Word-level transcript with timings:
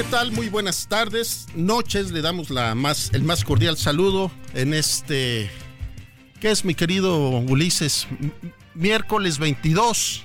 ¿Qué 0.00 0.06
tal? 0.08 0.32
Muy 0.32 0.48
buenas 0.48 0.88
tardes, 0.88 1.46
noches. 1.54 2.10
Le 2.10 2.22
damos 2.22 2.48
la 2.48 2.74
más, 2.74 3.10
el 3.12 3.22
más 3.22 3.44
cordial 3.44 3.76
saludo 3.76 4.32
en 4.54 4.72
este, 4.72 5.50
¿qué 6.40 6.50
es 6.50 6.64
mi 6.64 6.74
querido 6.74 7.28
Ulises? 7.28 8.08
Miércoles 8.74 9.38
22 9.38 10.24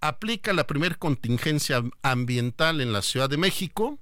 aplica 0.00 0.52
la 0.52 0.66
primer 0.66 0.98
contingencia 0.98 1.82
ambiental 2.02 2.80
en 2.80 2.92
la 2.92 3.02
Ciudad 3.02 3.30
de 3.30 3.38
México. 3.38 3.98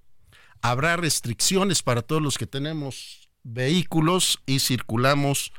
Habrá 0.61 0.97
restricciones 0.97 1.83
para 1.83 2.03
todos 2.03 2.21
los 2.21 2.37
que 2.37 2.47
tenemos 2.47 3.31
vehículos 3.45 4.41
y 4.45 4.59
circulamos 4.59 5.53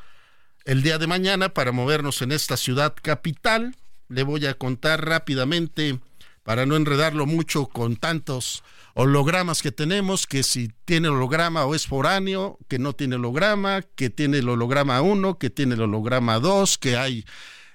el 0.66 0.84
día 0.84 0.98
de 0.98 1.08
mañana 1.08 1.50
para 1.50 1.72
movernos 1.72 2.22
en 2.22 2.32
esta 2.32 2.58
ciudad 2.58 2.94
capital. 3.02 3.76
Le 4.10 4.24
voy 4.24 4.46
a 4.48 4.56
contar 4.56 5.06
rápidamente 5.06 6.00
para 6.44 6.66
no 6.66 6.76
enredarlo 6.76 7.26
mucho 7.26 7.68
con 7.68 7.96
tantos 7.96 8.64
hologramas 8.94 9.62
que 9.62 9.72
tenemos, 9.72 10.28
que 10.28 10.44
si 10.44 10.70
tiene 10.86 11.10
holograma 11.10 11.66
o 11.66 11.76
es 11.76 11.88
foráneo, 11.88 12.58
que 12.68 12.80
no 12.80 12.94
tiene 12.94 13.16
holograma, 13.16 13.82
que 13.82 14.10
tiene 14.10 14.40
el 14.40 14.50
holograma 14.50 15.02
1, 15.02 15.38
que 15.38 15.50
tiene 15.50 15.76
el 15.76 15.82
holograma 15.82 16.40
2, 16.40 16.78
que 16.78 16.98
hay 16.98 17.26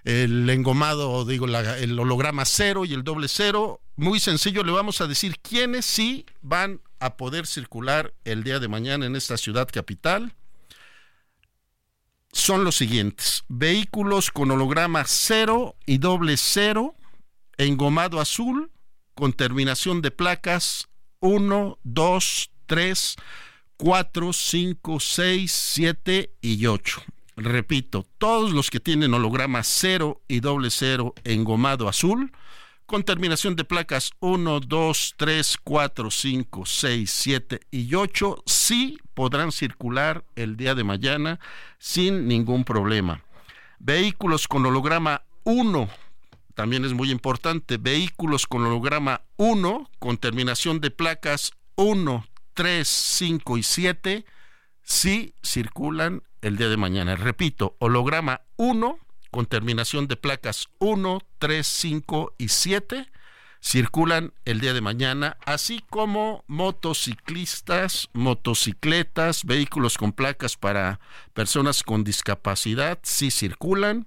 el 0.04 0.49
engomado, 0.50 1.25
digo, 1.25 1.47
el 1.47 1.99
holograma 1.99 2.44
0 2.44 2.84
y 2.84 2.94
el 2.94 3.03
doble 3.03 3.28
0. 3.28 3.81
Muy 3.97 4.21
sencillo, 4.21 4.62
le 4.62 4.72
vamos 4.72 5.00
a 5.00 5.06
decir 5.06 5.38
quiénes 5.41 5.84
sí 5.84 6.27
van 6.43 6.81
a 7.00 7.16
poder 7.16 7.47
circular 7.47 8.15
el 8.25 8.44
día 8.44 8.59
de 8.59 8.69
mañana 8.69 9.06
en 9.06 9.16
esta 9.16 9.37
ciudad 9.37 9.69
capital. 9.72 10.34
Son 12.33 12.65
los 12.65 12.77
siguientes, 12.77 13.44
vehículos 13.48 14.31
con 14.31 14.50
holograma 14.50 15.04
0 15.06 15.75
y 15.87 15.98
doble 15.98 16.37
0 16.37 16.94
engomado 17.56 18.21
azul 18.21 18.71
con 19.15 19.33
terminación 19.33 20.03
de 20.03 20.10
placas 20.10 20.89
1, 21.26 21.78
2, 21.82 22.50
3, 22.66 23.16
4, 23.76 24.32
5, 24.32 25.00
6, 25.00 25.52
7 25.52 26.30
y 26.40 26.66
8. 26.66 27.02
Repito, 27.36 28.06
todos 28.18 28.52
los 28.52 28.70
que 28.70 28.78
tienen 28.78 29.12
holograma 29.12 29.62
0 29.64 30.22
y 30.28 30.40
doble 30.40 30.70
0 30.70 31.14
engomado 31.24 31.88
azul 31.88 32.32
con 32.86 33.02
terminación 33.02 33.56
de 33.56 33.64
placas 33.64 34.12
1, 34.20 34.60
2, 34.60 35.14
3, 35.16 35.56
4, 35.64 36.10
5, 36.12 36.64
6, 36.64 37.10
7 37.10 37.60
y 37.72 37.94
8 37.94 38.44
sí 38.46 38.96
podrán 39.12 39.50
circular 39.50 40.24
el 40.36 40.56
día 40.56 40.76
de 40.76 40.84
mañana 40.84 41.40
sin 41.78 42.28
ningún 42.28 42.62
problema. 42.62 43.24
Vehículos 43.80 44.46
con 44.46 44.64
holograma 44.64 45.22
1 45.42 46.05
también 46.56 46.86
es 46.86 46.94
muy 46.94 47.10
importante, 47.10 47.76
vehículos 47.76 48.47
con 48.47 48.64
holograma 48.64 49.20
1 49.36 49.91
con 49.98 50.16
terminación 50.16 50.80
de 50.80 50.91
placas 50.91 51.53
1, 51.74 52.26
3, 52.54 52.88
5 52.88 53.58
y 53.58 53.62
7 53.62 54.24
sí 54.82 55.34
circulan 55.42 56.22
el 56.41 56.56
día 56.56 56.70
de 56.70 56.78
mañana. 56.78 57.14
Repito, 57.14 57.76
holograma 57.78 58.41
1 58.56 58.98
con 59.30 59.44
terminación 59.44 60.08
de 60.08 60.16
placas 60.16 60.68
1, 60.78 61.20
3, 61.38 61.66
5 61.66 62.34
y 62.38 62.48
7 62.48 63.06
circulan 63.60 64.32
el 64.47 64.60
día 64.60 64.72
de 64.72 64.80
mañana, 64.80 65.36
así 65.44 65.84
como 65.91 66.42
motociclistas, 66.47 68.09
motocicletas, 68.14 69.44
vehículos 69.44 69.98
con 69.98 70.12
placas 70.12 70.56
para 70.56 71.00
personas 71.34 71.82
con 71.82 72.02
discapacidad, 72.02 72.98
sí 73.02 73.30
circulan, 73.30 74.06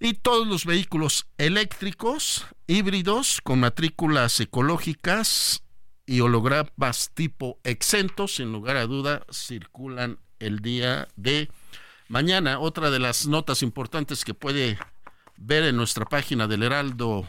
y 0.00 0.14
todos 0.14 0.46
los 0.46 0.64
vehículos 0.64 1.26
eléctricos, 1.38 2.46
híbridos, 2.66 3.40
con 3.42 3.60
matrículas 3.60 4.38
ecológicas 4.40 5.62
y 6.06 6.20
hologramas 6.20 7.10
tipo 7.14 7.58
exentos, 7.64 8.36
sin 8.36 8.52
lugar 8.52 8.76
a 8.76 8.86
duda, 8.86 9.26
circulan 9.30 10.18
el 10.38 10.60
día 10.60 11.08
de 11.16 11.50
mañana. 12.08 12.60
Otra 12.60 12.90
de 12.90 12.98
las 12.98 13.26
notas 13.26 13.62
importantes 13.62 14.24
que 14.24 14.34
puede 14.34 14.78
ver 15.36 15.64
en 15.64 15.76
nuestra 15.76 16.04
página 16.04 16.46
del 16.46 16.62
Heraldo 16.62 17.26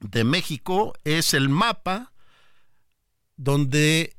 de 0.00 0.24
México 0.24 0.94
es 1.04 1.34
el 1.34 1.48
mapa 1.48 2.12
donde 3.36 4.16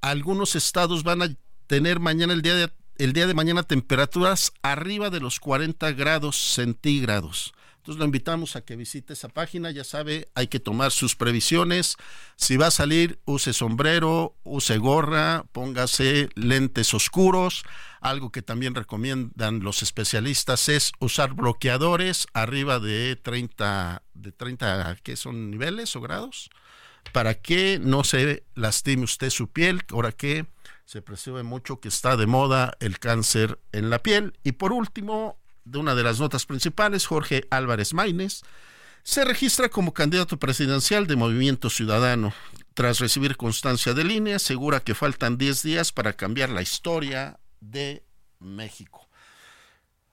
algunos 0.00 0.54
estados 0.56 1.02
van 1.02 1.22
a 1.22 1.28
tener 1.66 2.00
mañana 2.00 2.32
el 2.32 2.42
día 2.42 2.54
de 2.54 2.70
el 2.98 3.12
día 3.12 3.26
de 3.26 3.34
mañana 3.34 3.62
temperaturas 3.62 4.52
arriba 4.62 5.10
de 5.10 5.20
los 5.20 5.40
40 5.40 5.92
grados 5.92 6.36
centígrados. 6.36 7.52
Entonces 7.84 7.98
lo 7.98 8.06
invitamos 8.06 8.56
a 8.56 8.62
que 8.62 8.76
visite 8.76 9.12
esa 9.12 9.28
página, 9.28 9.70
ya 9.70 9.84
sabe, 9.84 10.28
hay 10.34 10.46
que 10.46 10.58
tomar 10.58 10.90
sus 10.90 11.16
previsiones. 11.16 11.96
Si 12.36 12.56
va 12.56 12.68
a 12.68 12.70
salir, 12.70 13.18
use 13.26 13.52
sombrero, 13.52 14.34
use 14.42 14.78
gorra, 14.78 15.44
póngase 15.52 16.30
lentes 16.34 16.94
oscuros. 16.94 17.62
Algo 18.00 18.32
que 18.32 18.40
también 18.40 18.74
recomiendan 18.74 19.60
los 19.60 19.82
especialistas 19.82 20.70
es 20.70 20.92
usar 20.98 21.34
bloqueadores 21.34 22.26
arriba 22.32 22.80
de 22.80 23.16
30, 23.16 24.02
de 24.14 24.32
30, 24.32 24.96
¿qué 25.02 25.16
son 25.16 25.50
niveles 25.50 25.94
o 25.94 26.00
grados? 26.00 26.48
Para 27.12 27.34
que 27.34 27.78
no 27.82 28.02
se 28.02 28.44
lastime 28.54 29.04
usted 29.04 29.28
su 29.28 29.48
piel, 29.48 29.82
ahora 29.90 30.12
que 30.12 30.46
se 30.84 31.02
presume 31.02 31.42
mucho 31.42 31.80
que 31.80 31.88
está 31.88 32.16
de 32.16 32.26
moda 32.26 32.76
el 32.80 32.98
cáncer 32.98 33.58
en 33.72 33.90
la 33.90 34.02
piel. 34.02 34.38
Y 34.42 34.52
por 34.52 34.72
último, 34.72 35.38
de 35.64 35.78
una 35.78 35.94
de 35.94 36.02
las 36.02 36.20
notas 36.20 36.46
principales, 36.46 37.06
Jorge 37.06 37.46
Álvarez 37.50 37.94
Maínez, 37.94 38.42
se 39.02 39.24
registra 39.24 39.68
como 39.68 39.92
candidato 39.92 40.38
presidencial 40.38 41.06
de 41.06 41.16
Movimiento 41.16 41.70
Ciudadano. 41.70 42.32
Tras 42.74 42.98
recibir 43.00 43.36
constancia 43.36 43.94
de 43.94 44.04
línea, 44.04 44.36
asegura 44.36 44.80
que 44.80 44.94
faltan 44.94 45.38
10 45.38 45.62
días 45.62 45.92
para 45.92 46.14
cambiar 46.14 46.50
la 46.50 46.62
historia 46.62 47.38
de 47.60 48.02
México. 48.38 49.08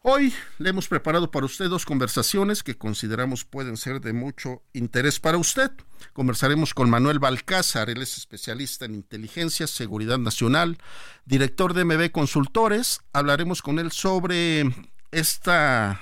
Hoy 0.04 0.34
le 0.58 0.72
hemos 0.72 0.88
preparado 0.88 1.30
para 1.30 1.46
usted 1.46 1.70
dos 1.70 1.86
conversaciones 1.86 2.64
que 2.64 2.76
consideramos 2.76 3.46
pueden 3.46 3.78
ser 3.78 4.02
de 4.02 4.14
mucho 4.14 4.64
interés 4.74 5.20
para 5.20 5.38
usted. 5.38 5.70
Conversaremos 6.14 6.74
con 6.74 6.90
Manuel 6.90 7.20
Balcázar, 7.20 7.88
él 7.92 8.02
es 8.02 8.18
especialista 8.18 8.86
en 8.86 8.96
inteligencia, 8.96 9.68
seguridad 9.68 10.18
nacional, 10.18 10.80
director 11.26 11.76
de 11.76 11.86
MB 11.86 12.10
Consultores. 12.10 13.02
Hablaremos 13.14 13.62
con 13.62 13.78
él 13.78 13.92
sobre 13.92 14.74
esta 15.12 16.02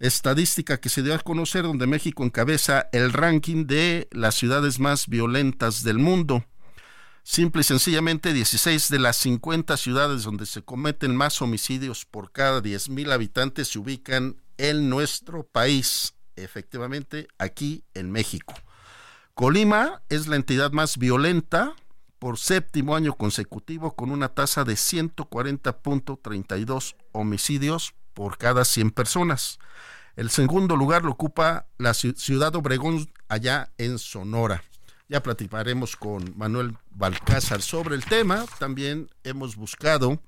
estadística 0.00 0.80
que 0.80 0.88
se 0.88 1.04
dio 1.04 1.14
a 1.14 1.20
conocer 1.20 1.62
donde 1.62 1.86
México 1.86 2.24
encabeza 2.24 2.88
el 2.90 3.12
ranking 3.12 3.66
de 3.66 4.08
las 4.10 4.34
ciudades 4.34 4.80
más 4.80 5.06
violentas 5.06 5.84
del 5.84 6.00
mundo. 6.00 6.44
Simple 7.24 7.60
y 7.60 7.64
sencillamente 7.64 8.32
16 8.32 8.88
de 8.88 8.98
las 8.98 9.16
50 9.18 9.76
ciudades 9.76 10.24
donde 10.24 10.44
se 10.44 10.62
cometen 10.62 11.14
más 11.14 11.40
homicidios 11.40 12.04
por 12.04 12.32
cada 12.32 12.60
10.000 12.60 13.12
habitantes 13.12 13.68
se 13.68 13.78
ubican 13.78 14.42
en 14.58 14.90
nuestro 14.90 15.44
país, 15.44 16.14
efectivamente 16.34 17.28
aquí 17.38 17.84
en 17.94 18.10
México. 18.10 18.54
Colima 19.34 20.02
es 20.08 20.26
la 20.26 20.34
entidad 20.34 20.72
más 20.72 20.98
violenta 20.98 21.76
por 22.18 22.38
séptimo 22.38 22.96
año 22.96 23.14
consecutivo 23.14 23.94
con 23.94 24.10
una 24.10 24.26
tasa 24.28 24.64
de 24.64 24.74
140.32 24.74 26.96
homicidios 27.12 27.94
por 28.14 28.36
cada 28.36 28.64
100 28.64 28.90
personas. 28.90 29.60
El 30.16 30.28
segundo 30.28 30.74
lugar 30.76 31.04
lo 31.04 31.12
ocupa 31.12 31.66
la 31.78 31.94
ciudad 31.94 32.56
Obregón 32.56 33.08
allá 33.28 33.70
en 33.78 33.98
Sonora. 33.98 34.64
Ya 35.08 35.22
platicaremos 35.22 35.96
con 35.96 36.36
Manuel 36.36 36.76
Balcázar 36.90 37.62
sobre 37.62 37.94
el 37.94 38.04
tema. 38.04 38.46
También 38.58 39.10
hemos 39.24 39.56
buscado 39.56 40.20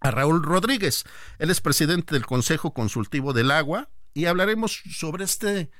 a 0.00 0.10
Raúl 0.10 0.42
Rodríguez. 0.42 1.04
Él 1.38 1.50
es 1.50 1.60
presidente 1.60 2.14
del 2.14 2.26
Consejo 2.26 2.72
Consultivo 2.72 3.32
del 3.32 3.50
Agua 3.50 3.88
y 4.14 4.26
hablaremos 4.26 4.82
sobre 4.90 5.24
este 5.24 5.70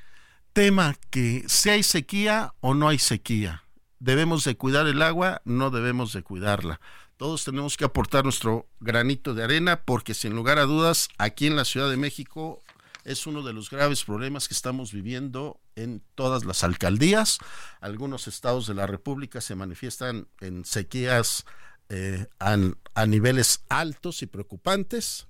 tema 0.53 0.97
que 1.11 1.45
si 1.47 1.71
hay 1.71 1.83
sequía 1.83 2.55
o 2.61 2.75
no 2.75 2.89
hay 2.89 2.99
sequía. 2.99 3.63
Debemos 3.99 4.45
de 4.45 4.57
cuidar 4.57 4.87
el 4.87 5.01
agua, 5.03 5.41
no 5.45 5.71
debemos 5.71 6.13
de 6.13 6.23
cuidarla. 6.23 6.81
Todos 7.17 7.45
tenemos 7.45 7.77
que 7.77 7.87
aportar 7.87 8.25
nuestro 8.25 8.69
granito 8.79 9.33
de 9.33 9.45
arena 9.45 9.83
porque 9.85 10.13
sin 10.13 10.35
lugar 10.35 10.59
a 10.59 10.65
dudas 10.65 11.09
aquí 11.17 11.47
en 11.47 11.57
la 11.57 11.65
Ciudad 11.65 11.89
de 11.89 11.97
México 11.97 12.63
es 13.07 13.27
uno 13.27 13.43
de 13.43 13.53
los 13.53 13.71
graves 13.71 14.05
problemas 14.05 14.49
que 14.49 14.55
estamos 14.55 14.93
viviendo 14.93 15.61
en 15.77 16.03
todas 16.17 16.45
las 16.45 16.65
alcaldías. 16.65 17.39
Algunos 17.81 18.27
estados 18.27 18.67
de 18.67 18.75
la 18.75 18.89
República 18.89 19.41
se 19.41 19.55
manifiestan 19.55 20.27
en 20.41 20.65
sequías 20.65 21.45
eh, 21.89 22.27
a, 22.41 23.07
niveles 23.07 23.65
altos 23.69 24.23
y 24.23 24.27
preocupantes. 24.27 25.29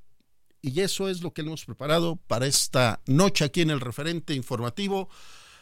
Y 0.62 0.80
eso 0.80 1.10
es 1.10 1.22
lo 1.22 1.34
que 1.34 1.42
hemos 1.42 1.66
preparado 1.66 2.16
para 2.16 2.46
esta 2.46 3.02
noche 3.06 3.44
aquí 3.44 3.60
en 3.60 3.70
el 3.70 3.80
referente 3.80 4.32
informativo. 4.32 5.10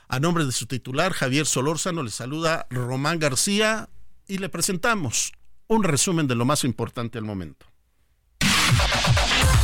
A 0.06 0.20
nombre 0.20 0.44
de 0.44 0.52
su 0.52 0.66
titular, 0.66 1.12
Javier 1.12 1.46
Solórzano, 1.46 2.04
le 2.04 2.10
saluda 2.10 2.68
Román 2.70 3.18
García 3.18 3.88
y 4.28 4.38
le 4.38 4.48
presentamos 4.48 5.32
un 5.66 5.82
resumen 5.82 6.28
de 6.28 6.36
lo 6.36 6.44
más 6.44 6.62
importante 6.62 7.18
al 7.18 7.24
momento. 7.24 7.73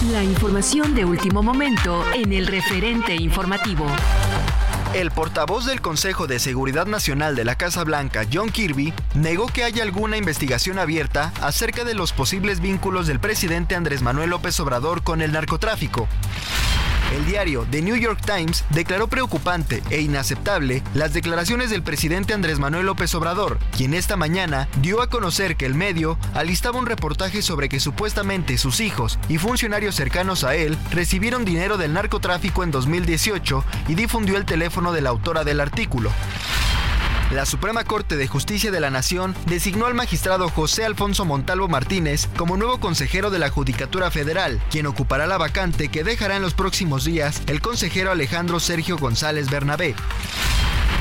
La 0.09 0.25
información 0.25 0.95
de 0.95 1.05
último 1.05 1.43
momento 1.43 2.03
en 2.15 2.33
el 2.33 2.47
referente 2.47 3.15
informativo. 3.17 3.85
El 4.95 5.11
portavoz 5.11 5.67
del 5.67 5.83
Consejo 5.83 6.27
de 6.27 6.39
Seguridad 6.39 6.87
Nacional 6.87 7.37
de 7.37 7.45
la 7.45 7.57
Casa 7.57 7.85
Blanca, 7.85 8.27
John 8.33 8.49
Kirby, 8.49 8.95
negó 9.15 9.47
que 9.49 9.63
haya 9.63 9.83
alguna 9.83 10.17
investigación 10.17 10.79
abierta 10.79 11.35
acerca 11.43 11.85
de 11.85 11.93
los 11.93 12.15
posibles 12.15 12.61
vínculos 12.61 13.09
del 13.09 13.21
presidente 13.21 13.75
Andrés 13.75 14.01
Manuel 14.01 14.31
López 14.31 14.59
Obrador 14.61 15.03
con 15.03 15.21
el 15.21 15.33
narcotráfico. 15.33 16.09
El 17.13 17.27
diario 17.27 17.67
The 17.71 17.83
New 17.83 17.97
York 17.97 18.21
Times 18.25 18.65
declaró 18.71 19.09
preocupante 19.09 19.83
e 19.91 20.01
inaceptable 20.01 20.83
las 20.95 21.13
declaraciones 21.13 21.69
del 21.71 21.83
presidente 21.83 22.35
Andrés 22.35 22.61
Manuel 22.61 22.87
López 22.87 23.13
Obrador, 23.17 23.59
quien 23.77 23.95
esta 23.95 24.17
mañana 24.17 24.69
dio 24.81 25.03
a 25.03 25.09
conocer 25.09 25.57
que 25.57 25.67
el 25.67 25.75
medio 25.75 26.19
alistaba 26.35 26.79
un 26.79 26.87
reportaje 26.87 27.43
sobre 27.43 27.69
que 27.69 27.81
supuestamente 27.81 28.59
sus 28.59 28.79
hijos 28.81 29.19
y 29.29 29.39
funcionarios 29.39 29.97
cercanos 29.97 30.45
a 30.45 30.55
él 30.55 30.79
recibieron 30.93 31.45
dinero 31.45 31.79
del 31.79 31.93
narcotráfico 31.95 32.63
en 32.63 32.71
2018 32.71 33.65
y 33.89 33.95
difundió 33.97 34.37
el 34.37 34.45
teléfono 34.45 34.93
de 34.93 35.01
la 35.01 35.11
autora 35.11 35.43
del 35.43 35.61
artículo. 35.61 36.13
La 37.31 37.47
Suprema 37.47 37.85
Corte 37.85 38.17
de 38.17 38.27
Justicia 38.27 38.73
de 38.73 38.81
la 38.81 38.91
Nación 38.91 39.37
designó 39.47 39.87
al 39.87 39.95
magistrado 39.95 40.49
José 40.49 40.85
Alfonso 40.85 41.25
Montalvo 41.25 41.69
Martínez 41.69 42.29
como 42.37 42.57
nuevo 42.57 42.81
consejero 42.81 43.31
de 43.31 43.39
la 43.39 43.51
Judicatura 43.51 44.11
Federal, 44.11 44.61
quien 44.69 44.87
ocupará 44.87 45.29
la 45.29 45.39
vacante 45.39 45.91
que 45.91 46.03
dejará 46.03 46.35
en 46.35 46.43
los 46.43 46.55
próximos 46.55 47.05
días 47.05 47.41
el 47.47 47.61
consejero 47.61 48.11
Alejandro 48.11 48.59
Sergio 48.59 48.99
González 48.99 49.49
Bernabé. 49.49 49.95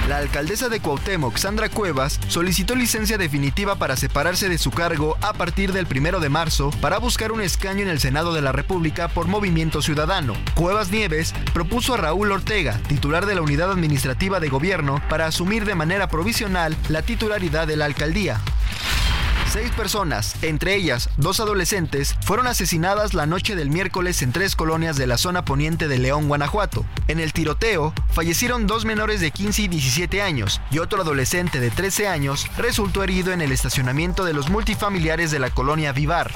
La 0.07 0.17
alcaldesa 0.17 0.69
de 0.69 0.79
Cuauhtémoc, 0.79 1.37
Sandra 1.37 1.69
Cuevas, 1.69 2.19
solicitó 2.27 2.75
licencia 2.75 3.17
definitiva 3.17 3.75
para 3.75 3.95
separarse 3.95 4.49
de 4.49 4.57
su 4.57 4.71
cargo 4.71 5.17
a 5.21 5.33
partir 5.33 5.71
del 5.71 5.85
primero 5.85 6.19
de 6.19 6.29
marzo 6.29 6.71
para 6.81 6.97
buscar 6.97 7.31
un 7.31 7.41
escaño 7.41 7.83
en 7.83 7.89
el 7.89 7.99
Senado 7.99 8.33
de 8.33 8.41
la 8.41 8.51
República 8.51 9.07
por 9.07 9.27
Movimiento 9.27 9.81
Ciudadano. 9.83 10.33
Cuevas 10.55 10.89
Nieves 10.89 11.35
propuso 11.53 11.93
a 11.93 11.97
Raúl 11.97 12.31
Ortega, 12.31 12.79
titular 12.87 13.27
de 13.27 13.35
la 13.35 13.41
Unidad 13.41 13.71
Administrativa 13.71 14.39
de 14.39 14.49
Gobierno, 14.49 14.99
para 15.09 15.27
asumir 15.27 15.65
de 15.65 15.75
manera 15.75 16.07
provisional 16.07 16.75
la 16.87 17.03
titularidad 17.03 17.67
de 17.67 17.77
la 17.77 17.85
alcaldía. 17.85 18.41
Seis 19.51 19.71
personas, 19.71 20.35
entre 20.43 20.75
ellas 20.75 21.09
dos 21.17 21.39
adolescentes, 21.39 22.15
fueron 22.21 22.45
asesinadas 22.45 23.15
la 23.15 23.25
noche 23.25 23.55
del 23.55 23.71
miércoles 23.71 24.21
en 24.21 24.31
tres 24.31 24.55
colonias 24.55 24.95
de 24.95 25.07
la 25.07 25.17
zona 25.17 25.43
poniente 25.43 25.87
de 25.87 25.97
León, 25.97 26.27
Guanajuato. 26.27 26.85
En 27.07 27.19
el 27.19 27.33
tiroteo, 27.33 27.91
fallecieron 28.11 28.67
dos 28.67 28.85
menores 28.85 29.21
de 29.21 29.31
15 29.31 29.63
y 29.63 29.67
17 29.67 30.21
años 30.21 30.61
y 30.69 30.77
otro 30.77 31.01
adolescente 31.01 31.59
de 31.59 31.71
13 31.71 32.07
años 32.07 32.45
resultó 32.57 33.03
herido 33.03 33.33
en 33.33 33.41
el 33.41 33.51
estacionamiento 33.51 34.23
de 34.23 34.33
los 34.33 34.51
multifamiliares 34.51 35.31
de 35.31 35.39
la 35.39 35.49
colonia 35.49 35.93
Vivar. 35.93 36.31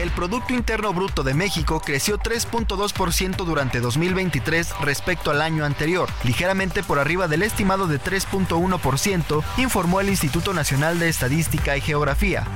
El 0.00 0.10
Producto 0.12 0.54
Interno 0.54 0.94
Bruto 0.94 1.22
de 1.22 1.34
México 1.34 1.82
creció 1.84 2.18
3.2% 2.18 3.44
durante 3.44 3.80
2023 3.80 4.72
respecto 4.80 5.30
al 5.30 5.42
año 5.42 5.66
anterior, 5.66 6.08
ligeramente 6.24 6.82
por 6.82 6.98
arriba 6.98 7.28
del 7.28 7.42
estimado 7.42 7.86
de 7.86 8.00
3.1%, 8.00 9.42
informó 9.58 10.00
el 10.00 10.08
Instituto 10.08 10.54
Nacional 10.54 10.98
de 10.98 11.10
Estadística 11.10 11.76
y 11.76 11.82
Geografía. 11.82 12.46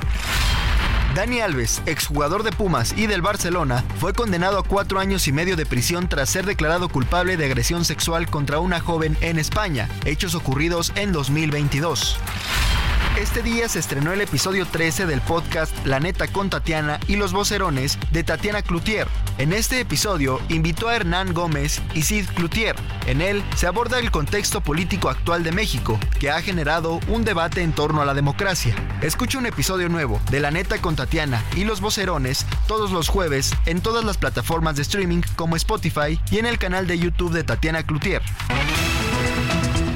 Dani 1.14 1.42
Alves, 1.42 1.82
exjugador 1.84 2.44
de 2.44 2.52
Pumas 2.52 2.94
y 2.96 3.08
del 3.08 3.20
Barcelona, 3.20 3.84
fue 4.00 4.14
condenado 4.14 4.58
a 4.58 4.64
cuatro 4.64 4.98
años 4.98 5.28
y 5.28 5.32
medio 5.32 5.54
de 5.54 5.66
prisión 5.66 6.08
tras 6.08 6.30
ser 6.30 6.46
declarado 6.46 6.88
culpable 6.88 7.36
de 7.36 7.44
agresión 7.44 7.84
sexual 7.84 8.26
contra 8.26 8.58
una 8.58 8.80
joven 8.80 9.18
en 9.20 9.38
España, 9.38 9.90
hechos 10.06 10.34
ocurridos 10.34 10.92
en 10.96 11.12
2022. 11.12 12.16
Este 13.16 13.42
día 13.42 13.68
se 13.68 13.78
estrenó 13.78 14.12
el 14.12 14.20
episodio 14.20 14.66
13 14.66 15.06
del 15.06 15.20
podcast 15.20 15.72
La 15.86 16.00
Neta 16.00 16.26
con 16.26 16.50
Tatiana 16.50 16.98
y 17.06 17.14
los 17.14 17.32
vocerones 17.32 17.96
de 18.10 18.24
Tatiana 18.24 18.60
Cloutier. 18.60 19.06
En 19.38 19.52
este 19.52 19.78
episodio 19.78 20.40
invitó 20.48 20.88
a 20.88 20.96
Hernán 20.96 21.32
Gómez 21.32 21.80
y 21.94 22.02
Sid 22.02 22.26
Cloutier. 22.34 22.74
En 23.06 23.20
él 23.20 23.44
se 23.54 23.68
aborda 23.68 24.00
el 24.00 24.10
contexto 24.10 24.62
político 24.62 25.10
actual 25.10 25.44
de 25.44 25.52
México, 25.52 25.96
que 26.18 26.30
ha 26.30 26.42
generado 26.42 26.98
un 27.06 27.24
debate 27.24 27.62
en 27.62 27.72
torno 27.72 28.02
a 28.02 28.04
la 28.04 28.14
democracia. 28.14 28.74
Escucha 29.00 29.38
un 29.38 29.46
episodio 29.46 29.88
nuevo 29.88 30.20
de 30.32 30.40
La 30.40 30.50
Neta 30.50 30.82
con 30.82 30.96
Tatiana 30.96 31.40
y 31.56 31.62
los 31.62 31.80
vocerones 31.80 32.44
todos 32.66 32.90
los 32.90 33.06
jueves 33.06 33.52
en 33.66 33.80
todas 33.80 34.04
las 34.04 34.18
plataformas 34.18 34.74
de 34.74 34.82
streaming 34.82 35.20
como 35.36 35.54
Spotify 35.54 36.20
y 36.32 36.38
en 36.38 36.46
el 36.46 36.58
canal 36.58 36.88
de 36.88 36.98
YouTube 36.98 37.32
de 37.32 37.44
Tatiana 37.44 37.84
Cloutier. 37.84 38.22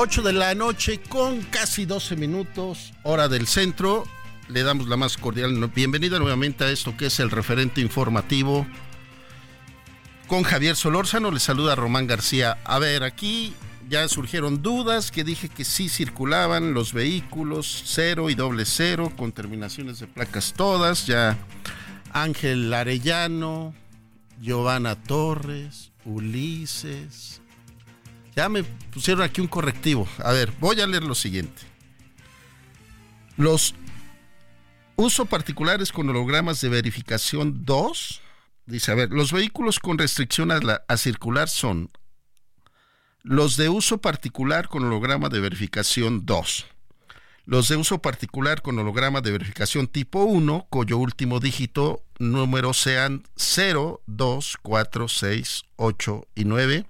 8 0.00 0.22
de 0.22 0.32
la 0.32 0.54
noche 0.54 1.00
con 1.00 1.42
casi 1.42 1.84
12 1.84 2.14
minutos, 2.14 2.92
hora 3.02 3.26
del 3.26 3.48
centro. 3.48 4.04
Le 4.46 4.62
damos 4.62 4.86
la 4.86 4.96
más 4.96 5.16
cordial 5.16 5.52
bienvenida 5.74 6.20
nuevamente 6.20 6.62
a 6.62 6.70
esto 6.70 6.96
que 6.96 7.06
es 7.06 7.18
el 7.18 7.32
referente 7.32 7.80
informativo. 7.80 8.64
Con 10.28 10.44
Javier 10.44 10.76
Solórzano 10.76 11.32
le 11.32 11.40
saluda 11.40 11.74
Román 11.74 12.06
García. 12.06 12.58
A 12.64 12.78
ver, 12.78 13.02
aquí 13.02 13.54
ya 13.88 14.06
surgieron 14.06 14.62
dudas 14.62 15.10
que 15.10 15.24
dije 15.24 15.48
que 15.48 15.64
sí 15.64 15.88
circulaban 15.88 16.74
los 16.74 16.92
vehículos 16.92 17.82
cero 17.84 18.30
y 18.30 18.36
doble 18.36 18.66
cero 18.66 19.12
con 19.16 19.32
terminaciones 19.32 19.98
de 19.98 20.06
placas 20.06 20.54
todas. 20.56 21.08
Ya 21.08 21.36
Ángel 22.12 22.72
Arellano, 22.72 23.74
Giovanna 24.40 24.94
Torres, 24.94 25.90
Ulises, 26.04 27.42
ya 28.38 28.48
me 28.48 28.62
pusieron 28.62 29.24
aquí 29.24 29.40
un 29.40 29.48
correctivo. 29.48 30.06
A 30.22 30.30
ver, 30.30 30.52
voy 30.60 30.80
a 30.80 30.86
leer 30.86 31.02
lo 31.02 31.16
siguiente. 31.16 31.60
Los 33.36 33.74
uso 34.94 35.26
particulares 35.26 35.90
con 35.90 36.08
hologramas 36.08 36.60
de 36.60 36.68
verificación 36.68 37.64
2. 37.64 38.20
Dice, 38.66 38.92
a 38.92 38.94
ver, 38.94 39.10
los 39.10 39.32
vehículos 39.32 39.80
con 39.80 39.98
restricción 39.98 40.52
a, 40.52 40.60
a 40.86 40.96
circular 40.96 41.48
son 41.48 41.90
los 43.24 43.56
de 43.56 43.70
uso 43.70 43.98
particular 43.98 44.68
con 44.68 44.84
holograma 44.84 45.28
de 45.30 45.40
verificación 45.40 46.24
2. 46.24 46.66
Los 47.44 47.66
de 47.66 47.74
uso 47.74 47.98
particular 48.00 48.62
con 48.62 48.78
holograma 48.78 49.20
de 49.20 49.32
verificación 49.32 49.88
tipo 49.88 50.22
1, 50.22 50.68
cuyo 50.70 50.96
último 50.98 51.40
dígito 51.40 52.04
número 52.20 52.72
sean 52.72 53.24
0, 53.34 54.00
2, 54.06 54.58
4, 54.62 55.08
6, 55.08 55.64
8 55.74 56.28
y 56.36 56.44
9 56.44 56.86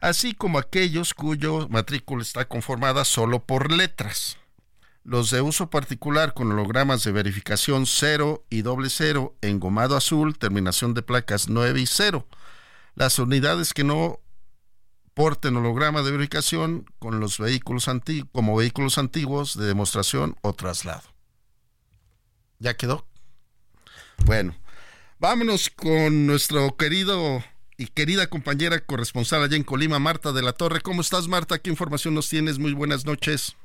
así 0.00 0.34
como 0.34 0.58
aquellos 0.58 1.14
cuyo 1.14 1.68
matrícula 1.68 2.22
está 2.22 2.46
conformada 2.46 3.04
solo 3.04 3.44
por 3.44 3.72
letras. 3.72 4.38
Los 5.04 5.30
de 5.30 5.40
uso 5.40 5.70
particular 5.70 6.34
con 6.34 6.52
hologramas 6.52 7.02
de 7.04 7.12
verificación 7.12 7.86
0 7.86 8.44
y 8.50 8.62
doble 8.62 8.90
0, 8.90 9.36
engomado 9.40 9.96
azul, 9.96 10.36
terminación 10.36 10.92
de 10.92 11.02
placas 11.02 11.48
9 11.48 11.80
y 11.80 11.86
0. 11.86 12.26
Las 12.94 13.18
unidades 13.18 13.72
que 13.72 13.84
no 13.84 14.20
porten 15.14 15.56
holograma 15.56 16.02
de 16.02 16.12
verificación 16.12 16.84
con 16.98 17.20
los 17.20 17.38
vehículos 17.38 17.88
antiguos, 17.88 18.30
como 18.32 18.54
vehículos 18.54 18.98
antiguos 18.98 19.58
de 19.58 19.66
demostración 19.66 20.36
o 20.42 20.52
traslado. 20.52 21.08
¿Ya 22.58 22.76
quedó? 22.76 23.06
Bueno, 24.24 24.54
vámonos 25.18 25.70
con 25.70 26.26
nuestro 26.26 26.76
querido 26.76 27.42
y 27.78 27.86
querida 27.86 28.26
compañera 28.26 28.80
corresponsal 28.80 29.44
allá 29.44 29.56
en 29.56 29.62
Colima, 29.62 30.00
Marta 30.00 30.32
de 30.32 30.42
la 30.42 30.52
Torre. 30.52 30.80
¿Cómo 30.80 31.00
estás, 31.00 31.28
Marta? 31.28 31.60
¿Qué 31.60 31.70
información 31.70 32.12
nos 32.12 32.28
tienes? 32.28 32.58
Muy 32.58 32.72
buenas 32.72 33.06
noches. 33.06 33.56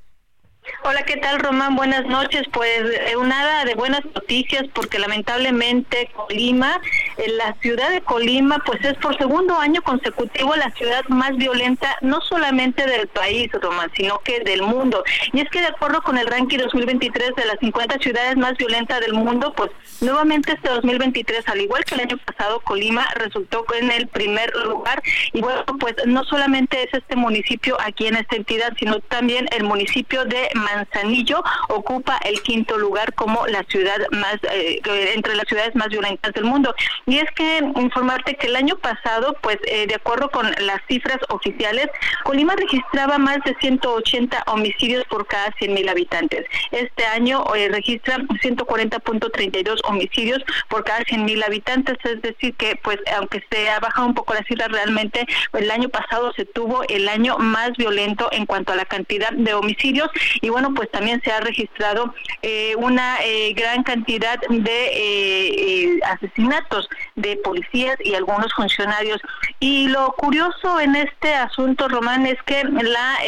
Hola, 0.85 1.03
¿qué 1.03 1.17
tal, 1.17 1.39
Román? 1.39 1.75
Buenas 1.75 2.05
noches. 2.05 2.43
Pues 2.51 2.79
eh, 2.79 3.15
nada 3.21 3.65
de 3.65 3.75
buenas 3.75 4.03
noticias 4.05 4.63
porque 4.73 4.97
lamentablemente 4.97 6.09
Colima, 6.15 6.79
eh, 7.17 7.31
la 7.37 7.53
ciudad 7.61 7.89
de 7.91 8.01
Colima, 8.01 8.61
pues 8.65 8.83
es 8.85 8.93
por 8.95 9.17
segundo 9.17 9.57
año 9.57 9.81
consecutivo 9.81 10.55
la 10.55 10.71
ciudad 10.71 11.03
más 11.09 11.35
violenta, 11.35 11.97
no 12.01 12.21
solamente 12.21 12.85
del 12.85 13.07
país, 13.07 13.51
Román, 13.53 13.91
sino 13.95 14.19
que 14.19 14.39
del 14.41 14.61
mundo. 14.61 15.03
Y 15.33 15.41
es 15.41 15.49
que 15.49 15.59
de 15.59 15.67
acuerdo 15.67 16.01
con 16.01 16.17
el 16.17 16.27
ranking 16.27 16.59
2023 16.59 17.35
de 17.35 17.45
las 17.45 17.59
50 17.59 17.97
ciudades 17.99 18.37
más 18.37 18.55
violentas 18.57 19.01
del 19.01 19.13
mundo, 19.13 19.53
pues 19.55 19.71
nuevamente 19.99 20.53
este 20.53 20.69
2023, 20.69 21.47
al 21.47 21.61
igual 21.61 21.83
que 21.83 21.95
el 21.95 22.01
año 22.01 22.17
pasado, 22.25 22.61
Colima 22.61 23.05
resultó 23.15 23.65
en 23.79 23.91
el 23.91 24.07
primer 24.07 24.53
lugar. 24.55 25.01
Y 25.33 25.41
bueno, 25.41 25.65
pues 25.79 25.95
no 26.05 26.23
solamente 26.23 26.83
es 26.83 26.93
este 26.93 27.15
municipio 27.15 27.77
aquí 27.81 28.07
en 28.07 28.15
esta 28.15 28.35
entidad, 28.35 28.73
sino 28.79 28.99
también 29.01 29.47
el 29.51 29.63
municipio 29.63 30.23
de 30.25 30.52
Manzanillo 30.55 31.43
ocupa 31.69 32.17
el 32.25 32.41
quinto 32.41 32.77
lugar 32.77 33.13
como 33.13 33.45
la 33.47 33.63
ciudad 33.63 33.97
más, 34.11 34.35
eh, 34.51 34.81
entre 35.15 35.35
las 35.35 35.47
ciudades 35.47 35.75
más 35.75 35.87
violentas 35.89 36.33
del 36.33 36.45
mundo. 36.45 36.73
Y 37.05 37.17
es 37.17 37.29
que 37.35 37.59
informarte 37.75 38.35
que 38.35 38.47
el 38.47 38.55
año 38.55 38.77
pasado, 38.77 39.35
pues 39.41 39.57
eh, 39.65 39.87
de 39.87 39.95
acuerdo 39.95 40.29
con 40.29 40.49
las 40.51 40.81
cifras 40.87 41.17
oficiales, 41.29 41.87
Colima 42.23 42.55
registraba 42.55 43.17
más 43.17 43.37
de 43.45 43.55
180 43.59 44.43
homicidios 44.47 45.05
por 45.05 45.27
cada 45.27 45.47
100.000 45.51 45.89
habitantes. 45.89 46.45
Este 46.71 47.05
año 47.05 47.43
eh, 47.55 47.69
registra 47.69 48.17
140.32 48.17 49.79
homicidios 49.85 50.43
por 50.69 50.83
cada 50.83 51.01
100.000 51.01 51.45
habitantes, 51.45 51.97
es 52.03 52.21
decir 52.21 52.53
que 52.55 52.75
pues 52.83 52.99
aunque 53.17 53.43
se 53.49 53.69
ha 53.69 53.79
bajado 53.79 54.07
un 54.07 54.13
poco 54.13 54.33
la 54.33 54.43
cifra 54.43 54.67
realmente, 54.67 55.25
el 55.53 55.71
año 55.71 55.89
pasado 55.89 56.33
se 56.33 56.45
tuvo 56.45 56.83
el 56.83 57.07
año 57.09 57.37
más 57.37 57.71
violento 57.77 58.29
en 58.31 58.45
cuanto 58.45 58.73
a 58.73 58.75
la 58.75 58.85
cantidad 58.85 59.31
de 59.31 59.53
homicidios 59.53 60.09
y 60.43 60.49
bueno, 60.49 60.73
pues 60.73 60.91
también 60.91 61.21
se 61.23 61.31
ha 61.31 61.39
registrado 61.39 62.13
eh, 62.41 62.75
una 62.75 63.17
eh, 63.23 63.53
gran 63.53 63.81
cantidad 63.83 64.37
de 64.49 64.89
eh, 64.93 65.99
asesinatos 66.03 66.89
de 67.15 67.37
policías 67.37 67.95
y 68.03 68.13
algunos 68.13 68.53
funcionarios. 68.53 69.21
Y 69.61 69.87
lo 69.87 70.11
curioso 70.17 70.81
en 70.81 70.97
este 70.97 71.33
asunto, 71.33 71.87
Román, 71.87 72.25
es 72.25 72.37
que 72.45 72.61
la, 72.65 73.19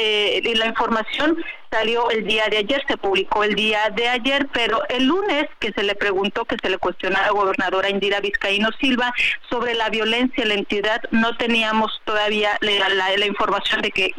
la 0.56 0.66
información 0.66 1.38
salió 1.72 2.10
el 2.10 2.26
día 2.26 2.48
de 2.50 2.58
ayer, 2.58 2.84
se 2.86 2.98
publicó 2.98 3.46
el 3.46 3.56
día 3.56 3.90
de 3.96 4.10
ayer, 4.10 4.50
pero 4.52 4.82
el 4.90 5.06
lunes 5.06 5.46
que 5.60 5.72
se 5.72 5.84
le 5.84 5.96
preguntó, 5.96 6.44
que 6.44 6.58
se 6.62 6.70
le 6.70 6.78
cuestionó 6.78 7.18
a 7.18 7.22
la 7.22 7.32
gobernadora 7.32 7.90
Indira 7.90 8.20
Vizcaíno 8.20 8.72
Silva 8.82 9.14
sobre 9.50 9.74
la 9.74 9.90
violencia 9.90 10.42
en 10.42 10.50
la 10.50 10.56
entidad, 10.56 11.02
no 11.12 11.38
teníamos 11.38 12.02
todavía 12.04 12.58
la 12.60 13.26
información 13.26 13.82
de 13.82 13.92
que 13.92 14.12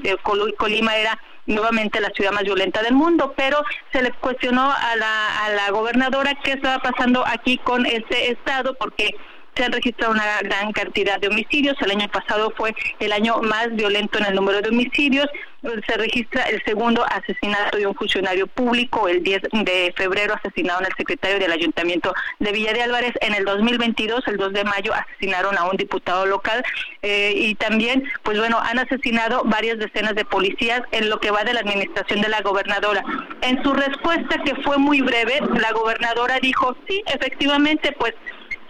Colima 0.56 0.96
era 0.96 1.18
nuevamente 1.46 2.00
la 2.00 2.10
ciudad 2.10 2.32
más 2.32 2.44
violenta 2.44 2.82
del 2.82 2.94
mundo, 2.94 3.34
pero 3.36 3.62
se 3.92 4.02
le 4.02 4.12
cuestionó 4.12 4.70
a 4.70 4.96
la, 4.96 5.44
a 5.44 5.50
la 5.50 5.70
gobernadora 5.70 6.38
qué 6.42 6.52
estaba 6.52 6.82
pasando 6.82 7.24
aquí 7.26 7.58
con 7.58 7.86
este 7.86 8.32
estado, 8.32 8.74
porque 8.74 9.14
se 9.56 9.64
han 9.64 9.72
registrado 9.72 10.12
una 10.12 10.40
gran 10.42 10.72
cantidad 10.72 11.18
de 11.18 11.28
homicidios. 11.28 11.76
El 11.80 11.90
año 11.90 12.08
pasado 12.08 12.52
fue 12.56 12.74
el 13.00 13.12
año 13.12 13.38
más 13.38 13.74
violento 13.74 14.18
en 14.18 14.26
el 14.26 14.34
número 14.34 14.60
de 14.60 14.68
homicidios. 14.68 15.26
Se 15.62 15.96
registra 15.96 16.42
el 16.44 16.62
segundo 16.64 17.04
asesinato 17.08 17.76
de 17.76 17.86
un 17.86 17.94
funcionario 17.94 18.46
público. 18.46 19.08
El 19.08 19.22
10 19.22 19.42
de 19.64 19.94
febrero 19.96 20.34
asesinaron 20.34 20.84
al 20.84 20.92
secretario 20.96 21.38
del 21.38 21.50
Ayuntamiento 21.50 22.14
de 22.38 22.52
Villa 22.52 22.72
de 22.72 22.82
Álvarez. 22.82 23.12
En 23.20 23.34
el 23.34 23.44
2022, 23.44 24.22
el 24.28 24.36
2 24.36 24.52
de 24.52 24.64
mayo, 24.64 24.92
asesinaron 24.94 25.56
a 25.58 25.64
un 25.64 25.76
diputado 25.76 26.26
local. 26.26 26.62
Eh, 27.02 27.32
y 27.34 27.54
también, 27.54 28.04
pues 28.22 28.38
bueno, 28.38 28.58
han 28.60 28.78
asesinado 28.78 29.42
varias 29.44 29.78
decenas 29.78 30.14
de 30.14 30.24
policías 30.24 30.82
en 30.92 31.08
lo 31.08 31.18
que 31.18 31.30
va 31.30 31.44
de 31.44 31.54
la 31.54 31.60
administración 31.60 32.20
de 32.20 32.28
la 32.28 32.42
gobernadora. 32.42 33.02
En 33.40 33.62
su 33.62 33.72
respuesta, 33.72 34.38
que 34.44 34.54
fue 34.62 34.78
muy 34.78 35.00
breve, 35.00 35.40
la 35.60 35.72
gobernadora 35.72 36.38
dijo, 36.40 36.76
sí, 36.88 37.02
efectivamente, 37.06 37.92
pues 37.98 38.14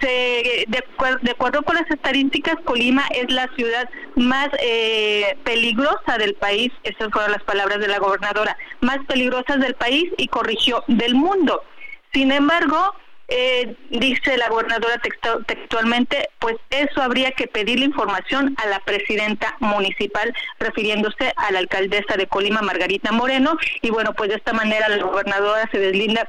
se, 0.01 0.65
de, 0.69 1.31
acuerdo 1.31 1.63
con 1.63 1.77
las 1.77 1.91
estadísticas, 1.91 2.57
Colima 2.65 3.05
es 3.15 3.33
la 3.33 3.49
ciudad 3.57 3.89
más 4.15 4.49
eh, 4.61 5.37
peligrosa 5.45 6.19
del 6.19 6.35
país, 6.35 6.73
esas 6.83 7.11
fueron 7.11 7.33
las 7.33 7.43
palabras 7.43 7.81
de 7.81 7.89
la 7.89 7.99
gobernadora, 7.99 8.57
más 8.81 8.99
peligrosas 9.07 9.61
del 9.61 9.75
país 9.75 10.11
y 10.17 10.29
corrigió 10.29 10.85
del 10.89 11.15
mundo. 11.15 11.63
Sin 12.13 12.33
embargo, 12.33 12.95
eh, 13.29 13.75
dice 13.91 14.37
la 14.37 14.49
gobernadora 14.49 15.01
textualmente, 15.47 16.29
pues 16.39 16.57
eso 16.71 17.03
habría 17.03 17.33
que 17.33 17.49
pedir 17.49 17.81
la 17.81 17.87
información 17.87 18.55
a 18.63 18.67
la 18.69 18.79
presidenta 18.81 19.57
municipal, 19.59 20.33
refiriéndose 20.61 21.33
a 21.37 21.51
la 21.51 21.59
alcaldesa 21.59 22.17
de 22.17 22.29
Colima, 22.29 22.63
Margarita 22.63 23.11
Moreno, 23.11 23.59
y 23.83 23.91
bueno, 23.91 24.15
pues 24.15 24.31
de 24.31 24.37
esta 24.37 24.53
manera 24.53 24.89
la 24.89 25.03
gobernadora 25.03 25.69
se 25.73 25.79
deslinda 25.79 26.29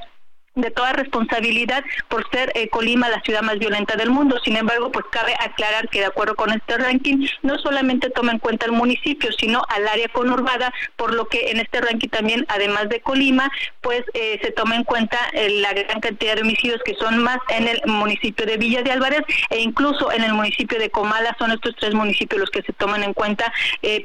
de 0.60 0.70
toda 0.70 0.92
responsabilidad 0.92 1.84
por 2.08 2.28
ser 2.30 2.52
eh, 2.54 2.68
Colima 2.68 3.08
la 3.08 3.20
ciudad 3.22 3.42
más 3.42 3.58
violenta 3.58 3.96
del 3.96 4.10
mundo. 4.10 4.38
Sin 4.44 4.56
embargo, 4.56 4.90
pues 4.90 5.06
cabe 5.10 5.34
aclarar 5.40 5.88
que 5.88 6.00
de 6.00 6.06
acuerdo 6.06 6.34
con 6.34 6.50
este 6.50 6.76
ranking 6.76 7.26
no 7.42 7.58
solamente 7.58 8.10
toma 8.10 8.32
en 8.32 8.38
cuenta 8.38 8.66
el 8.66 8.72
municipio, 8.72 9.30
sino 9.32 9.62
al 9.68 9.86
área 9.88 10.08
conurbada, 10.08 10.72
por 10.96 11.14
lo 11.14 11.28
que 11.28 11.50
en 11.50 11.60
este 11.60 11.80
ranking 11.80 12.08
también, 12.08 12.44
además 12.48 12.88
de 12.88 13.00
Colima, 13.00 13.50
pues 13.80 14.02
eh, 14.14 14.38
se 14.42 14.50
toma 14.52 14.76
en 14.76 14.84
cuenta 14.84 15.18
eh, 15.32 15.50
la 15.60 15.72
gran 15.72 16.00
cantidad 16.00 16.34
de 16.34 16.42
homicidios 16.42 16.80
que 16.84 16.94
son 16.94 17.22
más 17.22 17.38
en 17.48 17.68
el 17.68 17.80
municipio 17.86 18.46
de 18.46 18.56
Villa 18.56 18.82
de 18.82 18.92
Álvarez 18.92 19.22
e 19.50 19.60
incluso 19.60 20.12
en 20.12 20.24
el 20.24 20.34
municipio 20.34 20.78
de 20.78 20.90
Comala. 20.90 21.36
Son 21.38 21.50
estos 21.52 21.74
tres 21.76 21.94
municipios 21.94 22.40
los 22.40 22.50
que 22.50 22.62
se 22.62 22.72
toman 22.72 23.02
en 23.02 23.14
cuenta 23.14 23.52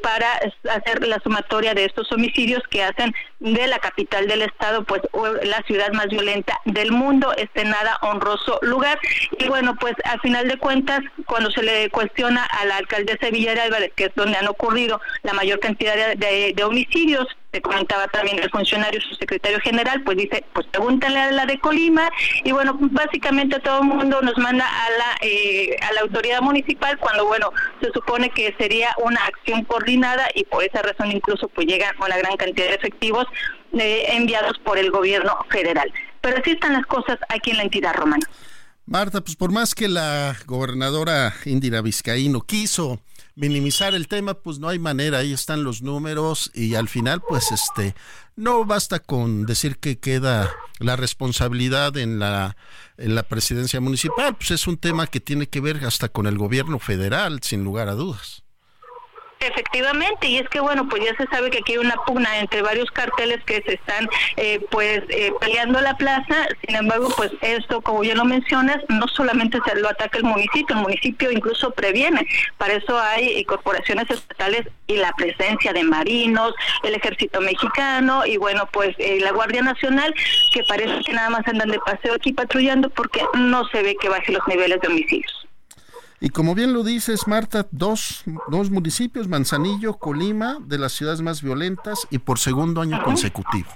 para 0.02 0.28
hacer 0.72 1.06
la 1.08 1.20
sumatoria 1.20 1.74
de 1.74 1.86
estos 1.86 2.12
homicidios 2.12 2.64
que 2.70 2.84
hacen 2.84 3.14
de 3.40 3.68
la 3.68 3.80
capital 3.80 4.28
del 4.28 4.44
estado, 4.44 4.84
pues 4.84 5.02
la 5.44 5.62
ciudad 5.64 5.92
más 5.92 6.08
violenta 6.08 6.43
del 6.66 6.92
mundo, 6.92 7.34
este 7.38 7.66
nada 7.66 7.98
honroso 8.02 8.60
lugar. 8.62 9.00
Y 9.40 9.48
bueno, 9.48 9.76
pues 9.80 9.94
al 10.06 10.20
final 10.22 10.48
de 10.48 10.58
cuentas, 10.58 11.02
cuando 11.26 11.52
se 11.52 11.64
le 11.64 11.90
cuestiona 11.90 12.46
a 12.46 12.66
la 12.66 12.78
alcaldesa 12.78 13.26
de 13.26 13.32
Villa 13.32 13.54
de 13.54 13.62
Álvarez, 13.62 13.92
que 13.96 14.06
es 14.06 14.16
donde 14.16 14.38
han 14.38 14.48
ocurrido 14.48 15.02
la 15.24 15.34
mayor 15.34 15.60
cantidad 15.60 16.16
de, 16.16 16.64
homicidios, 16.64 17.28
se 17.52 17.62
comentaba 17.62 18.08
también 18.08 18.40
el 18.40 18.50
funcionario, 18.50 19.00
su 19.02 19.14
secretario 19.16 19.60
general, 19.60 20.02
pues 20.04 20.18
dice, 20.18 20.44
pues 20.54 20.66
pregúntale 20.68 21.20
a 21.20 21.32
la 21.32 21.46
de 21.46 21.60
Colima 21.60 22.10
y 22.44 22.52
bueno, 22.52 22.76
básicamente 22.80 23.60
todo 23.60 23.82
el 23.82 23.88
mundo 23.88 24.22
nos 24.22 24.38
manda 24.38 24.66
a 24.66 24.90
la 24.92 25.18
eh, 25.22 25.76
a 25.82 25.94
la 25.94 26.02
autoridad 26.02 26.42
municipal 26.42 26.98
cuando 26.98 27.28
bueno, 27.28 27.52
se 27.82 27.92
supone 27.92 28.30
que 28.32 28.56
sería 28.58 28.96
una 29.04 29.24
acción 29.26 29.66
coordinada 29.66 30.28
y 30.34 30.46
por 30.46 30.64
esa 30.64 30.82
razón 30.82 31.12
incluso 31.12 31.48
pues 31.50 31.68
llegan 31.68 31.94
una 32.00 32.18
gran 32.18 32.38
cantidad 32.38 32.70
de 32.70 32.76
efectivos 32.76 33.28
eh, 33.74 34.06
enviados 34.10 34.58
por 34.60 34.78
el 34.78 34.90
gobierno 34.92 35.36
federal. 35.50 35.92
Pero 36.24 36.38
así 36.38 36.52
están 36.52 36.74
las 36.74 36.86
cosas 36.86 37.20
aquí 37.28 37.52
en 37.52 37.58
la 37.58 37.64
entidad 37.64 37.94
romana. 37.94 38.26
Marta, 38.86 39.22
pues 39.22 39.36
por 39.36 39.52
más 39.52 39.76
que 39.76 39.88
la 39.88 40.36
gobernadora 40.46 41.34
Indira 41.46 41.82
Vizcaíno 41.82 42.42
quiso 42.42 43.02
minimizar 43.36 43.94
el 43.94 44.08
tema, 44.08 44.34
pues 44.34 44.60
no 44.60 44.70
hay 44.70 44.80
manera, 44.80 45.20
ahí 45.20 45.34
están 45.34 45.64
los 45.64 45.82
números 45.82 46.50
y 46.54 46.76
al 46.76 46.88
final 46.88 47.22
pues 47.22 47.52
este 47.52 47.96
no 48.36 48.64
basta 48.66 49.00
con 49.00 49.46
decir 49.46 49.78
que 49.78 50.00
queda 50.00 50.52
la 50.80 50.96
responsabilidad 50.96 51.96
en 51.98 52.20
la 52.20 52.56
en 52.98 53.16
la 53.16 53.24
presidencia 53.24 53.82
municipal, 53.82 54.36
pues 54.36 54.52
es 54.52 54.68
un 54.68 54.78
tema 54.78 55.08
que 55.08 55.20
tiene 55.20 55.48
que 55.48 55.62
ver 55.62 55.84
hasta 55.86 56.10
con 56.10 56.28
el 56.28 56.38
gobierno 56.38 56.80
federal, 56.80 57.40
sin 57.42 57.64
lugar 57.64 57.90
a 57.90 57.94
dudas. 57.94 58.43
Efectivamente, 59.46 60.28
y 60.28 60.38
es 60.38 60.48
que 60.48 60.62
bueno, 60.62 60.88
pues 60.88 61.04
ya 61.04 61.16
se 61.18 61.28
sabe 61.28 61.50
que 61.50 61.60
aquí 61.60 61.74
hay 61.74 61.80
una 61.80 61.96
pugna 62.06 62.40
entre 62.40 62.62
varios 62.62 62.90
carteles 62.92 63.44
que 63.44 63.62
se 63.62 63.74
están 63.74 64.08
eh, 64.38 64.66
pues 64.72 65.04
eh, 65.10 65.34
peleando 65.40 65.82
la 65.82 65.98
plaza, 65.98 66.48
sin 66.66 66.78
embargo, 66.78 67.10
pues 67.18 67.32
esto, 67.42 67.82
como 67.82 68.04
ya 68.04 68.16
lo 68.16 68.24
mencionas, 68.24 68.78
no 68.88 69.08
solamente 69.08 69.60
se 69.66 69.76
lo 69.76 69.90
ataca 69.90 70.18
el 70.18 70.24
municipio, 70.24 70.76
el 70.76 70.82
municipio 70.82 71.32
incluso 71.32 71.72
previene, 71.72 72.26
para 72.58 72.76
eso 72.76 72.98
hay 72.98 73.40
eh, 73.40 73.46
corporaciones 73.46 74.10
estatales 74.10 74.68
y 74.88 74.96
la 74.96 75.12
presencia 75.14 75.74
de 75.74 75.84
marinos, 75.84 76.54
el 76.84 76.96
ejército 76.96 77.42
mexicano 77.42 78.26
y 78.26 78.38
bueno, 78.38 78.68
pues 78.72 78.96
la 78.98 79.32
Guardia 79.32 79.62
Nacional, 79.62 80.14
que 80.54 80.64
parece 80.64 81.04
que 81.06 81.14
nada 81.14 81.30
más 81.30 81.46
andan 81.48 81.70
de 81.70 81.80
paseo 81.80 82.14
aquí 82.14 82.32
patrullando 82.32 82.90
porque 82.90 83.22
no 83.34 83.68
se 83.70 83.82
ve 83.82 83.96
que 84.00 84.10
baje 84.10 84.32
los 84.32 84.48
niveles 84.48 84.80
de 84.82 84.88
homicidios. 84.88 85.43
Y 86.24 86.30
como 86.30 86.56
bien 86.56 86.72
lo 86.72 86.84
dices, 86.84 87.28
Marta, 87.28 87.68
dos, 87.72 88.24
dos 88.48 88.72
municipios, 88.72 89.28
Manzanillo, 89.28 89.96
Colima, 89.96 90.58
de 90.62 90.78
las 90.78 90.94
ciudades 90.94 91.20
más 91.20 91.42
violentas 91.42 92.08
y 92.12 92.20
por 92.20 92.40
segundo 92.40 92.80
año 92.80 93.04
consecutivo. 93.04 93.70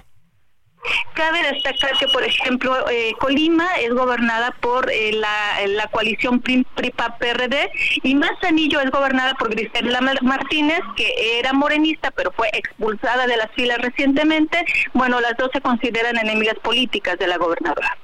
Cabe 1.12 1.42
destacar 1.42 1.98
que, 1.98 2.06
por 2.08 2.22
ejemplo, 2.22 2.88
eh, 2.88 3.12
Colima 3.20 3.66
es 3.74 3.92
gobernada 3.92 4.52
por 4.62 4.90
eh, 4.90 5.12
la, 5.12 5.90
coalición 5.90 6.40
PRI-PRI-PA-PRD 6.40 7.70
y 8.02 8.14
Manzanillo 8.14 8.80
es 8.80 8.90
gobernada 8.90 9.34
por 9.34 9.50
Grisela 9.50 10.00
Martínez, 10.00 10.80
que 10.96 11.38
era 11.38 11.52
morenista, 11.52 12.10
pero 12.12 12.32
fue 12.32 12.48
expulsada 12.54 13.26
de 13.26 13.36
las 13.36 13.52
filas 13.52 13.76
recientemente. 13.76 14.64
Bueno, 14.94 15.20
las 15.20 15.36
dos 15.36 15.50
se 15.52 15.60
consideran 15.60 16.16
enemigas 16.16 16.56
políticas 16.62 17.18
de 17.18 17.26
la 17.26 17.36
gobernadora. 17.36 17.94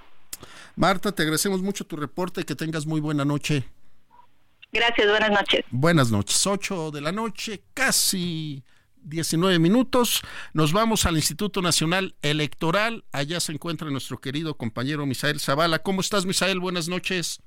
Marta, 0.77 1.13
te 1.13 1.23
agradecemos 1.23 1.63
mucho 1.63 1.87
tu 1.87 1.97
reporte 1.97 2.43
y 2.43 2.45
que 2.45 2.55
tengas 2.55 2.85
muy 2.85 3.01
buena 3.01 3.25
noche. 3.25 3.65
Gracias, 4.75 5.09
buenas 5.09 5.31
noches. 5.31 5.65
Buenas 5.71 6.11
noches, 6.11 6.45
8 6.45 6.91
de 6.91 7.01
la 7.01 7.13
noche, 7.13 7.63
casi 7.75 8.65
19 8.97 9.61
minutos. 9.61 10.21
Nos 10.53 10.73
vamos 10.73 11.07
al 11.07 11.15
Instituto 11.15 11.63
Nacional 11.63 12.17
Electoral. 12.23 13.05
Allá 13.13 13.39
se 13.39 13.53
encuentra 13.53 13.89
nuestro 13.89 14.19
querido 14.19 14.57
compañero 14.57 15.07
Misael 15.07 15.39
Zavala. 15.39 15.79
¿Cómo 15.79 16.01
estás, 16.01 16.27
Misael? 16.27 16.59
Buenas 16.59 16.89
noches. 16.89 17.41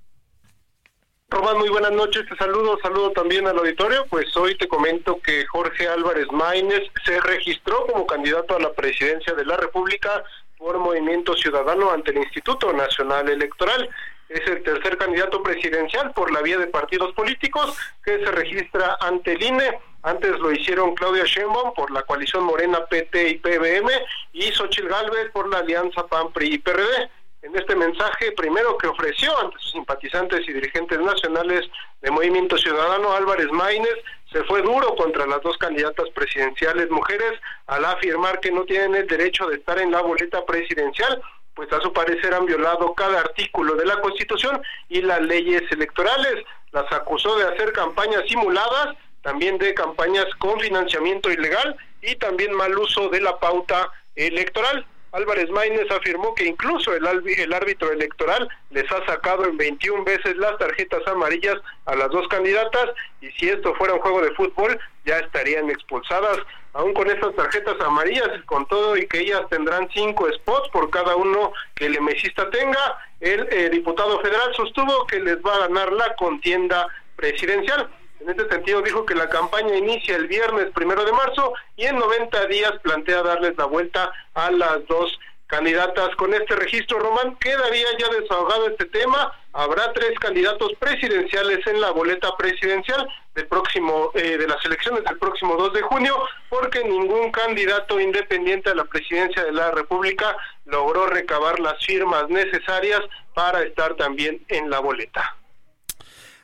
Román, 1.30 1.58
muy 1.58 1.68
buenas 1.68 1.92
noches, 1.92 2.24
te 2.30 2.38
saludo, 2.38 2.80
saludo 2.82 3.12
también 3.12 3.46
al 3.46 3.58
auditorio. 3.58 4.06
Pues 4.10 4.34
hoy 4.38 4.58
te 4.58 4.70
comento 4.70 5.20
que 5.22 5.46
Jorge 5.48 5.86
Álvarez 5.90 6.28
Maínez 6.32 6.84
se 7.04 7.20
registró 7.20 7.86
como 7.88 8.08
candidato 8.08 8.56
a 8.56 8.62
la 8.62 8.72
presidencia 8.72 9.34
de 9.34 9.44
la 9.44 9.58
República 9.58 10.24
por 10.58 10.80
Movimiento 10.80 11.36
Ciudadano 11.36 11.92
ante 11.92 12.12
el 12.12 12.20
Instituto 12.20 12.72
Nacional 12.72 13.28
Electoral 13.28 13.90
es 14.30 14.48
el 14.48 14.64
tercer 14.64 14.98
candidato 14.98 15.42
presidencial 15.42 16.12
por 16.14 16.32
la 16.32 16.42
vía 16.42 16.58
de 16.58 16.68
partidos 16.68 17.14
políticos 17.14 17.78
que 18.04 18.20
se 18.20 18.32
registra 18.32 18.98
ante 19.00 19.34
el 19.34 19.44
INE. 19.44 19.80
Antes 20.04 20.38
lo 20.40 20.52
hicieron 20.52 20.96
Claudia 20.96 21.24
Sheinbaum 21.26 21.74
por 21.74 21.92
la 21.92 22.04
coalición 22.04 22.44
Morena 22.44 22.86
PT 22.86 23.30
y 23.30 23.38
PBM 23.40 23.90
y 24.34 24.52
Xochitl 24.52 24.88
Gálvez 24.88 25.32
por 25.32 25.50
la 25.50 25.60
alianza 25.60 26.06
PAN 26.08 26.32
PRI 26.32 26.56
y 26.56 26.58
PRD. 26.60 27.10
En 27.44 27.56
este 27.56 27.76
mensaje 27.76 28.32
primero 28.34 28.78
que 28.78 28.88
ofreció 28.88 29.38
ante 29.40 29.58
sus 29.60 29.72
simpatizantes 29.72 30.48
y 30.48 30.54
dirigentes 30.54 31.00
nacionales 31.00 31.70
de 32.02 32.12
Movimiento 32.12 32.58
Ciudadano, 32.58 33.14
Álvarez 33.14 33.50
Maínez 33.52 33.96
se 34.32 34.44
fue 34.44 34.62
duro 34.62 34.96
contra 34.96 35.26
las 35.26 35.42
dos 35.42 35.58
candidatas 35.58 36.10
presidenciales 36.14 36.90
mujeres 36.90 37.40
al 37.68 37.86
afirmar 37.86 38.40
que 38.40 38.52
no 38.52 38.66
tienen 38.66 38.96
el 38.96 39.08
derecho 39.08 39.48
de 39.48 39.56
estar 39.58 39.80
en 39.80 39.92
la 39.92 40.02
boleta 40.02 40.46
presidencial 40.46 41.22
pues 41.58 41.74
a 41.74 41.82
su 41.82 41.92
parecer 41.92 42.36
han 42.36 42.46
violado 42.46 42.94
cada 42.94 43.20
artículo 43.20 43.76
de 43.76 43.86
la 43.86 44.00
Constitución 44.00 44.62
y 44.90 45.02
las 45.02 45.20
leyes 45.22 45.64
electorales. 45.72 46.46
Las 46.72 46.90
acusó 46.94 47.36
de 47.36 47.46
hacer 47.46 47.74
campañas 47.74 48.22
simuladas, 48.30 48.96
también 49.24 49.58
de 49.58 49.74
campañas 49.74 50.28
con 50.38 50.60
financiamiento 50.60 51.32
ilegal 51.32 51.76
y 52.04 52.16
también 52.18 52.54
mal 52.54 52.78
uso 52.78 53.10
de 53.10 53.22
la 53.22 53.40
pauta 53.40 53.92
electoral. 54.16 54.86
Álvarez 55.18 55.50
Maínez 55.50 55.90
afirmó 55.90 56.36
que 56.36 56.46
incluso 56.46 56.94
el, 56.94 57.08
árbitro 57.54 57.92
electoral 57.92 58.48
les 58.70 58.90
ha 58.92 59.04
sacado 59.08 59.46
en 59.46 59.58
21 59.58 60.04
veces 60.04 60.38
las 60.38 60.56
tarjetas 60.60 61.02
amarillas 61.08 61.56
a 61.88 61.96
las 61.96 62.10
dos 62.12 62.28
candidatas 62.28 62.92
y 63.20 63.32
si 63.32 63.50
esto 63.50 63.74
fuera 63.76 63.96
un 63.96 64.00
juego 64.02 64.22
de 64.22 64.36
fútbol 64.36 64.80
ya 65.06 65.18
estarían 65.18 65.72
expulsadas. 65.72 66.38
Aún 66.74 66.94
con 66.94 67.10
estas 67.10 67.36
tarjetas 67.36 67.82
amarillas, 67.82 68.30
con 68.46 68.68
todo 68.68 68.96
y 68.96 69.08
que 69.08 69.22
ellas 69.22 69.42
tendrán 69.50 69.90
cinco 69.92 70.32
spots 70.32 70.70
por 70.70 70.92
cada 70.92 71.16
uno 71.16 71.52
que 71.74 71.88
el 71.88 72.00
mesista 72.00 72.48
tenga, 72.52 73.00
el 73.20 73.48
eh, 73.52 73.70
diputado 73.72 74.20
federal 74.22 74.54
sostuvo 74.56 75.08
que 75.08 75.20
les 75.20 75.38
va 75.38 75.56
a 75.56 75.68
ganar 75.68 75.92
la 75.94 76.16
contienda 76.16 76.88
presidencial. 77.16 77.90
En 78.20 78.30
este 78.30 78.50
sentido 78.50 78.82
dijo 78.82 79.06
que 79.06 79.16
la 79.16 79.30
campaña 79.30 79.76
inicia 79.76 80.16
el 80.16 80.28
viernes 80.28 80.72
primero 80.74 81.06
de 81.06 81.12
marzo 81.12 81.54
y 81.76 81.86
en 81.86 81.98
90 81.98 82.48
días 82.48 82.74
plantea 82.82 83.22
darles 83.24 83.58
la 83.58 83.66
vuelta 83.66 84.12
a 84.34 84.52
las 84.52 84.86
dos 84.88 85.18
candidatas 85.48 86.14
con 86.18 86.34
este 86.34 86.56
registro, 86.56 87.00
Román. 87.00 87.36
Quedaría 87.38 87.88
ya 87.98 88.10
desahogado 88.10 88.68
este 88.68 88.86
tema. 88.86 89.34
Habrá 89.54 89.92
tres 89.94 90.18
candidatos 90.20 90.74
presidenciales 90.78 91.66
en 91.68 91.82
la 91.82 91.92
boleta 91.92 92.36
presidencial 92.38 93.08
del 93.34 93.48
próximo 93.48 94.12
eh, 94.14 94.38
de 94.38 94.48
las 94.48 94.64
elecciones 94.66 95.04
del 95.04 95.18
próximo 95.18 95.56
2 95.56 95.74
de 95.74 95.82
junio, 95.84 96.16
porque 96.50 96.84
ningún 96.84 97.32
candidato 97.32 98.00
independiente 98.00 98.70
a 98.70 98.76
la 98.76 98.86
presidencia 98.86 99.44
de 99.44 99.54
la 99.54 99.72
República 99.72 100.36
logró 100.66 101.08
recabar 101.08 101.60
las 101.60 101.84
firmas 101.86 102.30
necesarias 102.30 103.02
para 103.34 103.62
estar 103.64 103.96
también 103.96 104.44
en 104.50 104.70
la 104.70 104.80
boleta. 104.80 105.38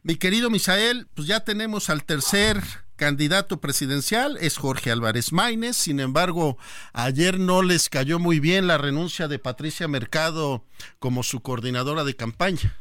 Mi 0.06 0.18
querido 0.18 0.50
Misael, 0.50 1.08
pues 1.16 1.30
ya 1.30 1.46
tenemos 1.46 1.89
al 1.89 2.04
tercer 2.04 2.58
candidato 2.98 3.62
presidencial 3.62 4.38
es 4.42 4.58
Jorge 4.58 4.92
Álvarez 4.92 5.32
Maínez. 5.32 5.78
Sin 5.78 6.02
embargo, 6.02 6.58
ayer 6.92 7.39
no 7.39 7.62
les 7.62 7.88
cayó 7.88 8.20
muy 8.20 8.42
bien 8.42 8.68
la 8.68 8.78
renuncia 8.78 9.30
de 9.30 9.39
Patricia 9.39 9.88
Mercado 9.88 10.66
como 11.00 11.24
su 11.24 11.42
coordinadora 11.42 12.04
de 12.04 12.18
campaña. 12.18 12.78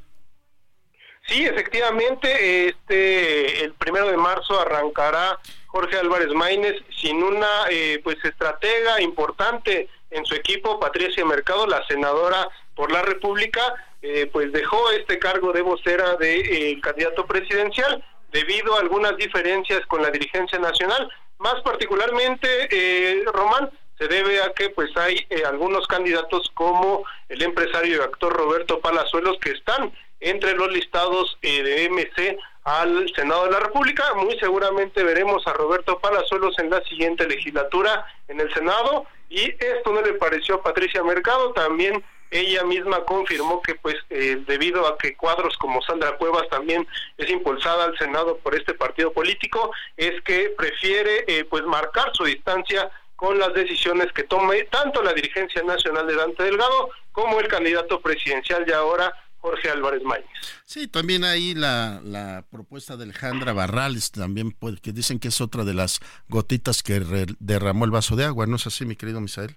Sí, 1.29 1.45
efectivamente, 1.45 2.71
este 2.71 3.65
el 3.67 3.75
primero 3.75 4.09
de 4.09 4.17
marzo 4.17 4.61
arrancará 4.61 5.39
Jorge 5.69 5.99
Álvarez 5.99 6.35
Maínez 6.35 6.75
sin 7.01 7.23
una 7.23 7.69
eh, 7.71 8.01
pues 8.03 8.17
estratega 8.25 9.01
importante 9.01 9.89
en 10.11 10.27
su 10.27 10.35
equipo, 10.35 10.81
Patricia 10.81 11.25
Mercado, 11.25 11.69
la 11.69 11.87
senadora 11.87 12.49
por 12.75 12.91
la 12.91 13.03
República, 13.03 13.63
eh, 14.03 14.29
pues 14.33 14.53
dejó 14.53 14.91
este 14.91 15.19
cargo 15.19 15.53
de 15.53 15.63
vocera 15.63 16.17
de, 16.17 16.41
eh, 16.41 16.81
candidato 16.81 17.25
presidencial 17.27 18.05
debido 18.33 18.75
a 18.77 18.81
algunas 18.81 19.17
diferencias 19.17 19.85
con 19.87 20.03
la 20.03 20.11
dirigencia 20.11 20.59
nacional, 20.59 21.09
más 21.39 21.61
particularmente, 21.63 22.49
eh, 22.71 23.25
Román, 23.33 23.71
se 23.99 24.09
debe 24.09 24.41
a 24.43 24.53
que 24.53 24.71
pues 24.71 24.97
hay 24.97 25.27
eh, 25.29 25.43
algunos 25.45 25.87
candidatos 25.87 26.51
como 26.55 27.05
el 27.29 27.43
empresario 27.43 27.97
y 27.97 28.01
actor 28.01 28.33
Roberto 28.33 28.81
Palazuelos 28.81 29.39
que 29.41 29.51
están 29.51 29.93
entre 30.21 30.55
los 30.55 30.73
listados 30.73 31.37
eh, 31.43 31.63
de 31.63 31.89
MC 31.91 32.39
al 32.65 33.13
Senado 33.15 33.45
de 33.45 33.51
la 33.51 33.61
República. 33.61 34.15
Muy 34.15 34.39
seguramente 34.39 35.03
veremos 35.03 35.47
a 35.47 35.53
Roberto 35.53 35.99
Palazuelos 35.99 36.59
en 36.59 36.71
la 36.71 36.83
siguiente 36.85 37.27
legislatura 37.27 38.07
en 38.29 38.41
el 38.41 38.53
Senado 38.55 39.07
y 39.29 39.51
esto 39.51 39.93
no 39.93 40.01
le 40.01 40.15
pareció 40.15 40.57
a 40.57 40.63
Patricia 40.63 41.03
Mercado, 41.03 41.53
también 41.53 42.05
ella 42.33 42.65
misma 42.65 43.05
confirmó 43.05 43.63
que 43.63 43.75
pues 43.77 43.97
eh, 44.11 44.43
debido 44.47 44.87
a 44.87 44.97
que 44.99 45.15
cuadros 45.17 45.57
como 45.59 45.83
Sandra 45.83 46.17
Cuevas 46.17 46.49
también 46.49 46.87
es 47.19 47.31
impulsada 47.31 47.85
al 47.85 47.97
Senado 47.99 48.39
por 48.39 48.55
este 48.55 48.75
partido 48.75 49.13
político, 49.13 49.71
es 49.97 50.21
que 50.23 50.55
prefiere 50.57 51.25
eh, 51.29 51.45
pues 51.45 51.63
marcar 51.65 52.11
su 52.15 52.25
distancia 52.25 52.91
con 53.17 53.39
las 53.39 53.55
decisiones 53.55 54.13
que 54.13 54.25
tome 54.25 54.65
tanto 54.65 55.03
la 55.03 55.13
dirigencia 55.13 55.63
nacional 55.63 56.07
de 56.07 56.17
Dante 56.17 56.43
Delgado 56.43 56.91
como 57.13 57.39
el 57.39 57.47
candidato 57.47 58.01
presidencial 58.01 58.65
de 58.65 58.75
ahora 58.75 59.13
Jorge 59.43 59.71
Álvarez 59.71 60.03
Maínez. 60.05 60.29
Sí, 60.65 60.89
también 60.89 61.25
ahí 61.25 61.53
la, 61.55 62.01
la 62.05 62.45
propuesta 62.51 62.97
de 62.97 63.05
Alejandra 63.05 63.53
Barrales 63.53 64.13
también, 64.13 64.53
pues, 64.53 64.81
que 64.81 64.93
dicen 64.93 65.19
que 65.19 65.29
es 65.29 65.41
otra 65.41 65.65
de 65.65 65.75
las 65.75 66.01
gotitas 66.29 66.83
que 66.83 67.01
derramó 67.41 67.85
el 67.85 67.91
vaso 67.91 68.17
de 68.17 68.25
agua, 68.25 68.47
¿no 68.47 68.57
es 68.57 68.67
así, 68.67 68.87
mi 68.87 68.97
querido 68.97 69.21
Misael? 69.21 69.57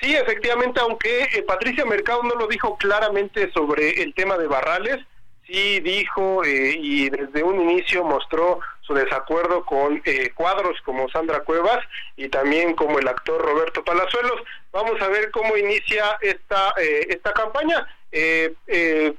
Sí, 0.00 0.14
efectivamente, 0.14 0.80
aunque 0.80 1.24
eh, 1.24 1.42
Patricia 1.42 1.84
Mercado 1.84 2.22
no 2.22 2.34
lo 2.34 2.46
dijo 2.46 2.76
claramente 2.76 3.50
sobre 3.52 4.02
el 4.02 4.12
tema 4.14 4.36
de 4.36 4.48
Barrales, 4.48 4.98
sí 5.46 5.80
dijo 5.80 6.42
eh, 6.44 6.74
y 6.78 7.10
desde 7.10 7.42
un 7.42 7.60
inicio 7.60 8.02
mostró 8.04 8.60
su 8.80 8.94
desacuerdo 8.94 9.64
con 9.64 10.02
eh, 10.04 10.30
cuadros 10.34 10.78
como 10.84 11.08
Sandra 11.10 11.40
Cuevas 11.40 11.78
y 12.16 12.28
también 12.28 12.74
como 12.74 12.98
el 12.98 13.08
actor 13.08 13.40
Roberto 13.40 13.84
Palazuelos. 13.84 14.42
Vamos 14.72 15.00
a 15.00 15.08
ver 15.08 15.30
cómo 15.30 15.56
inicia 15.56 16.18
esta 16.20 16.74
esta 16.78 17.32
campaña. 17.32 17.86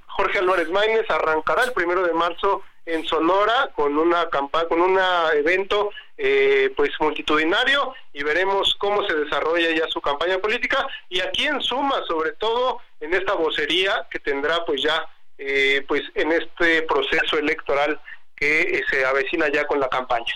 Jorge 0.08 0.38
Álvarez 0.38 0.70
Maínez 0.70 1.10
arrancará 1.10 1.64
el 1.64 1.74
primero 1.74 2.06
de 2.06 2.14
marzo 2.14 2.62
en 2.86 3.06
Sonora 3.06 3.72
con 3.76 3.98
una 3.98 4.28
con 4.30 4.82
un 4.82 5.00
evento 5.34 5.90
eh, 6.18 6.74
pues 6.78 6.92
multitudinario 7.00 7.94
y 8.14 8.24
veremos 8.24 8.76
cómo 8.80 9.06
se 9.06 9.14
desarrolla 9.14 9.72
ya 9.72 9.88
su 9.88 10.00
campaña 10.00 10.38
política 10.40 10.88
y 11.10 11.20
a 11.20 11.30
quién 11.32 11.62
suma 11.62 12.02
sobre 12.08 12.32
todo 12.34 12.80
en 13.02 13.14
esta 13.14 13.34
vocería 13.34 14.08
que 14.10 14.20
tendrá 14.20 14.64
pues 14.66 14.82
ya 14.82 15.06
eh, 15.38 15.84
pues 15.88 16.04
en 16.16 16.32
este 16.32 16.84
proceso 16.84 17.38
electoral 17.38 18.00
que 18.36 18.62
eh, 18.62 18.84
se 18.90 19.06
avecina 19.06 19.52
ya 19.52 19.68
con 19.68 19.80
la 19.80 19.90
campaña. 19.90 20.34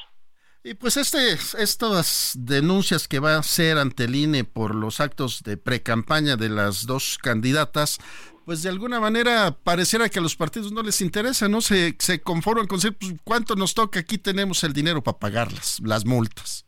Y 0.61 0.73
pues 0.73 0.97
este, 0.97 1.37
estas 1.57 2.33
denuncias 2.37 3.07
que 3.07 3.19
va 3.19 3.35
a 3.35 3.39
hacer 3.39 3.77
ante 3.77 4.03
el 4.03 4.15
INE 4.15 4.43
por 4.43 4.75
los 4.75 4.99
actos 4.99 5.41
de 5.43 5.55
pre-campaña 5.55 6.35
de 6.35 6.49
las 6.49 6.85
dos 6.85 7.17
candidatas, 7.17 7.99
pues 8.49 8.63
de 8.63 8.69
alguna 8.69 8.99
manera 8.99 9.55
pareciera 9.63 10.09
que 10.09 10.17
a 10.17 10.23
los 10.23 10.35
partidos 10.35 10.71
no 10.71 10.81
les 10.81 11.01
interesa, 11.01 11.47
¿no? 11.47 11.61
Se, 11.61 11.93
se 11.99 12.19
conforman 12.19 12.65
con 12.65 12.79
decir, 12.79 12.97
pues, 12.99 13.13
¿cuánto 13.23 13.55
nos 13.55 13.75
toca? 13.75 13.99
Aquí 13.99 14.17
tenemos 14.17 14.63
el 14.63 14.73
dinero 14.73 15.03
para 15.03 15.19
pagarlas, 15.19 15.79
las 15.85 16.03
multas. 16.03 16.65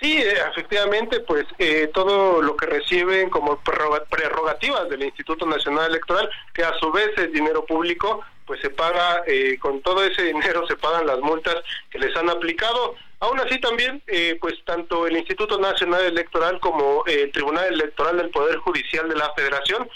Sí, 0.00 0.16
eh, 0.16 0.38
efectivamente, 0.50 1.20
pues 1.20 1.44
eh, 1.58 1.90
todo 1.92 2.40
lo 2.40 2.56
que 2.56 2.64
reciben 2.64 3.28
como 3.28 3.60
prerrogativas 3.60 4.88
del 4.88 5.02
Instituto 5.02 5.44
Nacional 5.44 5.90
Electoral, 5.90 6.30
que 6.54 6.64
a 6.64 6.72
su 6.78 6.90
vez 6.90 7.10
es 7.18 7.30
dinero 7.30 7.66
público, 7.66 8.22
pues 8.46 8.62
se 8.62 8.70
paga, 8.70 9.22
eh, 9.26 9.58
con 9.60 9.82
todo 9.82 10.02
ese 10.02 10.22
dinero 10.32 10.66
se 10.66 10.76
pagan 10.76 11.06
las 11.06 11.18
multas 11.18 11.56
que 11.90 11.98
les 11.98 12.16
han 12.16 12.30
aplicado. 12.30 12.94
Aún 13.20 13.38
así 13.40 13.60
también, 13.60 14.02
pues 14.40 14.54
tanto 14.64 15.06
el 15.06 15.16
Instituto 15.16 15.58
Nacional 15.58 16.02
Electoral 16.06 16.58
como 16.58 17.04
el 17.06 17.30
Tribunal 17.32 17.66
Electoral 17.72 18.16
del 18.16 18.30
Poder 18.30 18.56
Judicial 18.56 19.08
de 19.08 19.16
la 19.16 19.32
Federación, 19.34 19.88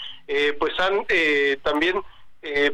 pues 0.59 0.79
han 0.79 1.05
también 1.63 2.01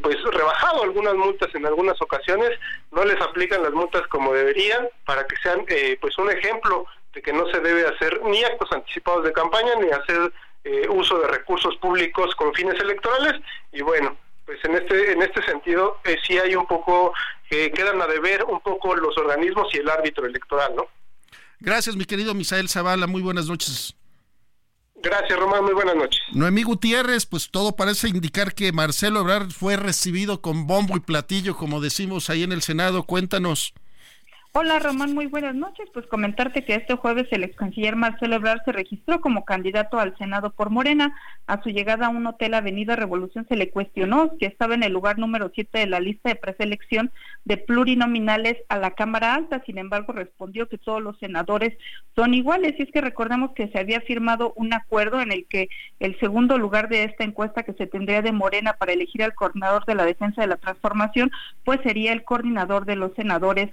pues 0.02 0.22
rebajado 0.24 0.84
algunas 0.84 1.16
multas 1.16 1.56
en 1.56 1.66
algunas 1.66 2.02
ocasiones, 2.02 2.52
no 2.92 3.06
les 3.06 3.20
aplican 3.22 3.64
las 3.64 3.72
multas 3.72 4.06
como 4.08 4.34
deberían 4.34 4.90
para 5.06 5.26
que 5.26 5.38
sean 5.38 5.66
pues 6.02 6.18
un 6.18 6.30
ejemplo 6.30 6.86
de 7.14 7.22
que 7.22 7.34
no 7.34 7.48
se 7.50 7.60
debe 7.60 7.88
hacer 7.88 8.22
ni 8.24 8.44
actos 8.44 8.72
anticipados 8.72 9.24
de 9.24 9.34
campaña 9.34 9.76
ni 9.76 9.90
hacer 9.90 10.32
eh, 10.64 10.88
uso 10.90 11.20
de 11.20 11.28
recursos 11.28 11.76
públicos 11.78 12.36
con 12.36 12.54
fines 12.54 12.80
electorales. 12.80 13.42
Y 13.72 13.82
bueno 13.82 14.16
pues 14.46 14.60
en 14.64 14.76
este 14.76 15.12
en 15.14 15.22
este 15.22 15.44
sentido 15.44 15.98
eh, 16.04 16.18
sí 16.26 16.38
hay 16.38 16.56
un 16.56 16.66
poco 16.66 17.14
que 17.50 17.72
quedan 17.72 18.02
a 18.02 18.08
deber 18.08 18.44
un 18.46 18.60
poco 18.62 18.96
los 18.96 19.18
organismos 19.18 19.74
y 19.74 19.78
el 19.78 19.90
árbitro 19.90 20.26
electoral 20.26 20.76
no 20.76 20.88
gracias 21.60 21.96
mi 21.96 22.06
querido 22.06 22.34
Misael 22.34 22.70
Zavala 22.70 23.08
muy 23.08 23.22
buenas 23.22 23.48
noches 23.48 23.96
Gracias, 25.04 25.40
Román. 25.40 25.64
Muy 25.64 25.74
buenas 25.74 25.96
noches. 25.96 26.20
Noemí 26.32 26.64
Gutiérrez, 26.64 27.26
pues 27.26 27.50
todo 27.50 27.76
parece 27.76 28.08
indicar 28.08 28.54
que 28.54 28.72
Marcelo 28.72 29.22
Ebrard 29.22 29.50
fue 29.50 29.76
recibido 29.76 30.42
con 30.42 30.68
bombo 30.68 30.96
y 30.96 31.00
platillo, 31.00 31.58
como 31.58 31.82
decimos 31.82 32.30
ahí 32.30 32.44
en 32.44 32.52
el 32.52 32.62
Senado. 32.62 33.04
Cuéntanos. 33.04 33.74
Hola 34.54 34.80
Román, 34.80 35.14
muy 35.14 35.28
buenas 35.28 35.56
noches. 35.56 35.88
Pues 35.94 36.06
comentarte 36.08 36.66
que 36.66 36.76
este 36.76 36.96
jueves 36.96 37.26
el 37.32 37.46
ex 37.46 37.56
canciller 37.56 37.96
Marcelo 37.96 38.36
Ebrard 38.36 38.62
se 38.66 38.74
registró 38.74 39.22
como 39.22 39.46
candidato 39.46 39.98
al 39.98 40.18
Senado 40.18 40.50
por 40.50 40.70
Morena. 40.70 41.16
A 41.48 41.64
su 41.64 41.70
llegada 41.70 42.08
a 42.08 42.10
un 42.10 42.28
hotel 42.28 42.54
Avenida 42.54 42.98
Revolución 42.98 43.46
se 43.48 43.56
le 43.56 43.70
cuestionó 43.70 44.34
si 44.38 44.46
estaba 44.46 44.74
en 44.74 44.84
el 44.84 44.92
lugar 44.92 45.18
número 45.20 45.54
7 45.56 45.80
de 45.80 45.88
la 45.88 46.02
lista 46.02 46.28
de 46.28 46.36
preselección 46.36 47.12
de 47.46 47.56
plurinominales 47.56 48.58
a 48.68 48.78
la 48.78 48.92
Cámara 48.92 49.36
Alta. 49.36 49.64
Sin 49.66 49.78
embargo, 49.78 50.12
respondió 50.12 50.68
que 50.68 50.78
todos 50.78 51.02
los 51.02 51.18
senadores 51.20 51.78
son 52.18 52.34
iguales. 52.34 52.76
Y 52.78 52.84
es 52.84 52.92
que 52.92 53.00
recordemos 53.00 53.52
que 53.52 53.70
se 53.70 53.80
había 53.80 54.02
firmado 54.02 54.52
un 54.58 54.74
acuerdo 54.74 55.22
en 55.22 55.32
el 55.32 55.46
que 55.46 55.70
el 56.02 56.20
segundo 56.20 56.58
lugar 56.58 56.90
de 56.90 57.06
esta 57.06 57.24
encuesta 57.24 57.64
que 57.64 57.74
se 57.74 57.88
tendría 57.88 58.22
de 58.22 58.34
Morena 58.34 58.74
para 58.74 58.92
elegir 58.92 59.24
al 59.24 59.34
coordinador 59.34 59.86
de 59.86 59.96
la 59.96 60.04
defensa 60.04 60.42
de 60.42 60.48
la 60.48 60.58
transformación, 60.58 61.32
pues 61.64 61.80
sería 61.84 62.12
el 62.12 62.26
coordinador 62.26 62.86
de 62.86 62.98
los 62.98 63.14
senadores 63.16 63.70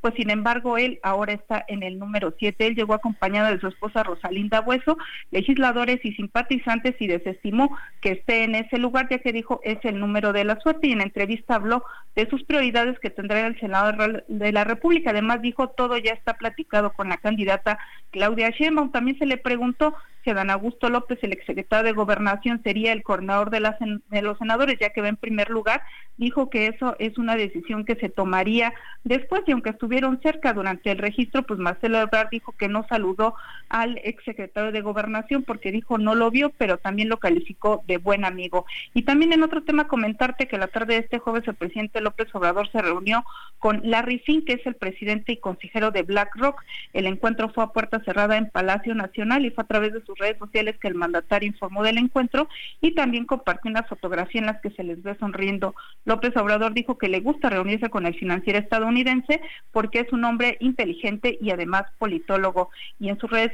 pues 0.00 0.14
sin 0.14 0.30
embargo 0.30 0.78
él 0.78 0.98
ahora 1.02 1.32
está 1.32 1.64
en 1.68 1.82
el 1.82 1.98
número 1.98 2.34
7. 2.38 2.66
Él 2.66 2.74
llegó 2.74 2.94
acompañado 2.94 3.50
de 3.50 3.60
su 3.60 3.68
esposa 3.68 4.02
Rosalinda 4.02 4.60
Bueso, 4.60 4.96
legisladores 5.30 6.04
y 6.04 6.12
simpatizantes 6.12 6.94
y 6.98 7.06
desestimó 7.06 7.76
que 8.00 8.12
esté 8.12 8.44
en 8.44 8.54
ese 8.54 8.78
lugar 8.78 9.08
ya 9.10 9.18
que 9.18 9.32
dijo 9.32 9.60
es 9.64 9.78
el 9.84 9.98
número 9.98 10.32
de 10.32 10.44
la 10.44 10.58
suerte 10.60 10.88
y 10.88 10.92
en 10.92 11.00
entrevista 11.00 11.56
habló 11.56 11.84
de 12.14 12.28
sus 12.28 12.44
prioridades 12.44 12.98
que 13.00 13.10
tendrá 13.10 13.46
el 13.46 13.58
Senado 13.58 14.22
de 14.28 14.52
la 14.52 14.64
República. 14.64 15.10
Además 15.10 15.42
dijo 15.42 15.68
todo 15.68 15.98
ya 15.98 16.12
está 16.12 16.34
platicado 16.34 16.92
con 16.92 17.08
la 17.08 17.16
candidata 17.16 17.78
Claudia 18.10 18.50
Sheinbaum. 18.50 18.92
También 18.92 19.18
se 19.18 19.26
le 19.26 19.36
preguntó 19.36 19.94
Dan 20.32 20.50
Augusto 20.50 20.88
López, 20.88 21.18
el 21.22 21.32
exsecretario 21.32 21.84
de 21.84 21.92
Gobernación, 21.92 22.62
sería 22.62 22.92
el 22.92 23.02
coordinador 23.02 23.50
de, 23.50 23.60
los 23.60 24.38
senadores, 24.38 24.78
ya 24.80 24.90
que 24.90 25.02
va 25.02 25.08
en 25.08 25.16
primer 25.16 25.50
lugar. 25.50 25.82
Dijo 26.16 26.48
que 26.48 26.68
eso 26.68 26.96
es 26.98 27.18
una 27.18 27.36
decisión 27.36 27.84
que 27.84 27.96
se 27.96 28.08
tomaría 28.08 28.72
después 29.02 29.42
y 29.46 29.52
aunque 29.52 29.70
estuvieron 29.70 30.20
cerca 30.22 30.52
durante 30.52 30.92
el 30.92 30.98
registro, 30.98 31.42
pues 31.42 31.58
Marcelo 31.58 31.98
Ebrard 31.98 32.28
dijo 32.30 32.52
que 32.52 32.68
no 32.68 32.86
saludó 32.88 33.34
al 33.68 34.00
exsecretario 34.04 34.72
de 34.72 34.80
Gobernación 34.80 35.42
porque 35.42 35.72
dijo 35.72 35.98
no 35.98 36.14
lo 36.14 36.30
vio, 36.30 36.50
pero 36.56 36.78
también 36.78 37.08
lo 37.08 37.18
calificó 37.18 37.82
de 37.86 37.98
buen 37.98 38.24
amigo. 38.24 38.64
Y 38.94 39.02
también 39.02 39.32
en 39.32 39.42
otro 39.42 39.64
tema 39.64 39.88
comentarte 39.88 40.46
que 40.46 40.56
la 40.56 40.68
tarde 40.68 40.94
de 40.94 41.00
este 41.00 41.18
jueves 41.18 41.46
el 41.48 41.54
presidente 41.54 42.00
López 42.00 42.32
Obrador 42.32 42.70
se 42.70 42.80
reunió 42.80 43.24
con 43.58 43.80
Larry 43.82 44.20
Fink, 44.20 44.46
que 44.46 44.54
es 44.54 44.66
el 44.66 44.76
presidente 44.76 45.32
y 45.32 45.38
consejero 45.38 45.90
de 45.90 46.02
BlackRock. 46.02 46.62
El 46.92 47.06
encuentro 47.06 47.48
fue 47.48 47.64
a 47.64 47.68
puerta 47.68 48.00
cerrada 48.04 48.36
en 48.36 48.50
Palacio 48.50 48.94
Nacional 48.94 49.44
y 49.44 49.50
fue 49.50 49.64
a 49.64 49.66
través 49.66 49.92
de 49.92 50.04
sus 50.04 50.13
redes 50.18 50.38
sociales 50.38 50.76
que 50.80 50.88
el 50.88 50.94
mandatario 50.94 51.48
informó 51.48 51.82
del 51.82 51.98
encuentro 51.98 52.48
y 52.80 52.92
también 52.92 53.26
compartió 53.26 53.70
una 53.70 53.82
fotografía 53.84 54.40
en 54.40 54.46
la 54.46 54.60
que 54.60 54.70
se 54.70 54.84
les 54.84 55.02
ve 55.02 55.16
sonriendo. 55.18 55.74
López 56.04 56.36
Obrador 56.36 56.72
dijo 56.74 56.98
que 56.98 57.08
le 57.08 57.20
gusta 57.20 57.50
reunirse 57.50 57.90
con 57.90 58.06
el 58.06 58.14
financiero 58.14 58.58
estadounidense 58.58 59.40
porque 59.72 60.00
es 60.00 60.12
un 60.12 60.24
hombre 60.24 60.56
inteligente 60.60 61.38
y 61.40 61.50
además 61.50 61.84
politólogo. 61.98 62.70
Y 62.98 63.08
en 63.08 63.18
sus 63.18 63.30
redes 63.30 63.52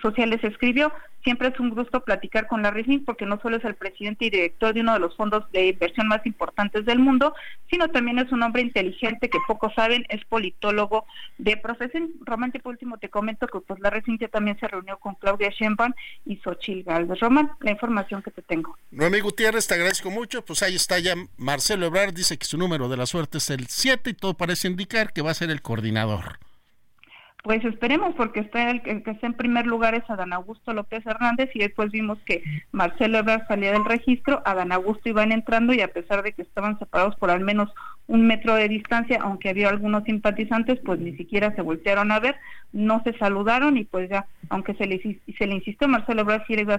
sociales 0.00 0.42
escribió, 0.42 0.92
siempre 1.22 1.48
es 1.48 1.60
un 1.60 1.70
gusto 1.70 2.02
platicar 2.04 2.46
con 2.46 2.62
Larry 2.62 2.84
Fink 2.84 3.04
porque 3.04 3.26
no 3.26 3.40
solo 3.40 3.56
es 3.56 3.64
el 3.64 3.74
presidente 3.74 4.24
y 4.24 4.30
director 4.30 4.74
de 4.74 4.80
uno 4.80 4.94
de 4.94 4.98
los 4.98 5.16
fondos 5.16 5.50
de 5.52 5.68
inversión 5.68 6.08
más 6.08 6.24
importantes 6.26 6.84
del 6.84 6.98
mundo, 6.98 7.34
sino 7.70 7.88
también 7.88 8.18
es 8.18 8.32
un 8.32 8.42
hombre 8.42 8.62
inteligente 8.62 9.28
que 9.28 9.38
pocos 9.46 9.72
saben, 9.74 10.04
es 10.08 10.24
politólogo 10.24 11.06
de 11.38 11.56
profesión. 11.56 12.10
Román, 12.22 12.52
por 12.62 12.72
último 12.72 12.98
te 12.98 13.08
comento 13.08 13.46
que 13.46 13.60
pues 13.60 13.80
Larry 13.80 14.02
Fink 14.02 14.28
también 14.30 14.58
se 14.58 14.68
reunió 14.68 14.98
con 14.98 15.14
Claudia 15.14 15.50
Sheinbaum 15.50 15.92
y 16.24 16.36
Xochil 16.36 16.84
Gálvez. 16.84 17.20
Román, 17.20 17.52
la 17.60 17.70
información 17.70 18.22
que 18.22 18.30
te 18.30 18.42
tengo. 18.42 18.76
Noemí 18.90 19.20
Gutiérrez, 19.20 19.66
te 19.66 19.74
agradezco 19.74 20.10
mucho. 20.10 20.44
Pues 20.44 20.62
ahí 20.62 20.74
está 20.74 20.98
ya 20.98 21.14
Marcelo 21.36 21.86
Ebrard, 21.86 22.14
dice 22.14 22.38
que 22.38 22.46
su 22.46 22.58
número 22.58 22.88
de 22.88 22.96
la 22.96 23.06
suerte 23.06 23.38
es 23.38 23.50
el 23.50 23.66
7 23.66 24.10
y 24.10 24.14
todo 24.14 24.34
parece 24.34 24.68
indicar 24.68 25.12
que 25.12 25.22
va 25.22 25.30
a 25.30 25.34
ser 25.34 25.50
el 25.50 25.62
coordinador. 25.62 26.38
Pues 27.42 27.64
esperemos, 27.64 28.14
porque 28.14 28.38
está 28.38 28.70
el, 28.70 28.82
que 28.82 29.10
está 29.10 29.26
en 29.26 29.34
primer 29.34 29.66
lugar 29.66 29.96
es 29.96 30.08
Adán 30.08 30.32
Augusto 30.32 30.72
López 30.72 31.04
Hernández 31.04 31.50
y 31.54 31.58
después 31.58 31.90
vimos 31.90 32.18
que 32.24 32.40
Marcelo 32.70 33.18
Ebrard 33.18 33.48
salía 33.48 33.72
del 33.72 33.84
registro, 33.84 34.42
Adán 34.44 34.70
Augusto 34.70 35.08
iban 35.08 35.32
entrando 35.32 35.72
y 35.74 35.80
a 35.80 35.88
pesar 35.88 36.22
de 36.22 36.34
que 36.34 36.42
estaban 36.42 36.78
separados 36.78 37.16
por 37.16 37.30
al 37.30 37.40
menos 37.40 37.68
un 38.06 38.28
metro 38.28 38.54
de 38.54 38.68
distancia, 38.68 39.18
aunque 39.20 39.48
había 39.48 39.70
algunos 39.70 40.04
simpatizantes, 40.04 40.78
pues 40.84 41.00
ni 41.00 41.16
siquiera 41.16 41.52
se 41.56 41.62
voltearon 41.62 42.12
a 42.12 42.20
ver, 42.20 42.36
no 42.72 43.02
se 43.02 43.12
saludaron 43.18 43.76
y 43.76 43.84
pues 43.84 44.08
ya, 44.08 44.26
aunque 44.48 44.74
se 44.74 44.86
le, 44.86 45.00
se 45.36 45.46
le 45.48 45.54
insistió, 45.54 45.88
Marcelo 45.88 46.20
Ebrard 46.20 46.44
sí 46.46 46.54
iba 46.54 46.78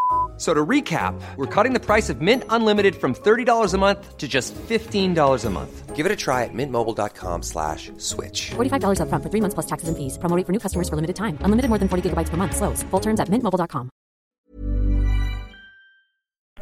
So 0.41 0.55
to 0.55 0.65
recap, 0.65 1.13
we're 1.37 1.45
cutting 1.45 1.71
the 1.71 1.79
price 1.79 2.09
of 2.09 2.19
Mint 2.19 2.43
Unlimited 2.49 2.95
from 2.95 3.13
$30 3.13 3.75
a 3.75 3.77
month 3.77 4.17
to 4.17 4.27
just 4.27 4.55
$15 4.55 5.45
a 5.45 5.49
month. 5.51 5.95
Give 5.95 6.03
it 6.07 6.11
a 6.11 6.15
try 6.15 6.45
at 6.45 6.49
mintmobile.com 6.51 7.43
slash 7.43 7.91
switch. 7.97 8.49
$45 8.49 9.01
up 9.01 9.09
front 9.09 9.23
for 9.23 9.29
three 9.29 9.39
months 9.39 9.53
plus 9.53 9.67
taxes 9.67 9.87
and 9.87 9.95
fees. 9.95 10.17
Promoting 10.17 10.45
for 10.45 10.51
new 10.51 10.57
customers 10.57 10.89
for 10.89 10.95
limited 10.95 11.15
time. 11.15 11.37
Unlimited 11.41 11.69
more 11.69 11.77
than 11.77 11.87
40 11.87 12.09
gigabytes 12.09 12.29
per 12.29 12.37
month. 12.37 12.55
Slows. 12.55 12.81
Full 12.89 12.99
terms 12.99 13.19
at 13.19 13.29
mintmobile.com. 13.29 13.91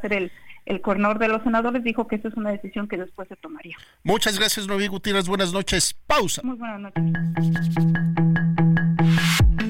El, 0.04 0.30
el 0.66 0.82
coordinador 0.82 1.20
de 1.20 1.30
los 1.30 1.42
senadores 1.44 1.82
dijo 1.82 2.06
que 2.06 2.18
esa 2.18 2.28
es 2.28 2.34
una 2.36 2.52
decisión 2.52 2.90
que 2.90 2.98
después 2.98 3.30
se 3.30 3.38
tomaría. 3.38 3.78
Muchas 4.04 4.38
gracias, 4.38 4.68
Novi 4.68 4.88
Gutiérrez. 4.88 5.30
Buenas 5.30 5.54
noches. 5.54 5.96
Pausa. 6.06 6.42
Muy 6.44 6.58
buenas 6.58 6.82
noches. 6.82 7.04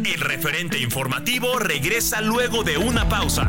El 0.03 0.19
referente 0.21 0.79
informativo 0.79 1.59
regresa 1.59 2.21
luego 2.21 2.63
de 2.63 2.79
una 2.79 3.07
pausa. 3.07 3.47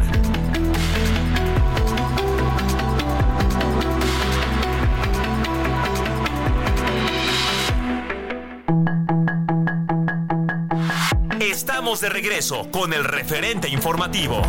Estamos 11.51 12.01
de 12.01 12.09
regreso 12.09 12.71
con 12.71 12.93
el 12.93 13.03
referente 13.03 13.69
informativo. 13.69 14.41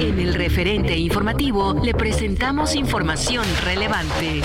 En 0.00 0.18
el 0.18 0.32
referente 0.32 0.96
informativo 0.96 1.78
le 1.84 1.92
presentamos 1.92 2.74
información 2.74 3.44
relevante. 3.62 4.40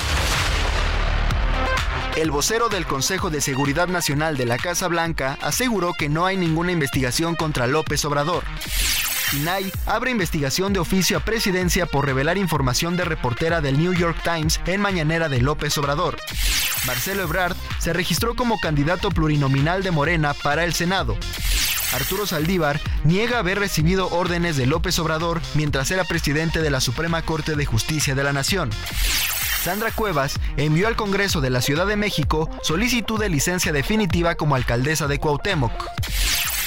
El 2.18 2.32
vocero 2.32 2.68
del 2.68 2.86
Consejo 2.86 3.30
de 3.30 3.40
Seguridad 3.40 3.88
Nacional 3.88 4.36
de 4.36 4.46
la 4.46 4.58
Casa 4.58 4.90
Blanca 4.90 5.38
aseguró 5.42 5.94
que 5.98 6.10
no 6.10 6.26
hay 6.26 6.36
ninguna 6.36 6.74
investigación 6.74 7.36
contra 7.36 7.66
López 7.66 8.04
Obrador. 8.04 8.44
INAI 9.34 9.72
abre 9.86 10.12
investigación 10.12 10.74
de 10.74 10.80
oficio 10.80 11.18
a 11.18 11.20
presidencia 11.20 11.86
por 11.86 12.06
revelar 12.06 12.38
información 12.38 12.98
de 12.98 13.06
reportera 13.06 13.62
del 13.62 13.78
New 13.78 13.94
York 13.94 14.18
Times 14.24 14.60
en 14.65 14.82
mañanera 14.82 15.30
de 15.30 15.42
López 15.42 15.78
Obrador. 15.78 16.18
Marcelo 16.88 17.24
Ebrard 17.24 17.56
se 17.80 17.94
registró 17.94 18.36
como 18.36 18.60
candidato 18.60 19.10
plurinominal 19.12 19.84
de 19.84 19.92
Morena 19.92 20.34
para 20.34 20.63
el 20.63 20.74
Senado. 20.74 21.18
Arturo 21.94 22.26
Saldívar 22.26 22.80
niega 23.04 23.39
haber 23.39 23.60
recibido 23.60 24.10
órdenes 24.10 24.58
de 24.58 24.65
López 24.65 24.98
Obrador 25.00 25.42
mientras 25.56 25.92
era 25.92 26.04
presidente 26.04 26.62
de 26.62 26.70
la 26.70 26.82
Suprema 26.82 27.22
Corte 27.22 27.56
de 27.56 27.65
Justicia 27.65 28.15
de 28.15 28.24
la 28.24 28.34
Nación. 28.34 28.70
Sandra 29.63 29.92
Cuevas 29.92 30.39
envió 30.58 30.88
al 30.88 30.96
Congreso 30.96 31.42
de 31.42 31.50
la 31.50 31.62
Ciudad 31.62 31.86
de 31.86 31.98
México 31.98 32.50
solicitud 32.63 33.20
de 33.20 33.30
licencia 33.30 33.74
definitiva 33.74 34.36
como 34.36 34.56
alcaldesa 34.56 35.08
de 35.08 35.20
Cuauhtémoc. 35.20 35.74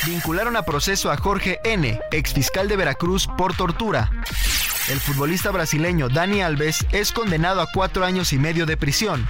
Vincularon 0.06 0.56
a 0.56 0.62
proceso 0.62 1.12
a 1.12 1.16
Jorge 1.16 1.60
N., 1.62 2.00
exfiscal 2.10 2.66
de 2.66 2.76
Veracruz, 2.76 3.28
por 3.38 3.54
tortura. 3.54 4.10
El 4.88 4.98
futbolista 4.98 5.52
brasileño 5.52 6.08
Dani 6.08 6.42
Alves 6.42 6.84
es 6.90 7.12
condenado 7.12 7.60
a 7.60 7.68
cuatro 7.72 8.04
años 8.04 8.32
y 8.32 8.38
medio 8.38 8.66
de 8.66 8.76
prisión. 8.76 9.24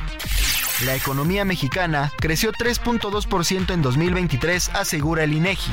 La 0.87 0.95
economía 0.95 1.45
mexicana 1.45 2.11
creció 2.19 2.53
3.2% 2.53 3.75
en 3.75 3.83
2023, 3.83 4.71
asegura 4.71 5.25
el 5.25 5.35
INEGI. 5.35 5.73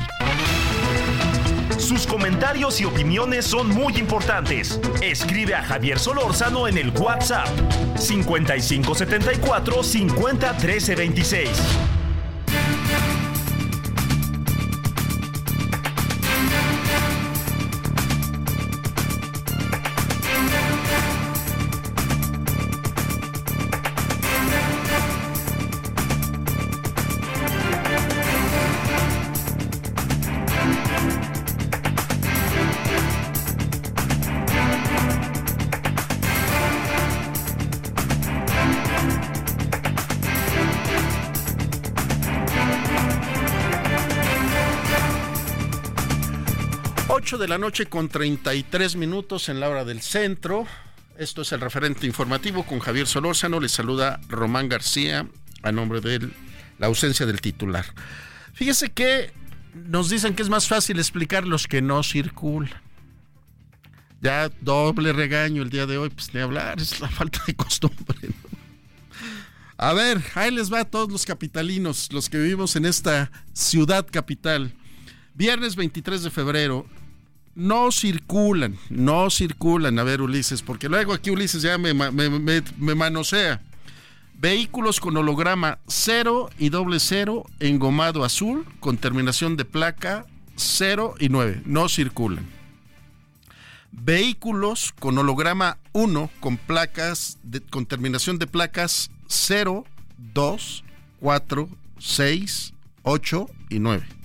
Sus 1.77 2.05
comentarios 2.05 2.81
y 2.81 2.85
opiniones 2.85 3.45
son 3.45 3.69
muy 3.69 3.97
importantes. 3.97 4.81
Escribe 5.01 5.55
a 5.55 5.63
Javier 5.63 5.97
Solórzano 5.97 6.67
en 6.67 6.77
el 6.77 6.89
WhatsApp 6.89 7.47
5574 7.97 9.81
50 9.81 10.57
13 10.57 10.95
26. 10.95 11.49
De 47.39 47.47
la 47.47 47.57
noche 47.57 47.85
con 47.85 48.09
33 48.09 48.97
minutos 48.97 49.47
en 49.47 49.59
la 49.61 49.69
hora 49.69 49.85
del 49.85 50.01
centro. 50.01 50.67
Esto 51.17 51.41
es 51.41 51.51
el 51.53 51.61
referente 51.61 52.05
informativo 52.05 52.65
con 52.65 52.79
Javier 52.79 53.07
Solórzano. 53.07 53.59
Le 53.59 53.69
saluda 53.69 54.19
Román 54.27 54.67
García 54.67 55.25
a 55.63 55.71
nombre 55.71 56.01
de 56.01 56.29
la 56.77 56.87
ausencia 56.87 57.25
del 57.25 57.39
titular. 57.39 57.85
Fíjese 58.53 58.91
que 58.91 59.31
nos 59.73 60.09
dicen 60.09 60.35
que 60.35 60.43
es 60.43 60.49
más 60.49 60.67
fácil 60.67 60.99
explicar 60.99 61.47
los 61.47 61.65
que 61.65 61.81
no 61.81 62.03
circulan. 62.03 62.81
Ya 64.21 64.49
doble 64.59 65.13
regaño 65.13 65.63
el 65.63 65.69
día 65.69 65.85
de 65.85 65.97
hoy, 65.97 66.09
pues 66.09 66.33
ni 66.33 66.41
hablar, 66.41 66.79
es 66.81 66.99
la 66.99 67.07
falta 67.09 67.41
de 67.47 67.55
costumbre. 67.55 68.29
A 69.77 69.93
ver, 69.93 70.21
ahí 70.35 70.51
les 70.51 70.71
va 70.71 70.81
a 70.81 70.85
todos 70.85 71.09
los 71.09 71.25
capitalinos, 71.25 72.11
los 72.11 72.29
que 72.29 72.37
vivimos 72.37 72.75
en 72.75 72.85
esta 72.85 73.31
ciudad 73.53 74.05
capital. 74.11 74.73
Viernes 75.35 75.77
23 75.77 76.23
de 76.23 76.29
febrero, 76.29 76.85
no 77.59 77.91
circulan, 77.91 78.77
no 78.89 79.29
circulan. 79.29 79.99
A 79.99 80.03
ver, 80.03 80.21
Ulises, 80.21 80.61
porque 80.61 80.89
luego 80.89 81.13
aquí 81.13 81.29
Ulises 81.29 81.61
ya 81.61 81.77
me, 81.77 81.93
me, 81.93 82.95
manosea. 82.95 83.61
Vehículos 84.35 85.01
con 85.01 85.17
holograma 85.17 85.79
0 85.87 86.49
y 86.57 86.69
doble 86.69 86.99
0 86.99 87.45
engomado 87.59 88.23
azul 88.23 88.65
con 88.79 88.97
terminación 88.97 89.57
de 89.57 89.65
placa 89.65 90.25
0 90.55 91.15
y 91.19 91.27
9. 91.27 91.63
No 91.65 91.89
circulan. 91.89 92.47
Vehículos 93.91 94.93
con 94.97 95.17
holograma 95.17 95.77
1 95.91 96.31
con 96.39 96.55
placas 96.57 97.37
con 97.69 97.85
terminación 97.85 98.39
de 98.39 98.47
placas 98.47 99.11
0, 99.27 99.83
2, 100.33 100.83
4, 101.19 101.69
6, 101.97 102.73
8 103.03 103.49
y 103.69 103.79
9 103.79 104.18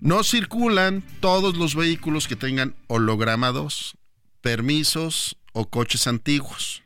no 0.00 0.24
circulan 0.24 1.02
todos 1.20 1.56
los 1.56 1.74
vehículos 1.74 2.26
que 2.26 2.36
tengan 2.36 2.74
holograma 2.88 3.52
2. 3.52 3.96
permisos 4.40 5.36
o 5.52 5.68
coches 5.68 6.06
antiguos. 6.06 6.82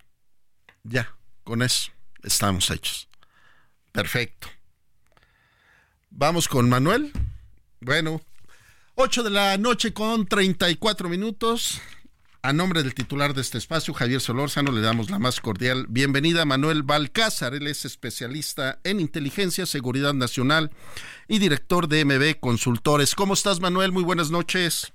Ya, 0.82 1.14
con 1.44 1.62
eso 1.62 1.92
estamos 2.22 2.70
hechos. 2.70 3.08
Perfecto. 3.92 4.48
Vamos 6.10 6.48
con 6.48 6.68
Manuel. 6.68 7.12
Bueno, 7.80 8.20
8 8.96 9.22
de 9.22 9.30
la 9.30 9.56
noche 9.58 9.92
con 9.92 10.26
34 10.26 11.08
minutos. 11.08 11.80
A 12.44 12.52
nombre 12.52 12.82
del 12.82 12.92
titular 12.92 13.32
de 13.32 13.40
este 13.40 13.56
espacio, 13.56 13.94
Javier 13.94 14.20
Solórzano, 14.20 14.70
le 14.70 14.82
damos 14.82 15.08
la 15.08 15.18
más 15.18 15.40
cordial 15.40 15.86
bienvenida 15.88 16.42
a 16.42 16.44
Manuel 16.44 16.82
Balcázar. 16.82 17.54
Él 17.54 17.66
es 17.66 17.86
especialista 17.86 18.80
en 18.84 19.00
inteligencia, 19.00 19.64
seguridad 19.64 20.12
nacional 20.12 20.70
y 21.26 21.38
director 21.38 21.88
de 21.88 22.04
MB 22.04 22.40
Consultores. 22.40 23.14
¿Cómo 23.14 23.32
estás, 23.32 23.60
Manuel? 23.60 23.92
Muy 23.92 24.02
buenas 24.02 24.30
noches. 24.30 24.92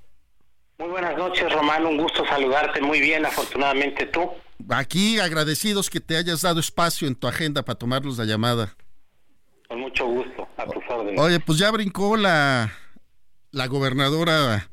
Muy 0.78 0.90
buenas 0.90 1.18
noches, 1.18 1.52
Román. 1.52 1.88
Un 1.88 1.98
gusto 1.98 2.24
saludarte. 2.24 2.82
Muy 2.82 3.02
bien, 3.02 3.26
afortunadamente 3.26 4.06
tú. 4.06 4.30
Aquí 4.70 5.20
agradecidos 5.20 5.90
que 5.90 6.02
te 6.02 6.18
hayas 6.18 6.44
dado 6.44 6.60
espacio 6.60 7.08
en 7.08 7.16
tu 7.16 7.26
agenda 7.26 7.66
para 7.66 7.80
tomarnos 7.80 8.20
la 8.20 8.26
llamada. 8.26 8.76
Con 9.68 9.80
mucho 9.80 10.06
gusto, 10.06 10.48
a 10.56 10.66
tus 10.66 10.84
órdenes. 10.88 11.20
Oye, 11.20 11.40
pues 11.40 11.58
ya 11.58 11.72
brincó 11.72 12.16
la, 12.16 12.72
la 13.50 13.66
gobernadora 13.66 14.70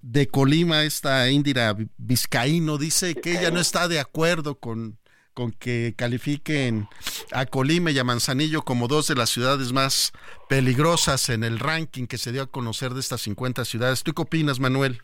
de 0.00 0.28
Colima, 0.28 0.84
esta 0.84 1.30
Indira 1.30 1.76
Vizcaíno, 1.96 2.78
dice 2.78 3.14
que 3.14 3.32
ella 3.32 3.50
no 3.50 3.60
está 3.60 3.88
de 3.88 4.00
acuerdo 4.00 4.58
con, 4.58 4.98
con 5.34 5.52
que 5.52 5.94
califiquen 5.96 6.88
a 7.32 7.46
Colima 7.46 7.90
y 7.90 7.98
a 7.98 8.04
Manzanillo 8.04 8.62
como 8.62 8.88
dos 8.88 9.08
de 9.08 9.14
las 9.14 9.30
ciudades 9.30 9.72
más 9.72 10.12
peligrosas 10.48 11.28
en 11.28 11.44
el 11.44 11.58
ranking 11.58 12.06
que 12.06 12.18
se 12.18 12.32
dio 12.32 12.42
a 12.42 12.50
conocer 12.50 12.94
de 12.94 13.00
estas 13.00 13.22
50 13.22 13.64
ciudades. 13.64 14.02
¿Tú 14.02 14.14
qué 14.14 14.22
opinas, 14.22 14.60
Manuel? 14.60 15.02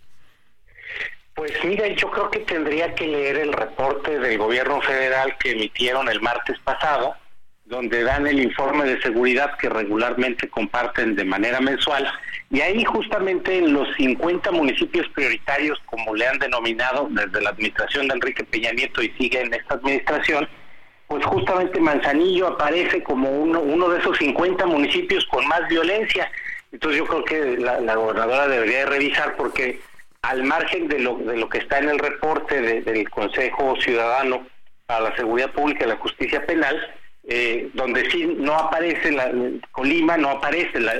Pues 1.34 1.52
mira, 1.64 1.88
yo 1.88 2.10
creo 2.10 2.30
que 2.30 2.40
tendría 2.40 2.94
que 2.94 3.08
leer 3.08 3.36
el 3.36 3.52
reporte 3.52 4.20
del 4.20 4.38
gobierno 4.38 4.80
federal 4.80 5.36
que 5.38 5.50
emitieron 5.50 6.08
el 6.08 6.20
martes 6.20 6.58
pasado, 6.60 7.16
donde 7.64 8.02
dan 8.02 8.26
el 8.26 8.40
informe 8.40 8.84
de 8.84 9.00
seguridad 9.00 9.56
que 9.56 9.68
regularmente 9.68 10.48
comparten 10.48 11.16
de 11.16 11.24
manera 11.24 11.60
mensual 11.60 12.06
y 12.50 12.60
ahí 12.60 12.84
justamente 12.84 13.58
en 13.58 13.72
los 13.72 13.88
50 13.96 14.52
municipios 14.52 15.08
prioritarios, 15.08 15.78
como 15.86 16.14
le 16.14 16.26
han 16.26 16.38
denominado 16.38 17.08
desde 17.10 17.40
la 17.40 17.50
administración 17.50 18.06
de 18.06 18.14
Enrique 18.14 18.44
Peña 18.44 18.72
Nieto 18.72 19.02
y 19.02 19.10
sigue 19.18 19.40
en 19.40 19.52
esta 19.54 19.74
administración, 19.74 20.48
pues 21.08 21.24
justamente 21.24 21.80
Manzanillo 21.80 22.48
aparece 22.48 23.02
como 23.02 23.30
uno, 23.30 23.60
uno 23.60 23.88
de 23.88 23.98
esos 23.98 24.16
50 24.18 24.66
municipios 24.66 25.24
con 25.26 25.46
más 25.48 25.66
violencia. 25.68 26.30
Entonces 26.70 26.98
yo 26.98 27.06
creo 27.06 27.24
que 27.24 27.58
la, 27.58 27.94
gobernadora 27.94 28.46
debería 28.46 28.86
revisar 28.86 29.36
porque 29.36 29.80
al 30.22 30.44
margen 30.44 30.88
de 30.88 31.00
lo, 31.00 31.16
de 31.16 31.36
lo 31.36 31.48
que 31.48 31.58
está 31.58 31.78
en 31.78 31.88
el 31.88 31.98
reporte 31.98 32.82
del 32.82 33.10
Consejo 33.10 33.74
Ciudadano 33.80 34.46
para 34.86 35.10
la 35.10 35.16
Seguridad 35.16 35.50
Pública 35.50 35.84
y 35.84 35.88
la 35.88 35.96
Justicia 35.96 36.44
Penal, 36.46 36.78
eh, 37.26 37.70
donde 37.72 38.10
sí 38.10 38.26
no 38.26 38.54
aparece 38.54 39.10
la 39.12 39.30
Colima, 39.72 40.16
no 40.16 40.30
aparece 40.30 40.78
la, 40.80 40.94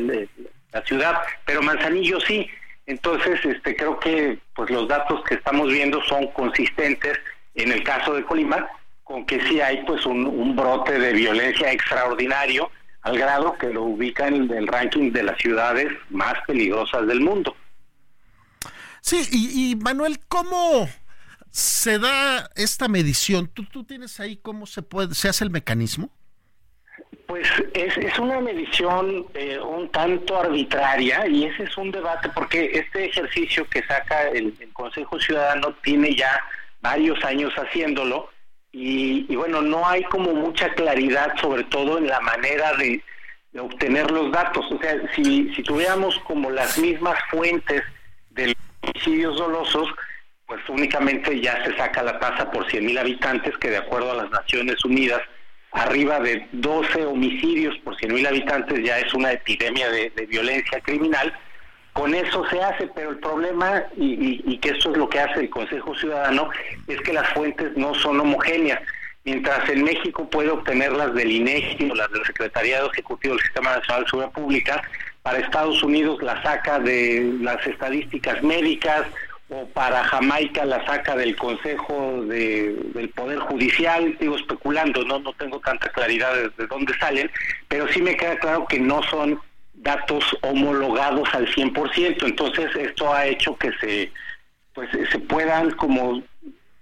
ciudad, 0.85 1.21
pero 1.45 1.63
Manzanillo 1.63 2.19
sí. 2.21 2.49
Entonces, 2.87 3.43
este, 3.45 3.77
creo 3.77 3.99
que 3.99 4.39
pues 4.55 4.71
los 4.71 4.89
datos 4.89 5.23
que 5.25 5.35
estamos 5.35 5.69
viendo 5.69 6.03
son 6.05 6.27
consistentes 6.29 7.19
en 7.55 7.73
el 7.73 7.83
caso 7.83 8.15
de 8.15 8.25
Colima, 8.25 8.67
con 9.05 9.25
que 9.27 9.41
sí 9.47 9.61
hay 9.61 9.85
pues 9.85 10.05
un, 10.07 10.57
brote 10.57 10.99
de 10.99 11.13
violencia 11.13 11.71
extraordinario 11.71 12.71
al 13.03 13.19
grado 13.19 13.57
que 13.59 13.69
lo 13.69 13.83
ubica 13.83 14.27
en 14.27 14.51
el 14.51 14.67
ranking 14.67 15.13
de 15.13 15.23
las 15.23 15.39
ciudades 15.39 15.93
más 16.11 16.35
peligrosas 16.47 17.07
del 17.07 17.21
mundo. 17.21 17.55
Sí, 19.03 19.29
y, 19.31 19.77
Manuel, 19.77 20.19
¿cómo 20.29 20.89
se 21.55 22.01
da 22.01 22.51
esta 22.57 22.89
medición? 22.89 23.47
¿Tú, 23.47 23.65
¿Tú 23.65 23.85
tienes 23.85 24.19
ahí 24.19 24.37
cómo 24.37 24.67
se 24.67 24.83
puede, 24.83 25.15
se 25.15 25.29
hace 25.29 25.45
el 25.45 25.51
mecanismo? 25.51 26.11
Pues 27.29 27.49
es, 27.75 27.97
es 27.97 28.19
una 28.19 28.41
medición 28.41 29.25
eh, 29.35 29.61
un 29.61 29.89
tanto 29.91 30.37
arbitraria 30.37 31.29
y 31.29 31.45
ese 31.45 31.63
es 31.63 31.77
un 31.79 31.93
debate 31.93 32.29
porque 32.31 32.73
este 32.75 33.05
ejercicio 33.05 33.69
que 33.69 33.85
saca 33.85 34.31
el, 34.31 34.53
Consejo 34.73 35.21
Ciudadano 35.21 35.73
tiene 35.85 36.17
ya 36.17 36.43
varios 36.81 37.23
años 37.25 37.53
haciéndolo 37.55 38.31
y, 38.73 39.33
bueno, 39.37 39.63
no 39.63 39.87
hay 39.87 40.03
como 40.05 40.35
mucha 40.35 40.75
claridad 40.75 41.35
sobre 41.41 41.63
todo 41.63 41.99
en 41.99 42.09
la 42.09 42.19
manera 42.21 42.75
de, 42.75 43.01
obtener 43.57 44.11
los 44.11 44.33
datos. 44.33 44.67
O 44.73 44.79
sea, 44.81 44.97
si, 45.15 45.55
si 45.55 45.63
tuviéramos 45.63 46.19
como 46.27 46.51
las 46.51 46.77
mismas 46.79 47.17
fuentes 47.31 47.85
de 48.31 48.49
los 48.49 48.57
homicidios 48.83 49.39
dolosos, 49.39 49.89
únicamente 50.69 51.41
ya 51.41 51.65
se 51.65 51.77
saca 51.77 52.03
la 52.03 52.19
tasa 52.19 52.51
por 52.51 52.67
100.000 52.67 52.99
habitantes 52.99 53.57
que 53.59 53.71
de 53.71 53.79
acuerdo 53.79 54.13
a 54.13 54.23
las 54.23 54.31
Naciones 54.31 54.85
Unidas 54.85 55.21
arriba 55.73 56.21
de 56.21 56.47
12 56.53 57.05
homicidios 57.05 57.77
por 57.79 57.97
100.000 57.97 58.29
habitantes 58.29 58.85
ya 58.85 58.99
es 58.99 59.13
una 59.13 59.33
epidemia 59.33 59.91
de, 59.91 60.11
violencia 60.29 60.81
criminal. 60.81 61.33
Con 61.93 62.15
eso 62.15 62.45
se 62.49 62.61
hace, 62.61 62.89
pero 62.95 63.11
el 63.11 63.19
problema, 63.19 63.85
y, 63.97 64.59
que 64.59 64.71
esto 64.71 64.91
es 64.91 64.97
lo 64.97 65.09
que 65.09 65.21
hace 65.21 65.41
el 65.41 65.51
Consejo 65.51 65.95
Ciudadano, 65.95 66.49
es 66.89 67.01
que 67.03 67.13
las 67.13 67.29
fuentes 67.31 67.77
no 67.77 67.95
son 67.95 68.21
homogéneas. 68.21 68.81
Mientras 69.25 69.69
en 69.71 69.85
México 69.85 70.29
puede 70.29 70.51
obtenerlas 70.51 71.15
del 71.15 71.31
INEGI 71.31 71.91
o 71.91 71.95
las 71.95 72.11
del 72.11 72.25
Secretariado 72.25 72.91
Ejecutivo 72.93 73.35
del 73.35 73.45
Sistema 73.45 73.77
Nacional 73.77 74.05
de 74.05 74.11
Seguridad 74.11 74.33
Pública, 74.33 74.83
para 75.23 75.39
Estados 75.39 75.83
Unidos 75.83 76.23
la 76.23 76.43
saca 76.43 76.79
de 76.79 77.37
las 77.41 77.67
estadísticas 77.67 78.43
médicas 78.43 79.07
o 79.51 79.67
para 79.67 80.03
Jamaica 80.05 80.65
la 80.65 80.85
saca 80.87 81.17
del 81.17 81.37
Consejo 81.37 82.25
del 82.25 83.11
Poder 83.15 83.39
Judicial, 83.41 84.17
digo 84.19 84.37
especulando, 84.37 85.05
no 85.05 85.19
no 85.19 85.33
tengo 85.35 85.61
tanta 85.61 85.89
claridad 85.91 86.35
de, 86.57 86.67
dónde 86.67 86.95
salen, 86.99 87.31
pero 87.69 87.87
sí 87.89 88.01
me 88.01 88.17
queda 88.17 88.39
claro 88.39 88.67
que 88.67 88.81
no 88.81 89.03
son 89.03 89.39
datos 89.75 90.25
homologados 90.41 91.29
al 91.35 91.47
100%, 91.47 92.25
entonces 92.25 92.75
esto 92.75 93.13
ha 93.13 93.27
hecho 93.27 93.57
que 93.57 93.71
se 93.81 94.11
pues 94.75 94.89
se 94.91 95.19
puedan 95.21 95.71
como 95.73 96.23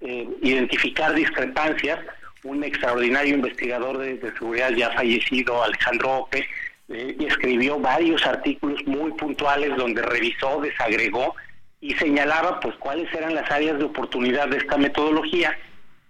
eh, 0.01 0.29
identificar 0.40 1.14
discrepancias. 1.14 1.98
Un 2.42 2.64
extraordinario 2.64 3.35
investigador 3.37 3.98
de, 3.98 4.18
seguridad 4.33 4.70
ya 4.70 4.90
fallecido, 4.90 5.62
Alejandro 5.62 6.12
Ope, 6.18 6.44
eh, 6.88 7.16
escribió 7.20 7.79
varios 7.79 8.27
artículos 8.27 8.85
muy 8.87 9.12
puntuales 9.12 9.77
donde 9.77 10.03
revisó, 10.03 10.61
desagregó 10.61 11.37
y 11.83 11.92
señalaba 11.95 12.61
pues 12.61 12.77
cuáles 12.77 13.12
eran 13.12 13.35
las 13.35 13.51
áreas 13.51 13.77
de 13.77 13.85
oportunidad 13.85 14.49
de 14.49 14.59
esta 14.59 14.79
metodología. 14.79 15.59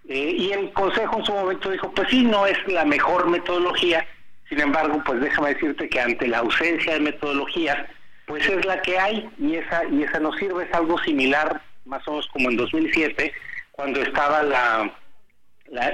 Eh, 0.07 0.35
y 0.37 0.53
el 0.53 0.71
consejo 0.73 1.19
en 1.19 1.25
su 1.25 1.33
momento 1.33 1.71
dijo 1.71 1.91
pues 1.93 2.09
sí 2.11 2.25
no 2.25 2.47
es 2.47 2.59
la 2.67 2.85
mejor 2.85 3.31
metodología 3.31 4.05
sin 4.49 4.61
embargo 4.61 5.01
pues 5.07 5.21
déjame 5.21 5.55
decirte 5.55 5.89
que 5.89 6.01
ante 6.01 6.27
la 6.27 6.39
ausencia 6.39 6.95
de 6.95 7.01
metodologías 7.01 7.79
pues 8.27 8.47
es 8.49 8.67
la 8.67 8.83
que 8.83 8.99
hay 8.99 9.31
y 9.39 9.55
esa 9.55 9.85
y 9.87 10.03
esa 10.03 10.21
nos 10.21 10.37
sirve. 10.37 10.65
Es 10.65 10.75
algo 10.75 10.99
similar 10.99 11.63
más 11.87 12.07
o 12.07 12.13
menos 12.13 12.29
como 12.29 12.51
en 12.51 12.57
2007 12.57 13.33
cuando 13.71 14.03
estaba 14.03 14.43
la, 14.43 14.95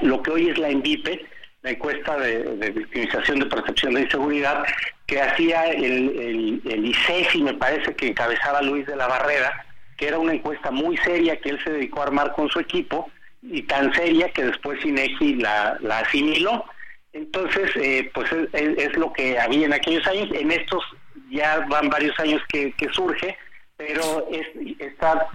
lo 0.01 0.21
que 0.21 0.31
hoy 0.31 0.49
es 0.49 0.57
la 0.57 0.69
ENVIPE 0.69 1.25
la 1.61 1.71
encuesta 1.71 2.17
de, 2.17 2.71
victimización 2.71 3.39
de 3.39 3.45
percepción 3.45 3.93
de 3.93 4.01
inseguridad 4.01 4.65
que 5.05 5.21
hacía 5.21 5.65
el, 5.65 6.17
el, 6.17 6.61
el 6.65 6.85
ICEFI, 6.85 7.43
me 7.43 7.53
parece 7.53 7.93
que 7.95 8.07
encabezaba 8.07 8.61
Luis 8.61 8.85
de 8.85 8.95
la 8.95 9.07
Barrera, 9.07 9.65
que 9.99 10.07
era 10.07 10.17
una 10.17 10.33
encuesta 10.33 10.71
muy 10.71 10.95
seria 10.97 11.39
que 11.41 11.49
él 11.49 11.59
se 11.61 11.71
dedicó 11.71 11.99
a 11.99 12.05
armar 12.05 12.31
con 12.31 12.49
su 12.49 12.59
equipo 12.59 13.11
y 13.41 13.63
tan 13.63 13.93
seria 13.93 14.31
que 14.31 14.45
después 14.45 14.83
INEGI 14.83 15.35
la, 15.35 15.77
la 15.81 15.99
asimiló. 15.99 16.63
Entonces, 17.11 17.69
eh, 17.75 18.09
pues 18.13 18.31
es, 18.53 18.97
lo 18.97 19.11
que 19.11 19.37
había 19.37 19.65
en 19.65 19.73
aquellos 19.73 20.07
años. 20.07 20.29
En 20.33 20.51
estos 20.51 20.83
ya 21.29 21.65
van 21.67 21.89
varios 21.89 22.17
años 22.19 22.41
que, 22.47 22.73
surge, 22.93 23.37
pero 23.75 24.25
es, 24.31 24.47
esta 24.79 25.27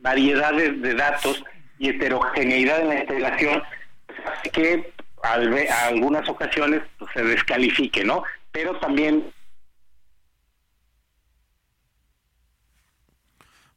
variedad 0.00 0.52
de, 0.52 0.94
datos 0.94 1.42
y 1.78 1.88
heterogeneidad 1.88 2.82
en 2.82 2.88
la 2.88 3.00
integración 3.00 3.62
que 4.52 4.92
a 5.22 5.86
algunas 5.86 6.28
ocasiones 6.28 6.82
pues, 6.98 7.10
se 7.14 7.22
descalifique, 7.22 8.04
¿no? 8.04 8.22
Pero 8.52 8.76
también 8.80 9.32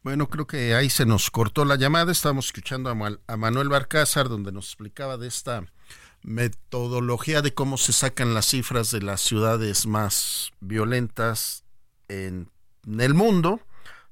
Bueno, 0.04 0.30
creo 0.30 0.46
que 0.46 0.76
ahí 0.76 0.89
se 0.89 1.06
nos 1.06 1.32
cortó 1.32 1.63
la 1.63 1.78
llamada. 1.78 2.12
Estábamos 2.12 2.48
escuchando 2.48 2.89
a, 2.89 3.38
Manuel 3.38 3.70
Barcázar, 3.70 4.28
donde 4.28 4.51
nos 4.51 4.66
explicaba 4.66 5.16
de 5.16 5.30
esta 5.30 5.64
metodología 6.24 7.41
de 7.41 7.54
cómo 7.54 7.78
se 7.78 7.93
sacan 7.93 8.34
las 8.34 8.47
cifras 8.47 8.91
de 8.91 9.01
las 9.01 9.22
ciudades 9.22 9.86
más 9.86 10.51
violentas 10.60 11.64
en, 12.10 12.49
el 12.99 13.14
mundo, 13.14 13.62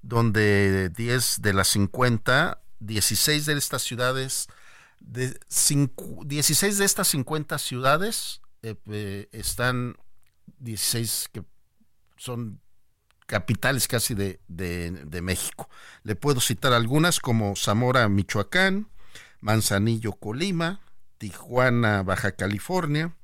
donde 0.02 0.88
10 0.96 1.42
de 1.42 1.54
las 1.54 1.68
50, 1.68 2.62
16 2.80 3.46
de 3.46 3.54
estas 3.58 3.82
ciudades, 3.82 4.48
de 5.02 5.38
16 6.26 6.78
de 6.78 6.86
estas 6.86 7.10
50 7.10 7.58
ciudades 7.58 8.42
eh, 8.62 8.76
eh, 8.90 9.28
están 9.34 9.98
16 10.60 11.32
que 11.34 11.44
son 12.16 12.62
capitales 13.32 13.88
casi 13.88 14.14
de, 14.14 14.42
de, 14.50 15.22
México. 15.22 15.70
Le 16.04 16.18
puedo 16.18 16.42
citar 16.42 16.74
algunas 16.74 17.22
como 17.22 17.56
Zamora, 17.56 18.10
Michoacán, 18.10 18.90
Manzanillo, 19.40 20.12
Colima, 20.12 20.82
Tijuana, 21.18 22.04
Baja 22.04 22.34
California, 22.34 23.16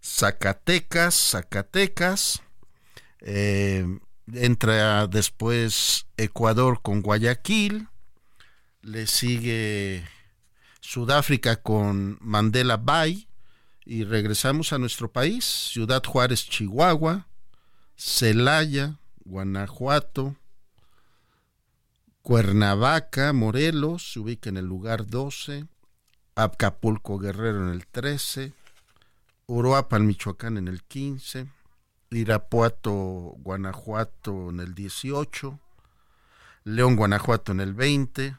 Zacatecas, 0.00 1.16
Zacatecas, 1.16 2.42
eh, 3.22 3.84
entra 4.32 5.08
después 5.08 6.06
Ecuador 6.16 6.80
con 6.80 7.02
Guayaquil, 7.02 7.88
le 8.82 9.08
sigue 9.08 10.04
Sudáfrica 10.80 11.56
con 11.56 12.18
Mandela 12.20 12.76
Bay 12.76 13.26
y 13.84 14.04
regresamos 14.04 14.72
a 14.72 14.78
nuestro 14.78 15.10
país, 15.10 15.44
Ciudad 15.44 16.04
Juárez, 16.04 16.48
Chihuahua, 16.48 17.26
Celaya, 17.96 19.00
Guanajuato, 19.26 20.36
Cuernavaca, 22.22 23.32
Morelos, 23.32 24.12
se 24.12 24.20
ubica 24.20 24.48
en 24.48 24.56
el 24.56 24.66
lugar 24.66 25.06
12, 25.06 25.66
Acapulco 26.36 27.18
Guerrero 27.18 27.66
en 27.66 27.72
el 27.72 27.86
13, 27.86 28.52
Uruapan, 29.46 30.06
Michoacán 30.06 30.56
en 30.58 30.68
el 30.68 30.84
15, 30.84 31.48
Irapuato, 32.10 32.92
Guanajuato 33.38 34.50
en 34.50 34.60
el 34.60 34.74
18, 34.74 35.58
León, 36.64 36.94
Guanajuato 36.94 37.50
en 37.50 37.60
el 37.60 37.74
20. 37.74 38.36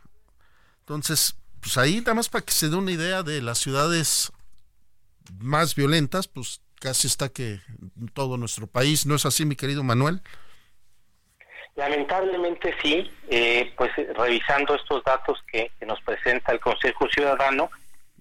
Entonces, 0.80 1.36
pues 1.60 1.78
ahí 1.78 2.00
nada 2.00 2.14
más 2.14 2.30
para 2.30 2.46
que 2.46 2.54
se 2.54 2.70
dé 2.70 2.78
una 2.78 2.92
idea 2.92 3.24
de 3.24 3.42
las 3.42 3.58
ciudades 3.58 4.32
más 5.40 5.76
violentas, 5.76 6.30
pues 6.30 6.62
casi 6.80 7.08
está 7.08 7.28
que 7.28 7.62
todo 8.14 8.38
nuestro 8.38 8.68
país, 8.68 9.06
¿no 9.06 9.16
es 9.16 9.26
así, 9.26 9.46
mi 9.46 9.58
querido 9.58 9.84
Manuel? 9.84 10.22
Lamentablemente 11.78 12.74
sí, 12.82 13.10
eh, 13.30 13.72
pues 13.78 13.92
revisando 14.16 14.74
estos 14.74 15.04
datos 15.04 15.44
que, 15.50 15.72
nos 15.86 16.02
presenta 16.02 16.52
el 16.52 16.60
Consejo 16.60 17.08
Ciudadano, 17.08 17.70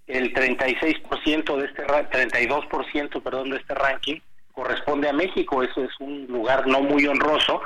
el 0.06 0.34
36% 0.34 1.56
de 1.56 1.64
este 1.64 1.86
32% 1.86 3.22
perdón 3.22 3.50
de 3.50 3.56
este 3.56 3.74
ranking 3.74 4.20
corresponde 4.52 5.08
a 5.08 5.14
México, 5.14 5.62
eso 5.62 5.82
es 5.82 5.90
un 6.00 6.26
lugar 6.26 6.66
no 6.66 6.82
muy 6.82 7.06
honroso, 7.06 7.62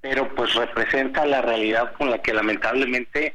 pero 0.00 0.32
pues 0.32 0.54
representa 0.54 1.26
la 1.26 1.42
realidad 1.42 1.92
con 1.98 2.08
la 2.08 2.22
que 2.22 2.32
lamentablemente 2.32 3.34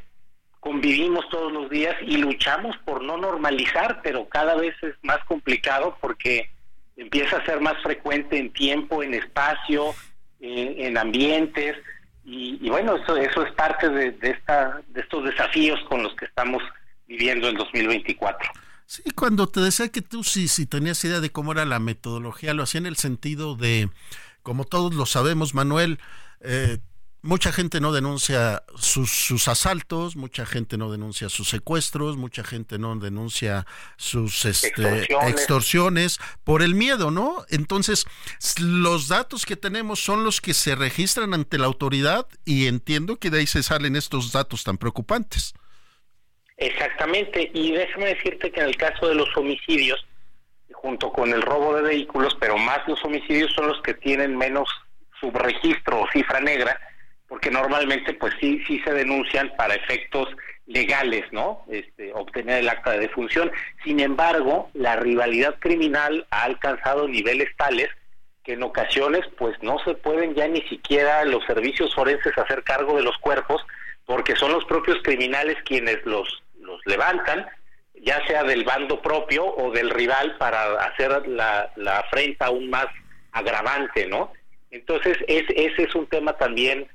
convivimos 0.61 1.27
todos 1.29 1.51
los 1.51 1.69
días 1.69 1.95
y 2.03 2.17
luchamos 2.17 2.77
por 2.85 3.03
no 3.03 3.17
normalizar, 3.17 3.99
pero 4.01 4.29
cada 4.29 4.55
vez 4.55 4.75
es 4.81 4.95
más 5.01 5.19
complicado 5.25 5.97
porque 5.99 6.49
empieza 6.95 7.35
a 7.35 7.45
ser 7.45 7.59
más 7.59 7.81
frecuente 7.83 8.37
en 8.37 8.53
tiempo, 8.53 9.03
en 9.03 9.13
espacio, 9.13 9.93
en, 10.41 10.97
ambientes 10.97 11.77
y, 12.23 12.69
bueno, 12.69 12.95
eso 12.97 13.15
eso 13.17 13.45
es 13.45 13.53
parte 13.53 13.89
de, 13.89 14.15
esta 14.21 14.81
de 14.89 15.01
estos 15.01 15.23
desafíos 15.23 15.79
con 15.89 16.03
los 16.03 16.15
que 16.15 16.25
estamos 16.25 16.61
viviendo 17.07 17.47
en 17.49 17.55
2024. 17.55 18.51
Sí, 18.85 19.03
cuando 19.15 19.47
te 19.47 19.61
decía 19.61 19.89
que 19.89 20.01
tú 20.01 20.23
sí, 20.23 20.47
si 20.47 20.65
tenías 20.65 21.03
idea 21.05 21.21
de 21.21 21.31
cómo 21.31 21.51
era 21.53 21.65
la 21.65 21.79
metodología, 21.79 22.53
lo 22.53 22.63
hacía 22.63 22.79
en 22.79 22.87
el 22.87 22.97
sentido 22.97 23.55
de, 23.55 23.89
como 24.43 24.65
todos 24.65 24.93
lo 24.93 25.05
sabemos, 25.05 25.53
Manuel, 25.53 25.99
eh, 26.41 26.79
mucha 27.21 27.51
gente 27.51 27.79
no 27.79 27.91
denuncia 27.91 28.63
sus, 28.75 29.47
asaltos, 29.47 30.15
mucha 30.15 30.45
gente 30.45 30.77
no 30.77 30.91
denuncia 30.91 31.29
sus 31.29 31.49
secuestros, 31.49 32.17
mucha 32.17 32.43
gente 32.43 32.79
no 32.79 32.95
denuncia 32.95 33.65
sus 33.97 34.45
este, 34.45 35.03
extorsiones. 35.27 36.19
por 36.43 36.61
el 36.61 36.75
miedo, 36.75 37.11
¿no? 37.11 37.45
Entonces, 37.49 38.05
los 38.59 39.07
datos 39.07 39.45
que 39.45 39.55
tenemos 39.55 39.99
son 39.99 40.23
los 40.23 40.41
que 40.41 40.53
se 40.53 40.75
registran 40.75 41.33
ante 41.33 41.57
la 41.57 41.67
autoridad 41.67 42.27
y 42.45 42.67
entiendo 42.67 43.17
que 43.17 43.29
de 43.29 43.39
ahí 43.39 43.47
se 43.47 43.63
salen 43.63 43.95
estos 43.95 44.31
datos 44.31 44.63
tan 44.63 44.77
preocupantes. 44.77 45.53
Exactamente, 46.57 47.49
y 47.53 47.71
déjame 47.71 48.13
decirte 48.13 48.51
que 48.51 48.59
en 48.59 48.67
el 48.67 48.77
caso 48.77 49.07
de 49.07 49.15
los 49.15 49.35
homicidios, 49.35 50.05
junto 50.71 51.11
con 51.11 51.33
el 51.33 51.41
robo 51.41 51.75
de 51.75 51.81
vehículos, 51.81 52.37
pero 52.39 52.57
más 52.57 52.87
los 52.87 53.03
homicidios 53.03 53.51
son 53.53 53.67
los 53.67 53.81
que 53.81 53.93
tienen 53.95 54.37
menos 54.37 54.69
subregistro 55.19 56.01
o 56.01 56.07
cifra 56.11 56.39
negra, 56.39 56.79
porque 57.31 57.49
normalmente 57.49 58.13
pues 58.15 58.33
sí 58.41 58.61
sí 58.67 58.81
se 58.83 58.91
denuncian 58.91 59.55
para 59.55 59.73
efectos 59.73 60.27
legales, 60.65 61.23
¿no? 61.31 61.63
Este, 61.71 62.11
obtener 62.13 62.59
el 62.59 62.67
acta 62.67 62.91
de 62.91 62.99
defunción. 62.99 63.49
Sin 63.85 64.01
embargo, 64.01 64.69
la 64.73 64.97
rivalidad 64.97 65.55
criminal 65.59 66.27
ha 66.29 66.43
alcanzado 66.43 67.07
niveles 67.07 67.47
tales 67.55 67.87
que 68.43 68.53
en 68.53 68.63
ocasiones 68.63 69.21
pues 69.37 69.55
no 69.63 69.79
se 69.85 69.93
pueden 69.93 70.35
ya 70.35 70.45
ni 70.49 70.61
siquiera 70.63 71.23
los 71.23 71.45
servicios 71.45 71.95
forenses 71.95 72.37
hacer 72.37 72.65
cargo 72.65 72.97
de 72.97 73.03
los 73.03 73.17
cuerpos 73.19 73.65
porque 74.05 74.35
son 74.35 74.51
los 74.51 74.65
propios 74.65 74.97
criminales 75.01 75.55
quienes 75.63 76.05
los 76.05 76.43
los 76.59 76.81
levantan, 76.85 77.47
ya 78.01 78.27
sea 78.27 78.43
del 78.43 78.65
bando 78.65 79.01
propio 79.01 79.45
o 79.45 79.71
del 79.71 79.89
rival 79.89 80.35
para 80.37 80.73
hacer 80.83 81.25
la, 81.29 81.71
la 81.77 81.99
afrenta 81.99 82.47
aún 82.47 82.69
más 82.69 82.87
agravante, 83.31 84.05
¿no? 84.05 84.33
Entonces, 84.69 85.17
es, 85.27 85.43
ese 85.49 85.83
es 85.83 85.95
un 85.95 86.07
tema 86.07 86.33
también 86.33 86.87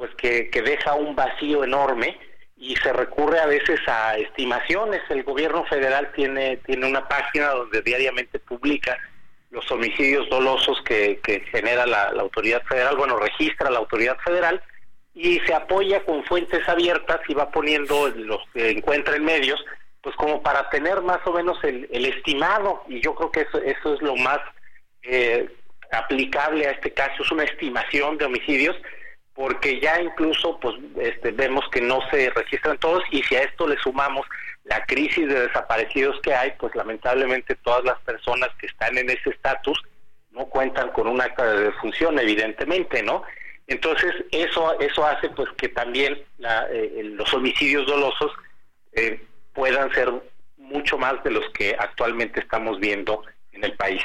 pues 0.00 0.14
que, 0.14 0.48
deja 0.62 0.94
un 0.94 1.14
vacío 1.14 1.62
enorme 1.62 2.18
y 2.56 2.74
se 2.76 2.90
recurre 2.90 3.38
a 3.38 3.44
veces 3.44 3.78
a 3.86 4.16
estimaciones. 4.16 5.02
El 5.10 5.24
gobierno 5.24 5.62
federal 5.66 6.10
tiene, 6.16 6.56
tiene 6.64 6.86
una 6.88 7.06
página 7.06 7.50
donde 7.50 7.82
diariamente 7.82 8.38
publica 8.38 8.96
los 9.50 9.70
homicidios 9.70 10.26
dolosos 10.30 10.80
que, 10.86 11.20
genera 11.50 11.84
la, 11.84 12.14
autoridad 12.18 12.62
federal, 12.62 12.96
bueno, 12.96 13.18
registra 13.18 13.68
la 13.68 13.80
autoridad 13.80 14.16
federal 14.24 14.62
y 15.12 15.38
se 15.40 15.52
apoya 15.52 16.02
con 16.06 16.24
fuentes 16.24 16.66
abiertas 16.66 17.20
y 17.28 17.34
va 17.34 17.50
poniendo 17.50 18.08
los 18.08 18.40
que 18.54 18.70
encuentra 18.70 19.16
en 19.16 19.24
medios, 19.26 19.62
pues 20.00 20.16
como 20.16 20.42
para 20.42 20.70
tener 20.70 21.02
más 21.02 21.20
o 21.26 21.34
menos 21.34 21.62
el, 21.62 22.06
estimado, 22.06 22.84
y 22.88 23.02
yo 23.02 23.14
creo 23.14 23.30
que 23.30 23.40
eso, 23.42 23.58
eso 23.58 23.94
es 23.96 24.00
lo 24.00 24.16
más 24.16 24.38
eh, 25.02 25.46
aplicable 25.92 26.66
a 26.68 26.70
este 26.70 26.94
caso, 26.94 27.22
es 27.22 27.30
una 27.30 27.44
estimación 27.44 28.16
de 28.16 28.24
homicidios, 28.24 28.76
porque 29.34 29.80
ya 29.80 30.00
incluso 30.00 30.58
pues 30.60 30.74
este, 30.98 31.30
vemos 31.32 31.64
que 31.70 31.80
no 31.80 32.00
se 32.10 32.30
registran 32.30 32.78
todos 32.78 33.02
y 33.10 33.22
si 33.22 33.36
a 33.36 33.42
esto 33.42 33.66
le 33.66 33.76
sumamos 33.78 34.26
la 34.64 34.84
crisis 34.84 35.28
de 35.28 35.46
desaparecidos 35.46 36.20
que 36.22 36.34
hay, 36.34 36.52
pues 36.58 36.74
lamentablemente 36.74 37.54
todas 37.56 37.84
las 37.84 37.98
personas 38.00 38.50
que 38.58 38.66
están 38.66 38.98
en 38.98 39.08
ese 39.08 39.30
estatus 39.30 39.80
no 40.30 40.46
cuentan 40.46 40.90
con 40.90 41.06
una 41.06 41.24
acta 41.24 41.44
de 41.52 41.64
defunción, 41.64 42.18
evidentemente, 42.18 43.02
¿no? 43.02 43.22
Entonces 43.66 44.12
eso 44.30 44.78
eso 44.80 45.06
hace 45.06 45.28
pues 45.30 45.48
que 45.56 45.68
también 45.68 46.22
eh, 46.70 47.00
los 47.04 47.32
homicidios 47.32 47.86
dolosos 47.86 48.32
eh, 48.92 49.24
puedan 49.52 49.92
ser 49.94 50.10
mucho 50.56 50.98
más 50.98 51.22
de 51.24 51.30
los 51.30 51.48
que 51.50 51.74
actualmente 51.78 52.40
estamos 52.40 52.78
viendo 52.78 53.22
en 53.52 53.64
el 53.64 53.76
país. 53.76 54.02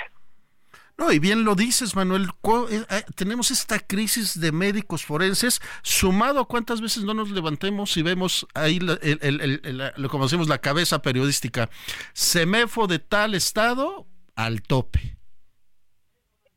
No, 0.98 1.12
y 1.12 1.20
bien 1.20 1.44
lo 1.44 1.56
dices, 1.56 1.96
Manuel, 1.96 2.30
eh, 2.70 2.86
eh, 2.90 3.04
tenemos 3.16 3.52
esta 3.52 3.80
crisis 3.80 4.40
de 4.40 4.54
médicos 4.54 5.06
forenses, 5.06 5.62
sumado 5.82 6.40
a 6.40 6.48
cuántas 6.48 6.80
veces 6.80 7.04
no 7.04 7.14
nos 7.14 7.32
levantemos 7.32 7.98
y 7.98 8.02
vemos 8.02 8.48
ahí 8.54 8.80
lo 8.80 10.10
conocemos 10.10 10.48
la 10.48 10.60
cabeza 10.60 11.02
periodística, 11.02 11.70
semefo 12.14 12.88
de 12.88 13.00
tal 13.00 13.36
estado 13.36 14.08
al 14.36 14.62
tope. 14.62 15.18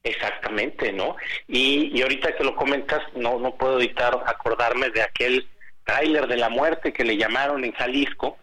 Exactamente, 0.05 0.93
¿no? 0.93 1.17
Y, 1.49 1.91
y 1.93 2.03
ahorita 2.03 2.37
que 2.37 2.45
lo 2.45 2.55
comentas, 2.55 3.03
no, 3.17 3.41
no 3.41 3.57
puedo 3.57 3.81
evitar 3.81 4.23
acordarme 4.27 4.91
de 4.91 5.03
aquel 5.03 5.49
tráiler 5.85 6.29
de 6.29 6.37
la 6.37 6.49
muerte 6.49 6.93
que 6.93 7.05
le 7.05 7.17
llamaron 7.17 7.65
en 7.65 7.73
Jalisco, 7.73 8.39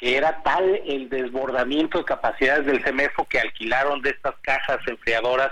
que 0.00 0.16
era 0.16 0.42
tal 0.42 0.80
el 0.86 1.10
desbordamiento 1.10 1.98
de 1.98 2.04
capacidades 2.04 2.64
del 2.64 2.82
CEMEFO 2.82 3.26
que 3.26 3.38
alquilaron 3.38 4.00
de 4.00 4.10
estas 4.10 4.34
cajas 4.40 4.78
enfriadoras 4.86 5.50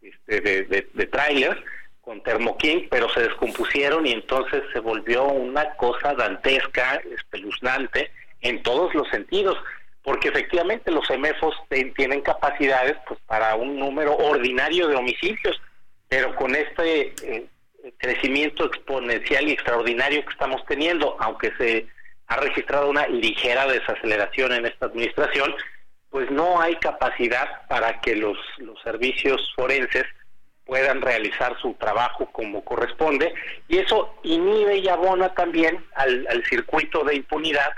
este, 0.00 0.40
de, 0.40 0.88
de, 0.94 1.06
trailers 1.06 1.58
con 2.00 2.22
Thermoking, 2.22 2.88
pero 2.88 3.08
se 3.10 3.22
descompusieron 3.22 4.06
y 4.06 4.12
entonces 4.12 4.62
se 4.72 4.78
volvió 4.78 5.24
una 5.24 5.74
cosa 5.74 6.14
dantesca, 6.14 7.02
espeluznante, 7.12 8.12
en 8.40 8.62
todos 8.62 8.94
los 8.94 9.08
sentidos, 9.08 9.58
porque 10.04 10.28
efectivamente 10.28 10.92
los 10.92 11.06
CEMEFOS 11.08 11.56
tienen 11.96 12.20
capacidades 12.20 12.96
pues 13.08 13.18
para 13.26 13.56
un 13.56 13.80
número 13.80 14.16
ordinario 14.16 14.86
de 14.86 14.94
homicidios, 14.94 15.60
pero 16.06 16.36
con 16.36 16.54
este 16.54 17.14
eh, 17.22 17.46
crecimiento 17.98 18.64
exponencial 18.66 19.48
y 19.48 19.52
extraordinario 19.52 20.24
que 20.24 20.32
estamos 20.32 20.64
teniendo, 20.66 21.16
aunque 21.18 21.52
se 21.58 21.88
ha 22.28 22.36
registrado 22.36 22.88
una 22.88 23.06
ligera 23.08 23.66
desaceleración 23.66 24.52
en 24.52 24.66
esta 24.66 24.86
administración, 24.86 25.54
pues 26.10 26.30
no 26.30 26.60
hay 26.60 26.76
capacidad 26.76 27.66
para 27.68 28.00
que 28.00 28.16
los, 28.16 28.38
los 28.58 28.80
servicios 28.82 29.52
forenses 29.56 30.04
puedan 30.64 31.00
realizar 31.00 31.58
su 31.60 31.72
trabajo 31.74 32.30
como 32.30 32.62
corresponde 32.62 33.32
y 33.68 33.78
eso 33.78 34.14
inhibe 34.22 34.76
y 34.76 34.88
abona 34.88 35.32
también 35.34 35.82
al, 35.94 36.26
al 36.28 36.44
circuito 36.44 37.04
de 37.04 37.16
impunidad 37.16 37.72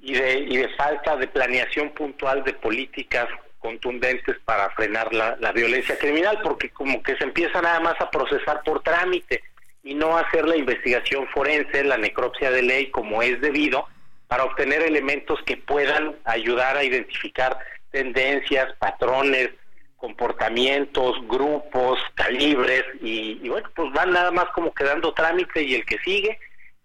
y 0.00 0.14
de, 0.14 0.38
y 0.38 0.56
de 0.56 0.68
falta 0.70 1.16
de 1.16 1.28
planeación 1.28 1.90
puntual 1.90 2.42
de 2.42 2.54
políticas 2.54 3.28
contundentes 3.58 4.36
para 4.46 4.70
frenar 4.70 5.12
la, 5.12 5.36
la 5.40 5.52
violencia 5.52 5.98
criminal 5.98 6.40
porque 6.42 6.70
como 6.70 7.02
que 7.02 7.16
se 7.16 7.24
empieza 7.24 7.60
nada 7.60 7.80
más 7.80 8.00
a 8.00 8.10
procesar 8.10 8.62
por 8.64 8.82
trámite 8.82 9.42
y 9.82 9.94
no 9.94 10.16
hacer 10.16 10.46
la 10.46 10.56
investigación 10.56 11.26
forense, 11.28 11.84
la 11.84 11.98
necropsia 11.98 12.50
de 12.50 12.62
ley 12.62 12.90
como 12.90 13.22
es 13.22 13.40
debido, 13.40 13.88
para 14.28 14.44
obtener 14.44 14.82
elementos 14.82 15.40
que 15.44 15.56
puedan 15.56 16.16
ayudar 16.24 16.76
a 16.76 16.84
identificar 16.84 17.58
tendencias, 17.90 18.74
patrones, 18.78 19.50
comportamientos, 19.96 21.16
grupos, 21.28 22.00
calibres 22.14 22.82
y, 23.00 23.48
bueno, 23.48 23.70
pues 23.74 23.92
van 23.92 24.10
nada 24.12 24.32
más 24.32 24.46
como 24.54 24.74
quedando 24.74 25.12
trámite 25.12 25.62
y 25.62 25.74
el 25.74 25.84
que 25.84 25.98
sigue 25.98 26.38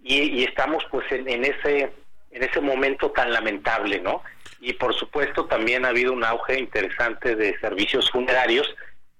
y, 0.03 0.43
estamos 0.43 0.83
pues 0.91 1.11
en, 1.11 1.27
en, 1.27 1.45
ese 1.45 1.91
en 2.31 2.43
ese 2.43 2.61
momento 2.61 3.09
tan 3.11 3.33
lamentable, 3.33 3.99
¿no? 3.99 4.21
Y 4.59 4.73
por 4.73 4.93
supuesto 4.93 5.45
también 5.45 5.85
ha 5.85 5.89
habido 5.89 6.13
un 6.13 6.23
auge 6.23 6.59
interesante 6.59 7.35
de 7.35 7.57
servicios 7.59 8.11
funerarios 8.11 8.67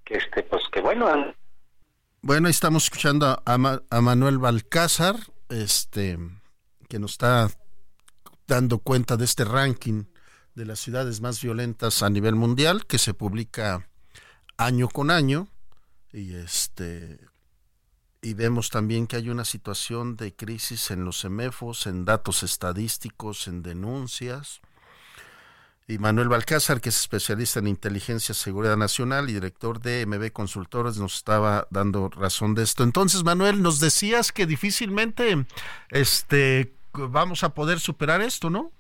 que 0.04 0.16
este 0.16 0.44
pues 0.44 0.64
que 0.72 0.82
bueno 0.82 1.34
bueno 2.22 2.50
estamos 2.50 2.86
escuchando 2.86 3.42
a, 3.46 3.82
a 3.90 4.02
Manuel 4.02 4.38
Balcázar 4.38 5.18
este 5.50 6.20
que 6.90 7.00
nos 7.00 7.12
está 7.12 7.50
dando 8.48 8.80
cuenta 8.80 9.18
de 9.18 9.26
este 9.26 9.46
ranking 9.46 10.06
de 10.56 10.66
las 10.66 10.80
ciudades 10.80 11.22
más 11.22 11.42
violentas 11.42 12.04
a 12.04 12.10
nivel 12.10 12.36
mundial 12.36 12.86
que 12.86 12.98
se 12.98 13.14
publica 13.14 13.88
año 14.58 14.90
con 14.90 15.12
año 15.12 15.48
y 16.12 16.34
este 16.34 17.20
y 18.22 18.34
vemos 18.34 18.70
también 18.70 19.08
que 19.08 19.16
hay 19.16 19.30
una 19.30 19.46
situación 19.46 20.18
de 20.18 20.36
crisis 20.36 20.92
en 20.92 21.06
los 21.06 21.20
semefos, 21.20 21.88
en 21.88 22.04
datos 22.04 22.44
estadísticos, 22.44 23.48
en 23.48 23.62
denuncias. 23.62 24.60
Y 25.90 26.00
Manuel 26.00 26.28
Balcázar, 26.28 26.82
que 26.82 26.90
es 26.90 27.00
especialista 27.00 27.60
en 27.60 27.68
inteligencia 27.68 28.34
y 28.34 28.36
seguridad 28.36 28.76
nacional 28.76 29.30
y 29.30 29.34
director 29.34 29.80
de 29.80 30.06
MB 30.06 30.34
Consultores, 30.34 30.98
nos 30.98 31.16
estaba 31.16 31.66
dando 31.70 32.10
razón 32.10 32.56
de 32.56 32.64
esto. 32.64 32.84
Entonces, 32.84 33.24
Manuel, 33.24 33.62
nos 33.62 33.80
decías 33.80 34.34
que 34.34 34.46
difícilmente 34.46 35.46
este 35.90 36.74
vamos 36.92 37.46
a 37.46 37.54
poder 37.54 37.80
superar 37.80 38.22
esto, 38.22 38.50
¿no? 38.50 38.74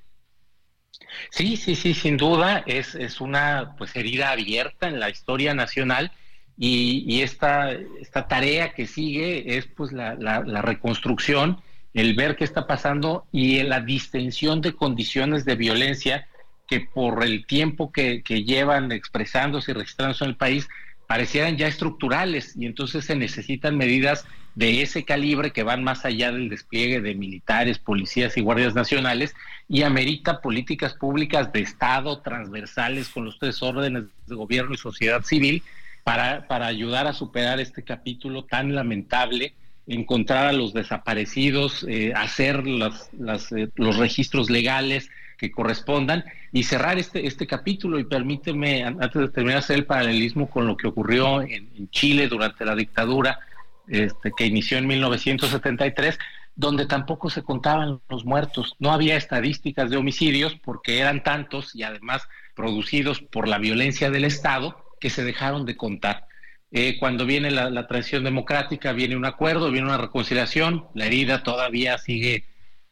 Sí, 1.29 1.55
sí, 1.55 1.75
sí, 1.75 1.93
sin 1.93 2.17
duda 2.17 2.63
es, 2.65 2.93
es 2.93 3.21
una 3.21 3.75
pues 3.77 3.95
herida 3.95 4.31
abierta 4.31 4.89
en 4.89 4.99
la 4.99 5.09
historia 5.09 5.53
nacional 5.53 6.11
y, 6.57 7.05
y 7.07 7.21
esta, 7.21 7.71
esta 7.71 8.27
tarea 8.27 8.73
que 8.73 8.85
sigue 8.85 9.57
es 9.57 9.65
pues 9.65 9.93
la, 9.93 10.15
la, 10.15 10.61
reconstrucción, 10.61 11.61
el 11.93 12.15
ver 12.15 12.35
qué 12.35 12.43
está 12.43 12.67
pasando 12.67 13.27
y 13.31 13.63
la 13.63 13.79
distensión 13.79 14.59
de 14.59 14.73
condiciones 14.73 15.45
de 15.45 15.55
violencia 15.55 16.27
que 16.67 16.81
por 16.81 17.23
el 17.23 17.45
tiempo 17.45 17.91
que, 17.91 18.21
llevan 18.27 18.91
expresándose 18.91 19.71
y 19.71 19.73
registrándose 19.73 20.25
en 20.25 20.31
el 20.31 20.35
país 20.35 20.67
parecieran 21.07 21.55
ya 21.55 21.67
estructurales 21.67 22.53
y 22.57 22.65
entonces 22.65 23.05
se 23.05 23.15
necesitan 23.15 23.77
medidas 23.77 24.25
de 24.55 24.81
ese 24.81 25.05
calibre 25.05 25.51
que 25.51 25.63
van 25.63 25.83
más 25.83 26.03
allá 26.03 26.31
del 26.31 26.49
despliegue 26.49 26.99
de 26.99 27.15
militares, 27.15 27.79
policías 27.79 28.35
y 28.37 28.41
guardias 28.41 28.75
nacionales 28.75 29.33
y 29.69 29.83
amerita 29.83 30.41
políticas 30.41 30.95
públicas 30.95 31.53
de 31.53 31.61
Estado 31.61 32.19
transversales 32.19 33.07
con 33.09 33.23
los 33.23 33.39
tres 33.39 33.61
órdenes 33.61 34.05
de 34.25 34.35
gobierno 34.35 34.73
y 34.73 34.77
sociedad 34.77 35.23
civil 35.23 35.63
para, 36.03 36.47
para 36.47 36.67
ayudar 36.67 37.07
a 37.07 37.13
superar 37.13 37.59
este 37.59 37.83
capítulo 37.83 38.45
tan 38.45 38.73
lamentable, 38.73 39.53
encontrar 39.85 40.47
a 40.47 40.53
los 40.53 40.73
desaparecidos, 40.73 41.85
eh, 41.87 42.13
hacer 42.15 42.65
las, 42.65 43.09
las, 43.13 43.51
eh, 43.51 43.69
los 43.75 43.97
registros 43.97 44.49
legales 44.49 45.09
que 45.37 45.51
correspondan 45.51 46.25
y 46.57 46.63
cerrar 46.63 46.97
este, 46.97 47.27
este 47.27 47.45
capítulo. 47.45 47.99
Y 47.99 48.05
permíteme, 48.05 48.83
antes 48.83 49.13
de 49.13 49.29
terminar, 49.29 49.59
hacer 49.59 49.75
el 49.75 49.85
paralelismo 49.85 50.49
con 50.49 50.65
lo 50.65 50.75
que 50.75 50.87
ocurrió 50.87 51.41
en 51.43 51.89
Chile 51.91 52.27
durante 52.27 52.65
la 52.65 52.75
dictadura 52.75 53.39
este, 53.87 54.31
que 54.35 54.47
inició 54.47 54.79
en 54.79 54.87
1973, 54.87 56.17
donde 56.55 56.87
tampoco 56.87 57.29
se 57.29 57.43
contaban 57.43 58.01
los 58.09 58.25
muertos. 58.25 58.75
No 58.79 58.91
había 58.91 59.17
estadísticas 59.17 59.91
de 59.91 59.97
homicidios 59.97 60.55
porque 60.55 60.99
eran 60.99 61.21
tantos 61.21 61.75
y 61.75 61.83
además 61.83 62.27
producidos 62.55 63.21
por 63.21 63.47
la 63.47 63.59
violencia 63.59 64.09
del 64.09 64.25
Estado 64.25 64.83
que 64.99 65.11
se 65.11 65.23
dejaron 65.23 65.63
de 65.67 65.77
contar. 65.77 66.25
Eh, 66.71 66.97
cuando 66.99 67.27
viene 67.27 67.51
la, 67.51 67.87
transición 67.87 68.23
democrática, 68.23 68.93
viene 68.93 69.15
un 69.15 69.25
acuerdo, 69.25 69.71
viene 69.71 69.87
una 69.87 69.99
reconciliación, 69.99 70.87
la 70.95 71.05
herida 71.05 71.43
todavía 71.43 71.99
sigue 71.99 72.45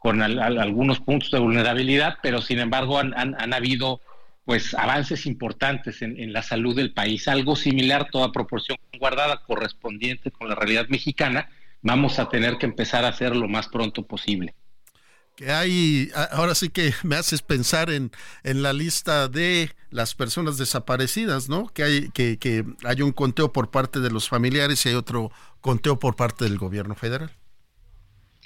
con 0.06 0.22
algunos 0.22 1.00
puntos 1.00 1.32
de 1.32 1.40
vulnerabilidad, 1.40 2.20
pero 2.22 2.40
sin 2.40 2.60
embargo 2.60 3.00
han, 3.00 3.16
han 3.16 3.54
habido 3.56 4.02
pues 4.44 4.76
avances 4.76 5.26
importantes 5.26 6.04
en, 6.04 6.32
la 6.32 6.44
salud 6.44 6.76
del 6.76 6.94
país, 6.94 7.28
algo 7.28 7.56
similar, 7.56 8.10
toda 8.12 8.32
proporción 8.32 8.78
guardada 9.00 9.42
correspondiente 9.48 10.30
con 10.30 10.48
la 10.48 10.54
realidad 10.54 10.86
mexicana, 10.90 11.50
vamos 11.82 12.20
a 12.20 12.30
tener 12.30 12.60
que 12.60 12.68
empezar 12.68 13.04
a 13.04 13.08
hacer 13.08 13.36
lo 13.36 13.48
más 13.48 13.68
pronto 13.68 14.06
posible. 14.06 14.54
Que 15.36 15.52
hay, 15.52 16.12
ahora 16.30 16.54
sí 16.54 16.70
que 16.70 16.94
me 17.02 17.16
haces 17.16 17.42
pensar 17.42 17.90
en, 17.90 18.12
en 18.44 18.62
la 18.62 18.74
lista 18.74 19.28
de 19.28 19.72
las 19.90 20.14
personas 20.14 20.60
desaparecidas, 20.60 21.50
¿no? 21.50 21.66
Que 21.70 21.82
hay, 21.82 22.10
que, 22.12 22.38
que 22.38 22.64
hay 22.84 23.02
un 23.02 23.12
conteo 23.12 23.52
por 23.52 23.72
parte 23.72 24.02
de 24.02 24.12
los 24.12 24.30
familiares 24.30 24.86
y 24.86 24.90
hay 24.90 24.96
otro 24.96 25.32
conteo 25.62 25.98
por 25.98 26.16
parte 26.16 26.44
del 26.44 26.60
gobierno 26.60 26.94
federal. 26.94 27.32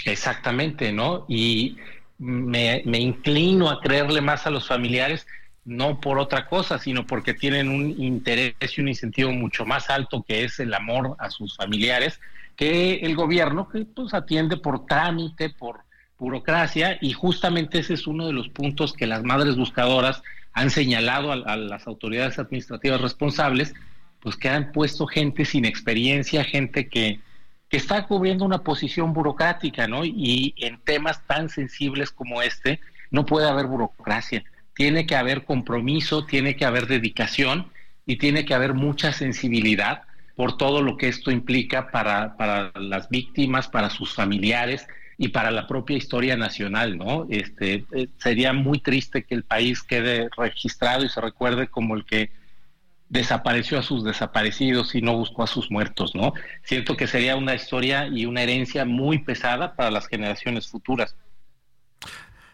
Exactamente, 0.05 0.91
¿no? 0.91 1.25
Y 1.27 1.77
me, 2.17 2.81
inclino 2.85 3.69
a 3.69 3.79
creerle 3.79 4.21
más 4.21 4.45
a 4.45 4.49
los 4.49 4.67
familiares 4.67 5.25
no 5.65 5.99
por 5.99 6.19
otra 6.19 6.47
cosa, 6.47 6.79
sino 6.79 7.05
porque 7.05 7.33
tienen 7.33 7.69
un 7.69 8.01
interés 8.01 8.55
y 8.77 8.81
un 8.81 8.87
incentivo 8.87 9.31
mucho 9.31 9.65
más 9.65 9.89
alto 9.89 10.23
que 10.27 10.43
es 10.43 10.59
el 10.59 10.73
amor 10.73 11.15
a 11.19 11.29
sus 11.29 11.55
familiares, 11.55 12.19
que 12.55 12.95
el 12.95 13.15
gobierno 13.15 13.69
que 13.69 13.85
pues 13.85 14.13
atiende 14.13 14.57
por 14.57 14.85
trámite, 14.85 15.49
por 15.49 15.81
burocracia, 16.17 16.97
y 17.01 17.13
justamente 17.13 17.79
ese 17.79 17.93
es 17.93 18.07
uno 18.07 18.25
de 18.25 18.33
los 18.33 18.49
puntos 18.49 18.93
que 18.93 19.07
las 19.07 19.23
madres 19.23 19.55
buscadoras 19.55 20.21
han 20.53 20.71
señalado 20.71 21.31
a, 21.31 21.55
las 21.55 21.87
autoridades 21.87 22.39
administrativas 22.39 22.99
responsables, 22.99 23.73
pues 24.19 24.35
que 24.35 24.49
han 24.49 24.71
puesto 24.71 25.07
gente 25.07 25.45
sin 25.45 25.65
experiencia, 25.65 26.43
gente 26.43 26.89
que, 26.89 27.19
que 27.69 27.77
está 27.77 28.07
cubriendo 28.07 28.45
una 28.45 28.63
posición 28.63 29.13
burocrática, 29.13 29.87
¿no? 29.87 30.03
Y 30.03 30.55
en 30.57 30.79
temas 30.79 31.25
tan 31.27 31.49
sensibles 31.49 32.11
como 32.11 32.41
este, 32.41 32.79
no 33.11 33.25
puede 33.25 33.47
haber 33.47 33.67
burocracia 33.67 34.43
tiene 34.79 35.05
que 35.05 35.17
haber 35.17 35.43
compromiso, 35.43 36.25
tiene 36.25 36.55
que 36.55 36.63
haber 36.63 36.87
dedicación 36.87 37.69
y 38.05 38.15
tiene 38.15 38.45
que 38.45 38.53
haber 38.53 38.73
mucha 38.73 39.11
sensibilidad 39.11 40.03
por 40.37 40.55
todo 40.55 40.81
lo 40.81 40.95
que 40.95 41.09
esto 41.09 41.31
implica 41.31 41.91
para, 41.91 42.37
para 42.37 42.71
las 42.75 43.09
víctimas, 43.09 43.67
para 43.67 43.89
sus 43.89 44.13
familiares 44.13 44.87
y 45.17 45.27
para 45.27 45.51
la 45.51 45.67
propia 45.67 45.97
historia 45.97 46.37
nacional, 46.37 46.97
¿no? 46.97 47.27
Este 47.29 47.83
eh, 47.91 48.07
sería 48.19 48.53
muy 48.53 48.79
triste 48.79 49.25
que 49.25 49.35
el 49.35 49.43
país 49.43 49.83
quede 49.83 50.29
registrado 50.37 51.03
y 51.03 51.09
se 51.09 51.19
recuerde 51.19 51.67
como 51.67 51.97
el 51.97 52.05
que 52.05 52.31
desapareció 53.09 53.79
a 53.79 53.83
sus 53.83 54.03
desaparecidos 54.03 54.95
y 54.95 55.01
no 55.01 55.17
buscó 55.17 55.43
a 55.43 55.47
sus 55.47 55.69
muertos, 55.71 56.15
¿no? 56.15 56.33
Siento 56.63 56.95
que 56.95 57.07
sería 57.07 57.35
una 57.35 57.55
historia 57.55 58.07
y 58.07 58.25
una 58.25 58.43
herencia 58.43 58.85
muy 58.85 59.19
pesada 59.19 59.75
para 59.75 59.91
las 59.91 60.07
generaciones 60.07 60.67
futuras. 60.67 61.15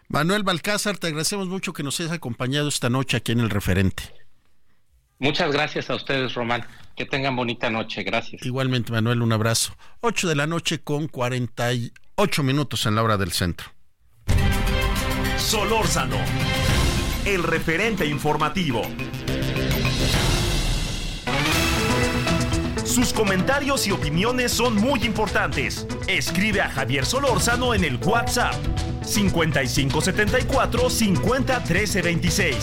Manuel 0.08 0.44
Balcázar, 0.44 0.98
te 0.98 1.08
agradecemos 1.08 1.48
mucho 1.48 1.72
que 1.72 1.82
nos 1.82 1.98
hayas 2.00 2.12
acompañado 2.12 2.68
esta 2.68 2.88
noche 2.88 3.16
aquí 3.16 3.32
en 3.32 3.40
el 3.40 3.50
referente. 3.50 4.04
Muchas 5.18 5.52
gracias 5.52 5.90
a 5.90 5.94
ustedes, 5.94 6.34
Román. 6.34 6.64
Que 6.94 7.04
tengan 7.04 7.36
bonita 7.36 7.70
noche. 7.70 8.02
Gracias. 8.02 8.44
Igualmente, 8.44 8.92
Manuel, 8.92 9.22
un 9.22 9.32
abrazo. 9.32 9.76
8 10.00 10.28
de 10.28 10.34
la 10.36 10.46
noche 10.46 10.80
con 10.82 11.08
48 11.08 12.42
minutos 12.42 12.86
en 12.86 12.94
la 12.94 13.02
hora 13.02 13.16
del 13.16 13.32
centro. 13.32 13.70
Solórzano, 15.36 16.16
el 17.24 17.42
referente 17.42 18.06
informativo. 18.06 18.82
Sus 22.96 23.12
comentarios 23.12 23.86
y 23.86 23.90
opiniones 23.90 24.52
son 24.52 24.74
muy 24.74 25.04
importantes. 25.04 25.86
Escribe 26.08 26.62
a 26.62 26.70
Javier 26.70 27.04
Solórzano 27.04 27.74
en 27.74 27.84
el 27.84 27.96
WhatsApp 27.96 28.54
5574 29.04 30.88
501326. 30.88 32.56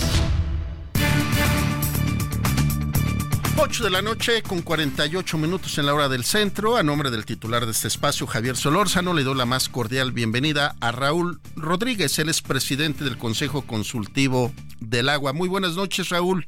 8 3.57 3.84
de 3.84 3.89
la 3.91 4.01
noche 4.01 4.41
con 4.41 4.63
48 4.63 5.38
minutos 5.38 5.77
en 5.77 5.86
la 5.86 5.93
hora 5.93 6.09
del 6.09 6.23
centro. 6.23 6.77
A 6.77 6.84
nombre 6.84 7.11
del 7.11 7.25
titular 7.25 7.65
de 7.65 7.71
este 7.71 7.88
espacio, 7.88 8.25
Javier 8.25 8.57
Solórzano, 8.57 9.13
le 9.13 9.23
doy 9.23 9.36
la 9.36 9.45
más 9.45 9.69
cordial 9.69 10.13
bienvenida 10.13 10.75
a 10.81 10.91
Raúl 10.91 11.41
Rodríguez. 11.55 12.17
Él 12.17 12.29
es 12.29 12.41
presidente 12.41 13.03
del 13.03 13.19
Consejo 13.19 13.61
Consultivo 13.61 14.51
del 14.79 15.09
Agua. 15.09 15.31
Muy 15.31 15.47
buenas 15.47 15.75
noches, 15.75 16.09
Raúl. 16.09 16.47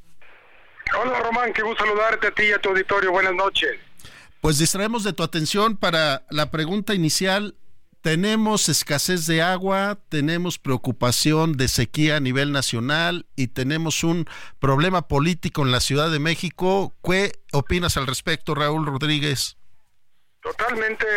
Hola, 0.99 1.19
Román. 1.19 1.53
Qué 1.53 1.61
gusto 1.61 1.86
saludarte 1.86 2.27
a 2.27 2.31
ti 2.31 2.43
y 2.43 2.51
a 2.51 2.59
tu 2.59 2.69
auditorio. 2.69 3.11
Buenas 3.11 3.33
noches. 3.33 3.71
Pues 4.41 4.59
distraemos 4.59 5.03
de 5.03 5.13
tu 5.13 5.23
atención 5.23 5.77
para 5.77 6.23
la 6.29 6.51
pregunta 6.51 6.93
inicial 6.93 7.55
tenemos 8.05 8.69
escasez 8.69 9.25
de 9.25 9.41
agua, 9.41 9.97
tenemos 10.09 10.59
preocupación 10.59 11.53
de 11.53 11.67
sequía 11.67 12.17
a 12.17 12.19
nivel 12.19 12.51
nacional 12.51 13.25
y 13.36 13.47
tenemos 13.47 14.03
un 14.03 14.27
problema 14.59 15.07
político 15.07 15.63
en 15.63 15.71
la 15.71 15.79
Ciudad 15.79 16.11
de 16.11 16.19
México. 16.19 16.93
¿Qué 17.03 17.31
opinas 17.51 17.97
al 17.97 18.05
respecto, 18.05 18.53
Raúl 18.53 18.86
Rodríguez? 18.86 19.57
Totalmente 20.39 21.07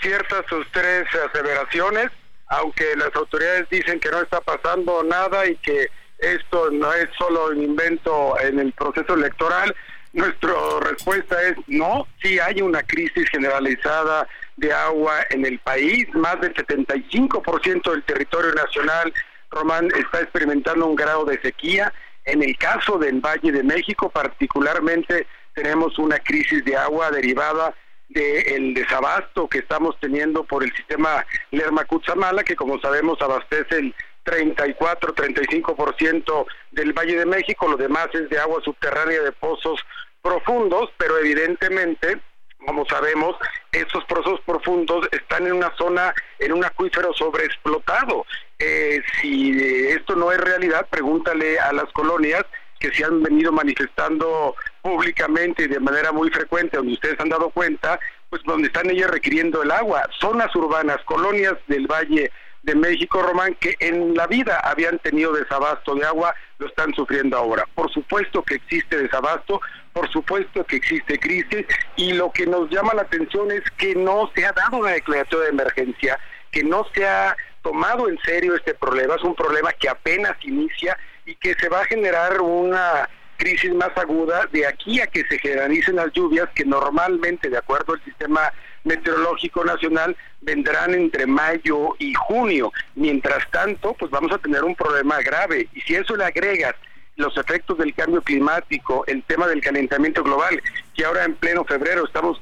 ciertas 0.00 0.46
sus 0.48 0.64
tres 0.70 1.08
aseveraciones, 1.28 2.12
aunque 2.46 2.94
las 2.94 3.12
autoridades 3.16 3.68
dicen 3.68 3.98
que 3.98 4.12
no 4.12 4.22
está 4.22 4.40
pasando 4.40 5.02
nada 5.02 5.48
y 5.48 5.56
que 5.56 5.88
esto 6.18 6.70
no 6.70 6.92
es 6.92 7.08
solo 7.18 7.48
un 7.48 7.62
invento 7.62 8.38
en 8.40 8.58
el 8.58 8.72
proceso 8.72 9.14
electoral. 9.14 9.74
Nuestra 10.12 10.52
respuesta 10.80 11.42
es 11.42 11.56
no, 11.66 12.06
sí 12.22 12.38
hay 12.38 12.62
una 12.62 12.82
crisis 12.82 13.28
generalizada 13.30 14.26
de 14.56 14.72
agua 14.72 15.20
en 15.30 15.44
el 15.44 15.58
país, 15.58 16.06
más 16.14 16.40
del 16.40 16.54
75% 16.54 17.90
del 17.90 18.02
territorio 18.04 18.54
nacional, 18.54 19.12
Román, 19.50 19.88
está 19.96 20.20
experimentando 20.20 20.86
un 20.86 20.96
grado 20.96 21.24
de 21.24 21.40
sequía. 21.40 21.92
En 22.24 22.42
el 22.42 22.56
caso 22.56 22.98
del 22.98 23.20
Valle 23.20 23.52
de 23.52 23.62
México, 23.62 24.10
particularmente, 24.10 25.26
tenemos 25.54 25.98
una 25.98 26.18
crisis 26.18 26.64
de 26.64 26.76
agua 26.76 27.10
derivada 27.10 27.74
del 28.08 28.74
desabasto 28.74 29.48
que 29.48 29.58
estamos 29.58 29.96
teniendo 30.00 30.44
por 30.44 30.62
el 30.62 30.72
sistema 30.74 31.26
Lerma-Cutzamala, 31.50 32.44
que 32.44 32.56
como 32.56 32.80
sabemos 32.80 33.20
abastece 33.20 33.78
el 33.78 33.94
34-35% 34.26 36.46
del 36.72 36.92
Valle 36.92 37.18
de 37.18 37.26
México, 37.26 37.68
lo 37.68 37.76
demás 37.76 38.08
es 38.12 38.28
de 38.28 38.38
agua 38.38 38.60
subterránea 38.62 39.22
de 39.22 39.32
pozos 39.32 39.80
profundos, 40.20 40.90
pero 40.98 41.16
evidentemente, 41.18 42.20
como 42.66 42.84
sabemos, 42.86 43.36
esos 43.72 44.04
pozos 44.04 44.40
profundos 44.44 45.08
están 45.12 45.46
en 45.46 45.54
una 45.54 45.74
zona, 45.76 46.12
en 46.38 46.52
un 46.52 46.64
acuífero 46.64 47.14
sobreexplotado. 47.14 48.26
Eh, 48.58 49.02
si 49.20 49.52
esto 49.88 50.16
no 50.16 50.32
es 50.32 50.38
realidad, 50.38 50.86
pregúntale 50.90 51.60
a 51.60 51.72
las 51.72 51.90
colonias 51.92 52.44
que 52.78 52.92
se 52.92 53.04
han 53.04 53.22
venido 53.22 53.52
manifestando 53.52 54.54
públicamente 54.82 55.64
y 55.64 55.68
de 55.68 55.80
manera 55.80 56.12
muy 56.12 56.30
frecuente, 56.30 56.76
donde 56.76 56.94
ustedes 56.94 57.18
han 57.20 57.28
dado 57.28 57.50
cuenta, 57.50 57.98
pues 58.28 58.42
donde 58.44 58.68
están 58.68 58.90
ellas 58.90 59.10
requiriendo 59.10 59.62
el 59.62 59.70
agua. 59.70 60.08
Zonas 60.20 60.54
urbanas, 60.56 60.98
colonias 61.04 61.54
del 61.68 61.86
Valle 61.86 62.30
de 62.66 62.74
México, 62.74 63.22
Román, 63.22 63.54
que 63.60 63.76
en 63.78 64.14
la 64.14 64.26
vida 64.26 64.58
habían 64.58 64.98
tenido 64.98 65.32
desabasto 65.32 65.94
de 65.94 66.04
agua, 66.04 66.34
lo 66.58 66.66
están 66.66 66.92
sufriendo 66.94 67.36
ahora. 67.36 67.64
Por 67.76 67.90
supuesto 67.92 68.42
que 68.42 68.56
existe 68.56 68.98
desabasto, 68.98 69.60
por 69.92 70.10
supuesto 70.10 70.64
que 70.64 70.76
existe 70.76 71.18
crisis 71.18 71.64
y 71.94 72.12
lo 72.14 72.32
que 72.32 72.44
nos 72.44 72.68
llama 72.68 72.92
la 72.94 73.02
atención 73.02 73.52
es 73.52 73.62
que 73.78 73.94
no 73.94 74.30
se 74.34 74.44
ha 74.44 74.52
dado 74.52 74.78
una 74.78 74.90
declaración 74.90 75.42
de 75.42 75.48
emergencia, 75.48 76.18
que 76.50 76.64
no 76.64 76.84
se 76.92 77.06
ha 77.06 77.36
tomado 77.62 78.08
en 78.08 78.18
serio 78.24 78.56
este 78.56 78.74
problema, 78.74 79.14
es 79.14 79.22
un 79.22 79.36
problema 79.36 79.72
que 79.72 79.88
apenas 79.88 80.32
inicia 80.42 80.98
y 81.24 81.36
que 81.36 81.54
se 81.54 81.68
va 81.68 81.82
a 81.82 81.86
generar 81.86 82.40
una 82.40 83.08
crisis 83.36 83.72
más 83.74 83.96
aguda 83.96 84.48
de 84.50 84.66
aquí 84.66 85.00
a 85.00 85.06
que 85.06 85.24
se 85.28 85.38
generalicen 85.38 85.96
las 85.96 86.12
lluvias 86.12 86.48
que 86.54 86.64
normalmente, 86.64 87.48
de 87.48 87.58
acuerdo 87.58 87.94
al 87.94 88.02
sistema 88.02 88.52
meteorológico 88.86 89.64
nacional, 89.64 90.16
vendrán 90.40 90.94
entre 90.94 91.26
mayo 91.26 91.94
y 91.98 92.14
junio. 92.14 92.72
Mientras 92.94 93.50
tanto, 93.50 93.94
pues 93.94 94.10
vamos 94.10 94.32
a 94.32 94.38
tener 94.38 94.64
un 94.64 94.74
problema 94.74 95.20
grave. 95.20 95.68
Y 95.74 95.80
si 95.82 95.94
eso 95.94 96.16
le 96.16 96.24
agregas 96.24 96.74
los 97.16 97.36
efectos 97.36 97.78
del 97.78 97.94
cambio 97.94 98.22
climático, 98.22 99.04
el 99.06 99.22
tema 99.24 99.46
del 99.46 99.60
calentamiento 99.60 100.22
global, 100.22 100.62
que 100.94 101.04
ahora 101.04 101.24
en 101.24 101.34
pleno 101.34 101.64
febrero 101.64 102.06
estamos 102.06 102.40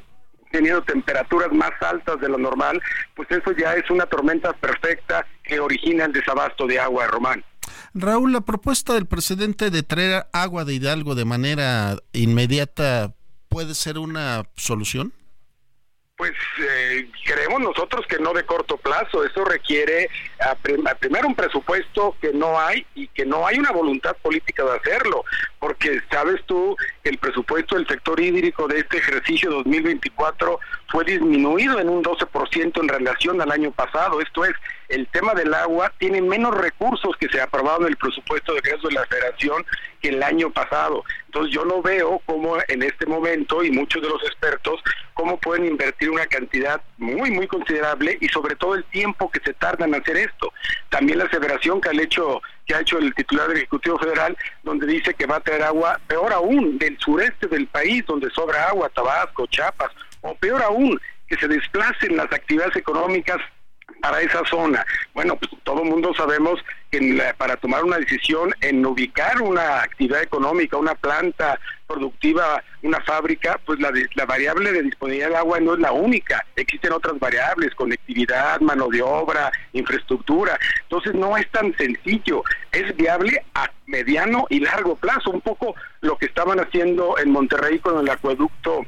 teniendo 0.51 0.83
temperaturas 0.83 1.51
más 1.53 1.73
altas 1.81 2.21
de 2.21 2.29
lo 2.29 2.39
normal, 2.39 2.81
pues 3.17 3.29
eso 3.31 3.53
ya 3.53 3.75
es 3.75 3.91
una 3.91 4.07
tormenta 4.07 4.53
perfecta 4.53 5.27
que 5.43 5.59
origina 5.59 6.05
el 6.05 6.13
desabasto 6.13 6.67
de 6.67 6.79
agua, 6.79 7.09
Román. 7.09 7.45
Raúl, 7.93 8.33
la 8.33 8.41
propuesta 8.41 8.95
del 8.95 9.07
presidente 9.07 9.71
de 9.71 9.83
traer 9.83 10.27
agua 10.33 10.65
de 10.65 10.75
Hidalgo 10.75 11.15
de 11.15 11.25
manera 11.25 11.97
inmediata 12.13 13.15
puede 13.49 13.75
ser 13.75 13.99
una 13.99 14.45
solución? 14.57 15.13
Pues 16.17 16.33
eh, 16.61 17.11
creemos 17.25 17.61
nosotros 17.61 18.07
que 18.07 18.19
no 18.19 18.33
de 18.33 18.45
corto 18.45 18.77
plazo. 18.77 19.25
Eso 19.25 19.45
requiere 19.45 20.09
a 20.41 20.55
primero 20.95 21.27
un 21.27 21.35
presupuesto 21.35 22.17
que 22.21 22.33
no 22.33 22.59
hay 22.59 22.87
y 22.95 23.09
que 23.09 23.27
no 23.27 23.47
hay 23.47 23.59
una 23.59 23.73
voluntad 23.73 24.17
política 24.23 24.63
de 24.65 24.77
hacerlo, 24.77 25.25
porque 25.65 25.99
sabes 26.11 26.43
tú 26.45 26.77
el 27.05 27.17
presupuesto 27.17 27.77
del 27.77 27.87
sector 27.87 28.21
hídrico 28.21 28.69
de 28.69 28.81
este 28.81 28.99
ejercicio 28.99 29.51
2024 29.51 30.61
fue 30.89 31.05
disminuido 31.05 31.81
en 31.81 31.89
un 31.89 32.05
12% 32.05 32.83
en 32.83 32.89
relación 32.89 33.41
al 33.41 33.51
año 33.51 33.71
pasado. 33.71 34.21
Esto 34.21 34.45
es, 34.45 34.53
el 34.91 35.07
tema 35.07 35.33
del 35.33 35.55
agua 35.55 35.91
tiene 35.97 36.21
menos 36.21 36.55
recursos 36.55 37.17
que 37.17 37.31
se 37.31 37.41
aprobaron 37.41 37.85
en 37.85 37.93
el 37.93 37.97
presupuesto 37.97 38.53
de 38.53 38.59
egreso 38.59 38.89
de 38.89 38.95
la 38.95 39.07
Federación 39.07 39.65
que 40.03 40.11
el 40.11 40.23
año 40.23 40.51
pasado. 40.51 41.03
Entonces 41.29 41.55
yo 41.55 41.65
no 41.65 41.81
veo 41.81 42.21
cómo 42.27 42.59
en 42.69 42.83
este 42.83 43.07
momento, 43.07 43.65
y 43.65 43.71
muchos 43.71 44.03
de 44.03 44.09
los 44.11 44.23
expertos, 44.23 44.83
cómo 45.15 45.39
pueden 45.39 45.65
invertir 45.65 46.11
una 46.11 46.27
cantidad 46.27 46.83
muy, 46.99 47.31
muy 47.31 47.47
considerable 47.47 48.19
y 48.21 48.29
sobre 48.29 48.55
todo 48.55 48.75
el 48.75 48.85
tiempo 48.85 49.31
que 49.31 49.41
se 49.41 49.55
tarda 49.55 49.87
en 49.87 49.95
hacer 49.95 50.19
esto. 50.19 50.53
También 50.91 51.19
la 51.19 51.25
aseveración 51.25 51.81
que, 51.81 51.89
ha 51.89 52.03
hecho, 52.03 52.43
que 52.67 52.75
ha 52.75 52.81
hecho 52.81 52.99
el 52.99 53.15
titular 53.15 53.49
del 53.49 53.59
Ejecutivo 53.59 53.99
Federal, 53.99 54.37
donde 54.63 54.87
dice 54.87 55.15
que 55.15 55.27
va 55.27 55.37
a 55.37 55.41
traer 55.41 55.63
agua, 55.63 56.01
peor 56.07 56.33
aún, 56.33 56.79
del 56.79 56.99
sureste 56.99 57.47
del 57.47 57.67
país, 57.67 58.05
donde 58.07 58.31
sobra 58.31 58.69
agua, 58.69 58.89
Tabasco, 58.89 59.47
Chiapas, 59.47 59.91
o 60.23 60.35
peor 60.35 60.63
aún, 60.63 61.01
que 61.27 61.37
se 61.37 61.49
desplacen 61.49 62.17
las 62.17 62.33
actividades 62.33 62.77
económicas 62.77 63.39
para 64.01 64.21
esa 64.21 64.45
zona. 64.47 64.85
Bueno, 65.13 65.37
pues 65.37 65.51
todo 65.63 65.83
el 65.83 65.91
mundo 65.91 66.13
sabemos 66.15 66.63
que 66.99 67.35
para 67.37 67.57
tomar 67.57 67.85
una 67.85 67.99
decisión 67.99 68.55
en 68.61 68.85
ubicar 68.87 69.43
una 69.43 69.83
actividad 69.83 70.23
económica, 70.23 70.77
una 70.77 70.95
planta 70.95 71.59
productiva, 71.87 72.63
una 72.83 73.01
fábrica, 73.01 73.61
pues 73.67 73.81
la, 73.81 73.93
la 74.15 74.27
variable 74.27 74.73
de 74.73 74.83
disponibilidad 74.83 75.31
de 75.31 75.37
agua 75.37 75.61
no 75.61 75.75
es 75.75 75.81
la 75.81 75.93
única. 75.93 76.45
Existen 76.55 76.93
otras 76.93 77.19
variables, 77.19 77.75
conectividad, 77.75 78.61
mano 78.61 78.89
de 78.89 79.03
obra, 79.03 79.51
infraestructura. 79.73 80.59
Entonces 80.83 81.15
no 81.15 81.37
es 81.37 81.51
tan 81.51 81.77
sencillo. 81.77 82.45
Es 82.71 82.95
viable 82.97 83.45
a 83.55 83.71
mediano 83.87 84.47
y 84.49 84.61
largo 84.61 84.97
plazo. 84.97 85.31
Un 85.31 85.41
poco 85.41 85.75
lo 86.01 86.17
que 86.17 86.27
estaban 86.27 86.61
haciendo 86.61 87.19
en 87.19 87.31
Monterrey 87.31 87.81
con 87.81 87.99
el 87.99 88.09
acueducto 88.09 88.87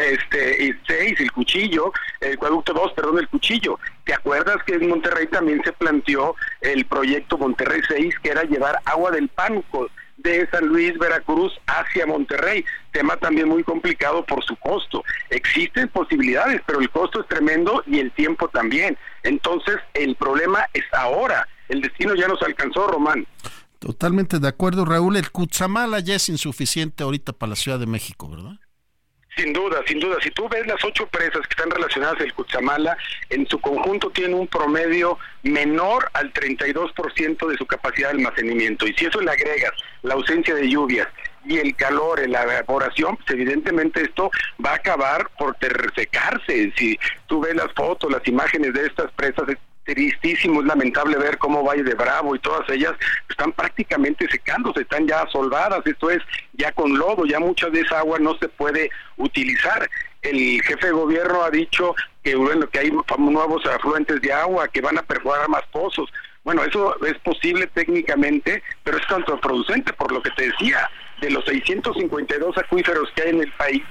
este 0.00 0.76
6, 0.86 1.20
el 1.20 1.32
cuchillo, 1.32 1.92
el 2.20 2.34
acueducto 2.34 2.72
2, 2.72 2.92
perdón, 2.92 3.18
el 3.18 3.28
cuchillo. 3.28 3.78
¿Te 4.04 4.14
acuerdas 4.14 4.56
que 4.66 4.74
en 4.74 4.88
Monterrey 4.88 5.26
también 5.28 5.60
se 5.64 5.72
planteó 5.72 6.34
el 6.60 6.84
proyecto 6.86 7.38
Monterrey 7.38 7.80
6, 7.88 8.14
que 8.22 8.30
era 8.30 8.44
llevar 8.44 8.80
agua 8.84 9.10
del 9.10 9.28
Pánuco 9.28 9.88
de 10.16 10.48
San 10.50 10.66
Luis, 10.66 10.96
Veracruz 10.98 11.52
hacia 11.66 12.06
Monterrey? 12.06 12.64
Tema 12.92 13.16
también 13.16 13.48
muy 13.48 13.62
complicado 13.62 14.24
por 14.24 14.44
su 14.44 14.56
costo. 14.56 15.02
Existen 15.30 15.88
posibilidades, 15.88 16.60
pero 16.66 16.80
el 16.80 16.90
costo 16.90 17.20
es 17.20 17.28
tremendo 17.28 17.82
y 17.86 17.98
el 17.98 18.12
tiempo 18.12 18.48
también. 18.48 18.96
Entonces, 19.22 19.76
el 19.94 20.14
problema 20.16 20.66
es 20.72 20.84
ahora. 20.92 21.48
El 21.68 21.80
destino 21.80 22.14
ya 22.14 22.28
nos 22.28 22.42
alcanzó, 22.42 22.86
Román. 22.86 23.26
Totalmente 23.78 24.38
de 24.38 24.48
acuerdo, 24.48 24.84
Raúl. 24.84 25.16
El 25.16 25.30
Cutzamala 25.30 26.00
ya 26.00 26.14
es 26.14 26.28
insuficiente 26.28 27.02
ahorita 27.02 27.32
para 27.32 27.50
la 27.50 27.56
Ciudad 27.56 27.78
de 27.78 27.86
México, 27.86 28.28
¿verdad? 28.28 28.58
Sin 29.36 29.52
duda, 29.52 29.82
sin 29.86 29.98
duda. 29.98 30.16
Si 30.22 30.30
tú 30.30 30.48
ves 30.48 30.66
las 30.66 30.82
ocho 30.84 31.06
presas 31.08 31.42
que 31.42 31.50
están 31.50 31.70
relacionadas 31.70 32.20
al 32.20 32.32
Cutzamala, 32.34 32.96
en 33.30 33.46
su 33.48 33.60
conjunto 33.60 34.10
tienen 34.10 34.34
un 34.34 34.46
promedio 34.46 35.18
menor 35.42 36.08
al 36.12 36.32
32% 36.32 37.48
de 37.48 37.56
su 37.56 37.66
capacidad 37.66 38.10
de 38.10 38.18
almacenamiento. 38.18 38.86
Y 38.86 38.94
si 38.94 39.06
eso 39.06 39.20
le 39.20 39.32
agregas 39.32 39.72
la 40.02 40.14
ausencia 40.14 40.54
de 40.54 40.68
lluvias 40.68 41.08
y 41.44 41.58
el 41.58 41.74
calor 41.74 42.26
la 42.28 42.44
evaporación, 42.44 43.16
pues 43.16 43.30
evidentemente 43.30 44.02
esto 44.02 44.30
va 44.64 44.70
a 44.70 44.76
acabar 44.76 45.28
por 45.36 45.56
secarse. 45.94 46.72
Si 46.76 46.98
tú 47.26 47.40
ves 47.40 47.54
las 47.54 47.72
fotos, 47.74 48.10
las 48.10 48.26
imágenes 48.26 48.72
de 48.72 48.86
estas 48.86 49.10
presas, 49.12 49.44
tristísimo, 49.84 50.60
es 50.60 50.66
lamentable 50.66 51.16
ver 51.16 51.38
cómo 51.38 51.62
Valle 51.62 51.82
de 51.82 51.94
Bravo 51.94 52.34
y 52.34 52.38
todas 52.38 52.68
ellas 52.70 52.94
están 53.28 53.52
prácticamente 53.52 54.26
secándose, 54.30 54.82
están 54.82 55.06
ya 55.06 55.26
solvadas, 55.30 55.86
esto 55.86 56.10
es 56.10 56.22
ya 56.54 56.72
con 56.72 56.98
lodo, 56.98 57.26
ya 57.26 57.38
mucha 57.38 57.68
de 57.70 57.80
esa 57.80 57.98
agua 57.98 58.18
no 58.18 58.36
se 58.38 58.48
puede 58.48 58.90
utilizar. 59.16 59.88
El 60.22 60.62
jefe 60.62 60.86
de 60.86 60.92
gobierno 60.92 61.42
ha 61.42 61.50
dicho 61.50 61.94
que 62.22 62.34
bueno 62.34 62.66
que 62.68 62.78
hay 62.78 62.90
nuevos 63.18 63.66
afluentes 63.66 64.20
de 64.22 64.32
agua, 64.32 64.68
que 64.68 64.80
van 64.80 64.98
a 64.98 65.02
perforar 65.02 65.48
más 65.48 65.62
pozos. 65.70 66.10
Bueno, 66.44 66.62
eso 66.64 67.02
es 67.04 67.14
posible 67.18 67.66
técnicamente, 67.68 68.62
pero 68.82 68.98
es 68.98 69.06
contraproducente 69.06 69.92
por 69.94 70.12
lo 70.12 70.22
que 70.22 70.30
te 70.30 70.50
decía, 70.50 70.90
de 71.20 71.30
los 71.30 71.44
652 71.44 72.58
acuíferos 72.58 73.10
que 73.14 73.22
hay 73.22 73.30
en 73.30 73.40
el 73.42 73.52
país, 73.52 73.82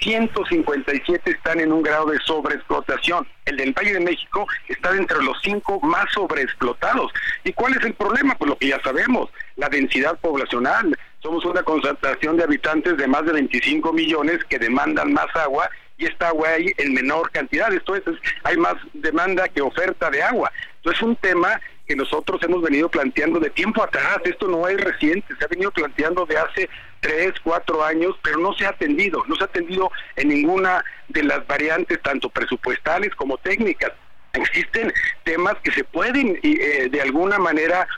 157 0.00 1.30
están 1.30 1.60
en 1.60 1.72
un 1.72 1.82
grado 1.82 2.06
de 2.06 2.18
sobreexplotación. 2.24 3.26
El 3.44 3.56
del 3.56 3.72
Valle 3.72 3.94
de 3.94 4.00
México 4.00 4.46
está 4.68 4.96
entre 4.96 5.22
los 5.22 5.36
cinco 5.42 5.80
más 5.80 6.06
sobreexplotados. 6.12 7.12
¿Y 7.44 7.52
cuál 7.52 7.76
es 7.76 7.84
el 7.84 7.94
problema? 7.94 8.34
Pues 8.36 8.50
lo 8.50 8.58
que 8.58 8.68
ya 8.68 8.80
sabemos, 8.82 9.30
la 9.56 9.68
densidad 9.68 10.18
poblacional. 10.20 10.96
Somos 11.22 11.44
una 11.44 11.62
concentración 11.62 12.36
de 12.36 12.44
habitantes 12.44 12.96
de 12.96 13.06
más 13.06 13.24
de 13.26 13.32
25 13.32 13.92
millones 13.92 14.42
que 14.48 14.58
demandan 14.58 15.12
más 15.12 15.34
agua 15.36 15.68
y 15.98 16.06
esta 16.06 16.28
agua 16.28 16.48
hay 16.48 16.72
en 16.78 16.94
menor 16.94 17.30
cantidad. 17.30 17.72
Esto 17.72 17.94
es, 17.94 18.02
hay 18.42 18.56
más 18.56 18.74
demanda 18.94 19.46
que 19.48 19.60
oferta 19.60 20.10
de 20.10 20.22
agua. 20.22 20.50
Entonces 20.76 21.02
es 21.02 21.06
un 21.06 21.16
tema 21.16 21.60
que 21.86 21.94
nosotros 21.94 22.40
hemos 22.42 22.62
venido 22.62 22.88
planteando 22.88 23.38
de 23.38 23.50
tiempo 23.50 23.82
atrás. 23.82 24.18
Esto 24.24 24.48
no 24.48 24.66
es 24.66 24.80
reciente, 24.80 25.34
se 25.38 25.44
ha 25.44 25.48
venido 25.48 25.70
planteando 25.70 26.24
de 26.24 26.38
hace 26.38 26.70
tres, 27.00 27.32
cuatro 27.42 27.82
años, 27.84 28.16
pero 28.22 28.38
no 28.38 28.52
se 28.54 28.66
ha 28.66 28.70
atendido, 28.70 29.22
no 29.26 29.34
se 29.36 29.42
ha 29.42 29.46
atendido 29.46 29.90
en 30.16 30.28
ninguna 30.28 30.84
de 31.08 31.24
las 31.24 31.46
variantes, 31.46 32.00
tanto 32.02 32.28
presupuestales 32.28 33.14
como 33.14 33.38
técnicas. 33.38 33.92
Existen 34.32 34.92
temas 35.24 35.56
que 35.62 35.72
se 35.72 35.82
pueden 35.82 36.38
eh, 36.42 36.88
de 36.90 37.00
alguna 37.00 37.38
manera 37.38 37.88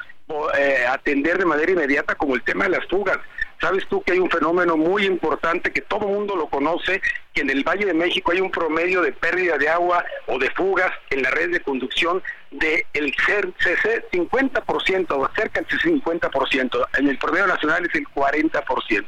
eh, 0.57 0.87
atender 0.89 1.39
de 1.39 1.45
manera 1.45 1.73
inmediata, 1.73 2.15
como 2.15 2.35
el 2.35 2.43
tema 2.43 2.65
de 2.65 2.71
las 2.71 2.87
fugas. 2.89 3.19
Sabes 3.63 3.87
tú 3.87 4.03
que 4.03 4.11
hay 4.11 4.19
un 4.19 4.29
fenómeno 4.29 4.77
muy 4.77 5.07
importante 5.07 5.71
que 5.71 5.83
todo 5.83 6.09
mundo 6.09 6.35
lo 6.35 6.49
conoce, 6.49 7.01
que 7.33 7.43
en 7.43 7.51
el 7.51 7.63
Valle 7.63 7.87
de 7.87 7.95
México 7.95 8.33
hay 8.33 8.41
un 8.41 8.51
promedio 8.51 9.03
de 9.03 9.13
pérdida 9.13 9.57
de 9.57 9.69
agua 9.69 10.05
o 10.27 10.37
de 10.37 10.51
fugas 10.51 10.91
en 11.11 11.23
la 11.23 11.31
red 11.31 11.53
de 11.53 11.61
conducción 11.61 12.21
del 12.51 12.85
el 12.93 13.15
50% 13.15 15.07
o 15.11 15.31
cerca 15.37 15.61
del 15.61 15.81
50%. 15.81 16.89
En 16.99 17.09
el 17.09 17.19
promedio 17.19 17.47
nacional 17.47 17.87
es 17.87 17.95
el 17.95 18.05
40%. 18.09 19.05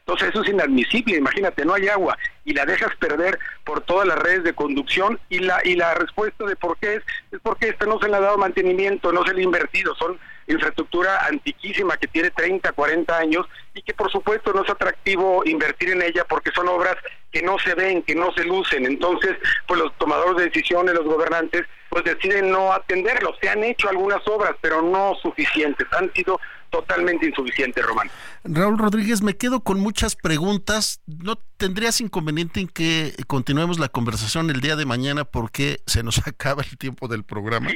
Entonces 0.00 0.28
eso 0.28 0.42
es 0.42 0.50
inadmisible, 0.50 1.16
imagínate, 1.16 1.64
no 1.64 1.72
hay 1.72 1.88
agua 1.88 2.18
y 2.44 2.52
la 2.52 2.66
dejas 2.66 2.94
perder 2.96 3.38
por 3.64 3.80
todas 3.80 4.06
las 4.06 4.18
redes 4.18 4.44
de 4.44 4.52
conducción 4.52 5.18
y 5.30 5.38
la 5.38 5.62
y 5.64 5.76
la 5.76 5.94
respuesta 5.94 6.44
de 6.44 6.56
por 6.56 6.76
qué 6.76 6.96
es 6.96 7.02
es 7.32 7.40
porque 7.42 7.70
este 7.70 7.86
no 7.86 7.98
se 7.98 8.08
le 8.08 8.16
ha 8.16 8.20
dado 8.20 8.36
mantenimiento, 8.36 9.12
no 9.12 9.24
se 9.24 9.32
le 9.32 9.40
ha 9.40 9.44
invertido, 9.44 9.94
son 9.94 10.18
infraestructura 10.46 11.26
antiquísima 11.26 11.96
que 11.96 12.08
tiene 12.08 12.30
30, 12.30 12.72
40 12.72 13.16
años 13.16 13.46
y 13.74 13.82
que 13.82 13.94
por 13.94 14.10
supuesto 14.10 14.52
no 14.52 14.62
es 14.62 14.70
atractivo 14.70 15.42
invertir 15.44 15.90
en 15.90 16.02
ella 16.02 16.24
porque 16.28 16.50
son 16.54 16.68
obras 16.68 16.96
que 17.30 17.42
no 17.42 17.58
se 17.58 17.74
ven, 17.74 18.02
que 18.02 18.14
no 18.14 18.32
se 18.32 18.44
lucen. 18.44 18.86
Entonces, 18.86 19.36
pues 19.66 19.80
los 19.80 19.92
tomadores 19.98 20.36
de 20.36 20.44
decisiones, 20.44 20.94
los 20.94 21.04
gobernantes, 21.04 21.66
pues 21.88 22.04
deciden 22.04 22.50
no 22.50 22.72
atenderlos. 22.72 23.36
Se 23.40 23.48
han 23.48 23.64
hecho 23.64 23.88
algunas 23.88 24.26
obras, 24.28 24.54
pero 24.60 24.82
no 24.82 25.14
suficientes. 25.20 25.86
Han 25.92 26.12
sido 26.12 26.40
totalmente 26.70 27.26
insuficientes, 27.26 27.84
Román. 27.84 28.10
Raúl 28.44 28.78
Rodríguez, 28.78 29.22
me 29.22 29.36
quedo 29.36 29.60
con 29.60 29.80
muchas 29.80 30.16
preguntas. 30.16 31.00
¿No 31.06 31.36
tendrías 31.56 32.00
inconveniente 32.00 32.60
en 32.60 32.68
que 32.68 33.14
continuemos 33.26 33.78
la 33.78 33.88
conversación 33.88 34.50
el 34.50 34.60
día 34.60 34.76
de 34.76 34.86
mañana 34.86 35.24
porque 35.24 35.80
se 35.86 36.02
nos 36.02 36.18
acaba 36.26 36.62
el 36.62 36.76
tiempo 36.78 37.08
del 37.08 37.24
programa? 37.24 37.70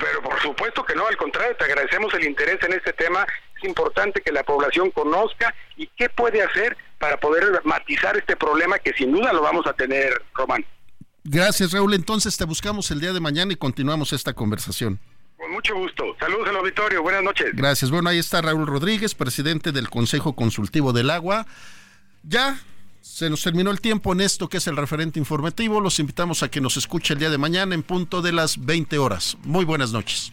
Pero 0.00 0.22
por 0.22 0.40
supuesto 0.40 0.84
que 0.84 0.94
no, 0.94 1.06
al 1.06 1.16
contrario, 1.16 1.54
te 1.56 1.64
agradecemos 1.64 2.12
el 2.14 2.24
interés 2.24 2.58
en 2.62 2.72
este 2.72 2.92
tema. 2.92 3.26
Es 3.56 3.64
importante 3.64 4.22
que 4.22 4.32
la 4.32 4.42
población 4.42 4.90
conozca 4.90 5.54
y 5.76 5.86
qué 5.88 6.08
puede 6.08 6.42
hacer 6.42 6.76
para 6.98 7.18
poder 7.18 7.60
matizar 7.64 8.16
este 8.16 8.36
problema 8.36 8.78
que 8.78 8.92
sin 8.94 9.12
duda 9.12 9.32
lo 9.32 9.42
vamos 9.42 9.66
a 9.66 9.74
tener, 9.74 10.22
Román. 10.34 10.64
Gracias, 11.24 11.72
Raúl. 11.72 11.94
Entonces 11.94 12.36
te 12.36 12.44
buscamos 12.44 12.90
el 12.90 13.00
día 13.00 13.12
de 13.12 13.20
mañana 13.20 13.52
y 13.52 13.56
continuamos 13.56 14.12
esta 14.12 14.32
conversación. 14.32 14.98
Con 15.36 15.52
mucho 15.52 15.74
gusto. 15.74 16.16
Saludos 16.18 16.48
al 16.48 16.56
auditorio. 16.56 17.02
Buenas 17.02 17.22
noches. 17.22 17.50
Gracias. 17.54 17.90
Bueno, 17.90 18.08
ahí 18.08 18.18
está 18.18 18.40
Raúl 18.42 18.66
Rodríguez, 18.66 19.14
presidente 19.14 19.72
del 19.72 19.88
Consejo 19.88 20.34
Consultivo 20.34 20.92
del 20.92 21.10
Agua. 21.10 21.46
Ya 22.22 22.58
se 23.00 23.30
nos 23.30 23.42
terminó 23.42 23.70
el 23.70 23.80
tiempo 23.80 24.12
en 24.12 24.20
esto 24.20 24.48
que 24.48 24.58
es 24.58 24.66
el 24.66 24.76
referente 24.76 25.18
informativo. 25.18 25.80
Los 25.80 25.98
invitamos 25.98 26.42
a 26.42 26.50
que 26.50 26.60
nos 26.60 26.76
escuche 26.76 27.14
el 27.14 27.20
día 27.20 27.30
de 27.30 27.38
mañana 27.38 27.74
en 27.74 27.82
punto 27.82 28.22
de 28.22 28.32
las 28.32 28.64
20 28.64 28.98
horas. 28.98 29.36
Muy 29.44 29.64
buenas 29.64 29.92
noches. 29.92 30.32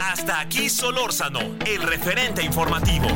Hasta 0.00 0.40
aquí 0.40 0.68
Solórzano, 0.68 1.40
el 1.66 1.82
referente 1.82 2.42
informativo. 2.42 3.08